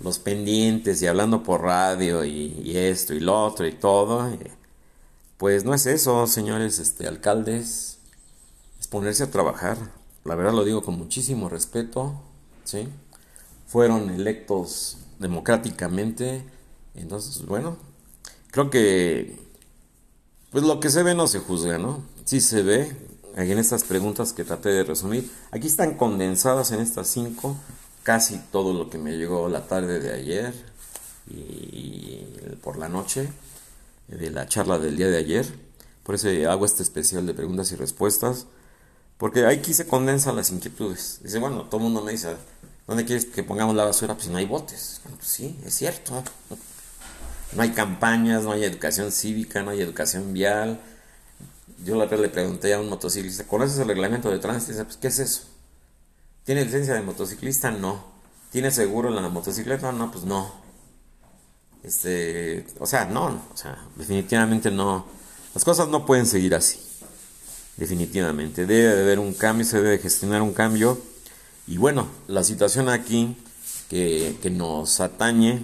los 0.00 0.18
pendientes 0.18 1.00
y 1.02 1.06
hablando 1.06 1.42
por 1.42 1.62
radio 1.62 2.24
y, 2.24 2.76
esto 2.76 3.14
y 3.14 3.20
lo 3.20 3.44
otro 3.44 3.66
y 3.66 3.72
todo, 3.72 4.28
eh, 4.28 4.50
pues 5.36 5.64
no 5.64 5.74
es 5.74 5.86
eso, 5.86 6.26
señores 6.26 6.78
este, 6.78 7.06
alcaldes, 7.06 7.98
es 8.80 8.86
ponerse 8.86 9.24
a 9.24 9.30
trabajar. 9.30 9.76
La 10.24 10.34
verdad 10.34 10.52
lo 10.52 10.64
digo 10.64 10.82
con 10.82 10.96
muchísimo 10.96 11.48
respeto, 11.48 12.14
¿sí? 12.64 12.88
Fueron 13.66 14.10
electos 14.10 14.98
democráticamente, 15.18 16.44
entonces, 16.94 17.44
bueno, 17.44 17.76
creo 18.50 18.70
que 18.70 19.38
pues 20.50 20.64
lo 20.64 20.78
que 20.78 20.88
se 20.88 21.02
ve 21.02 21.14
no 21.14 21.26
se 21.26 21.40
juzga, 21.40 21.78
¿no? 21.78 22.04
Sí 22.24 22.40
se 22.40 22.62
ve, 22.62 22.96
en 23.36 23.58
estas 23.58 23.84
preguntas 23.84 24.32
que 24.32 24.44
traté 24.44 24.70
de 24.70 24.84
resumir. 24.84 25.30
Aquí 25.50 25.66
están 25.66 25.94
condensadas 25.94 26.72
en 26.72 26.80
estas 26.80 27.08
cinco 27.08 27.56
casi 28.02 28.38
todo 28.52 28.72
lo 28.72 28.90
que 28.90 28.98
me 28.98 29.16
llegó 29.16 29.48
la 29.48 29.66
tarde 29.66 29.98
de 29.98 30.12
ayer 30.12 30.54
y 31.26 32.20
por 32.62 32.76
la 32.76 32.88
noche 32.88 33.28
de 34.08 34.30
la 34.30 34.46
charla 34.46 34.78
del 34.78 34.96
día 34.96 35.08
de 35.08 35.16
ayer. 35.16 35.46
Por 36.02 36.14
eso 36.14 36.28
hago 36.50 36.66
este 36.66 36.82
especial 36.82 37.26
de 37.26 37.34
preguntas 37.34 37.72
y 37.72 37.76
respuestas. 37.76 38.46
Porque 39.16 39.46
aquí 39.46 39.72
se 39.72 39.86
condensan 39.86 40.36
las 40.36 40.50
inquietudes. 40.50 41.20
Dice, 41.22 41.38
bueno, 41.38 41.62
todo 41.62 41.78
el 41.78 41.84
mundo 41.84 42.02
me 42.02 42.12
dice, 42.12 42.34
¿dónde 42.86 43.04
quieres 43.04 43.24
que 43.24 43.42
pongamos 43.42 43.74
la 43.74 43.84
basura? 43.84 44.14
Pues 44.14 44.28
no 44.28 44.36
hay 44.36 44.44
botes. 44.44 45.00
Pues 45.02 45.26
sí, 45.26 45.58
es 45.64 45.74
cierto. 45.74 46.22
No 47.52 47.62
hay 47.62 47.70
campañas, 47.70 48.42
no 48.42 48.52
hay 48.52 48.64
educación 48.64 49.12
cívica, 49.12 49.62
no 49.62 49.70
hay 49.70 49.80
educación 49.80 50.32
vial, 50.32 50.80
yo 51.84 51.96
la 51.96 52.06
vez 52.06 52.18
le 52.18 52.28
pregunté 52.28 52.72
a 52.74 52.80
un 52.80 52.88
motociclista, 52.88 53.46
¿conoces 53.46 53.78
el 53.78 53.88
reglamento 53.88 54.30
de 54.30 54.38
tránsito? 54.38 54.72
Dice, 54.72 54.84
pues, 54.84 54.96
¿qué 54.96 55.08
es 55.08 55.18
eso? 55.18 55.42
¿Tiene 56.44 56.64
licencia 56.64 56.94
de 56.94 57.02
motociclista? 57.02 57.70
No. 57.70 58.04
¿Tiene 58.50 58.70
seguro 58.70 59.08
en 59.08 59.16
la 59.16 59.28
motocicleta? 59.28 59.92
No, 59.92 60.10
pues 60.10 60.24
no. 60.24 60.52
Este, 61.82 62.66
o 62.78 62.86
sea, 62.86 63.04
no, 63.04 63.42
definitivamente 63.96 64.70
no. 64.70 65.06
Las 65.54 65.64
cosas 65.64 65.88
no 65.88 66.06
pueden 66.06 66.26
seguir 66.26 66.54
así. 66.54 66.80
Definitivamente. 67.76 68.66
Debe 68.66 68.94
de 68.94 69.02
haber 69.02 69.18
un 69.18 69.34
cambio, 69.34 69.66
se 69.66 69.82
debe 69.82 69.98
gestionar 69.98 70.40
un 70.40 70.52
cambio. 70.52 70.98
Y 71.66 71.76
bueno, 71.76 72.06
la 72.26 72.44
situación 72.44 72.88
aquí 72.88 73.36
que, 73.90 74.36
que 74.40 74.50
nos 74.50 75.00
atañe 75.00 75.62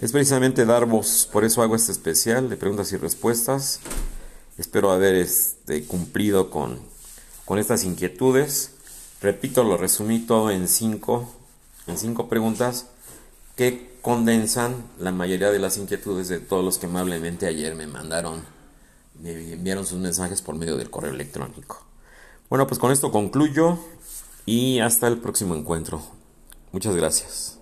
es 0.00 0.10
precisamente 0.12 0.64
dar 0.64 0.86
voz. 0.86 1.28
Por 1.30 1.44
eso 1.44 1.62
hago 1.62 1.76
este 1.76 1.92
especial 1.92 2.48
de 2.48 2.56
preguntas 2.56 2.90
y 2.92 2.96
respuestas. 2.96 3.80
Espero 4.56 4.92
haber 4.92 5.14
este, 5.14 5.84
cumplido 5.84 6.50
con, 6.50 6.78
con 7.44 7.58
estas 7.58 7.84
inquietudes. 7.84 8.72
Repito, 9.20 9.64
lo 9.64 9.76
resumí 9.76 10.20
todo 10.20 10.50
en 10.50 10.68
cinco, 10.68 11.28
en 11.86 11.98
cinco 11.98 12.28
preguntas 12.28 12.86
que 13.56 13.94
condensan 14.02 14.84
la 14.98 15.12
mayoría 15.12 15.50
de 15.50 15.58
las 15.58 15.78
inquietudes 15.78 16.28
de 16.28 16.38
todos 16.38 16.64
los 16.64 16.78
que 16.78 16.86
amablemente 16.86 17.46
ayer 17.46 17.74
me 17.74 17.86
mandaron, 17.86 18.44
me 19.20 19.54
enviaron 19.54 19.86
sus 19.86 19.98
mensajes 19.98 20.42
por 20.42 20.56
medio 20.56 20.76
del 20.76 20.90
correo 20.90 21.12
electrónico. 21.12 21.84
Bueno, 22.50 22.66
pues 22.66 22.78
con 22.78 22.92
esto 22.92 23.10
concluyo 23.10 23.78
y 24.44 24.80
hasta 24.80 25.08
el 25.08 25.18
próximo 25.18 25.54
encuentro. 25.54 26.02
Muchas 26.72 26.94
gracias. 26.94 27.58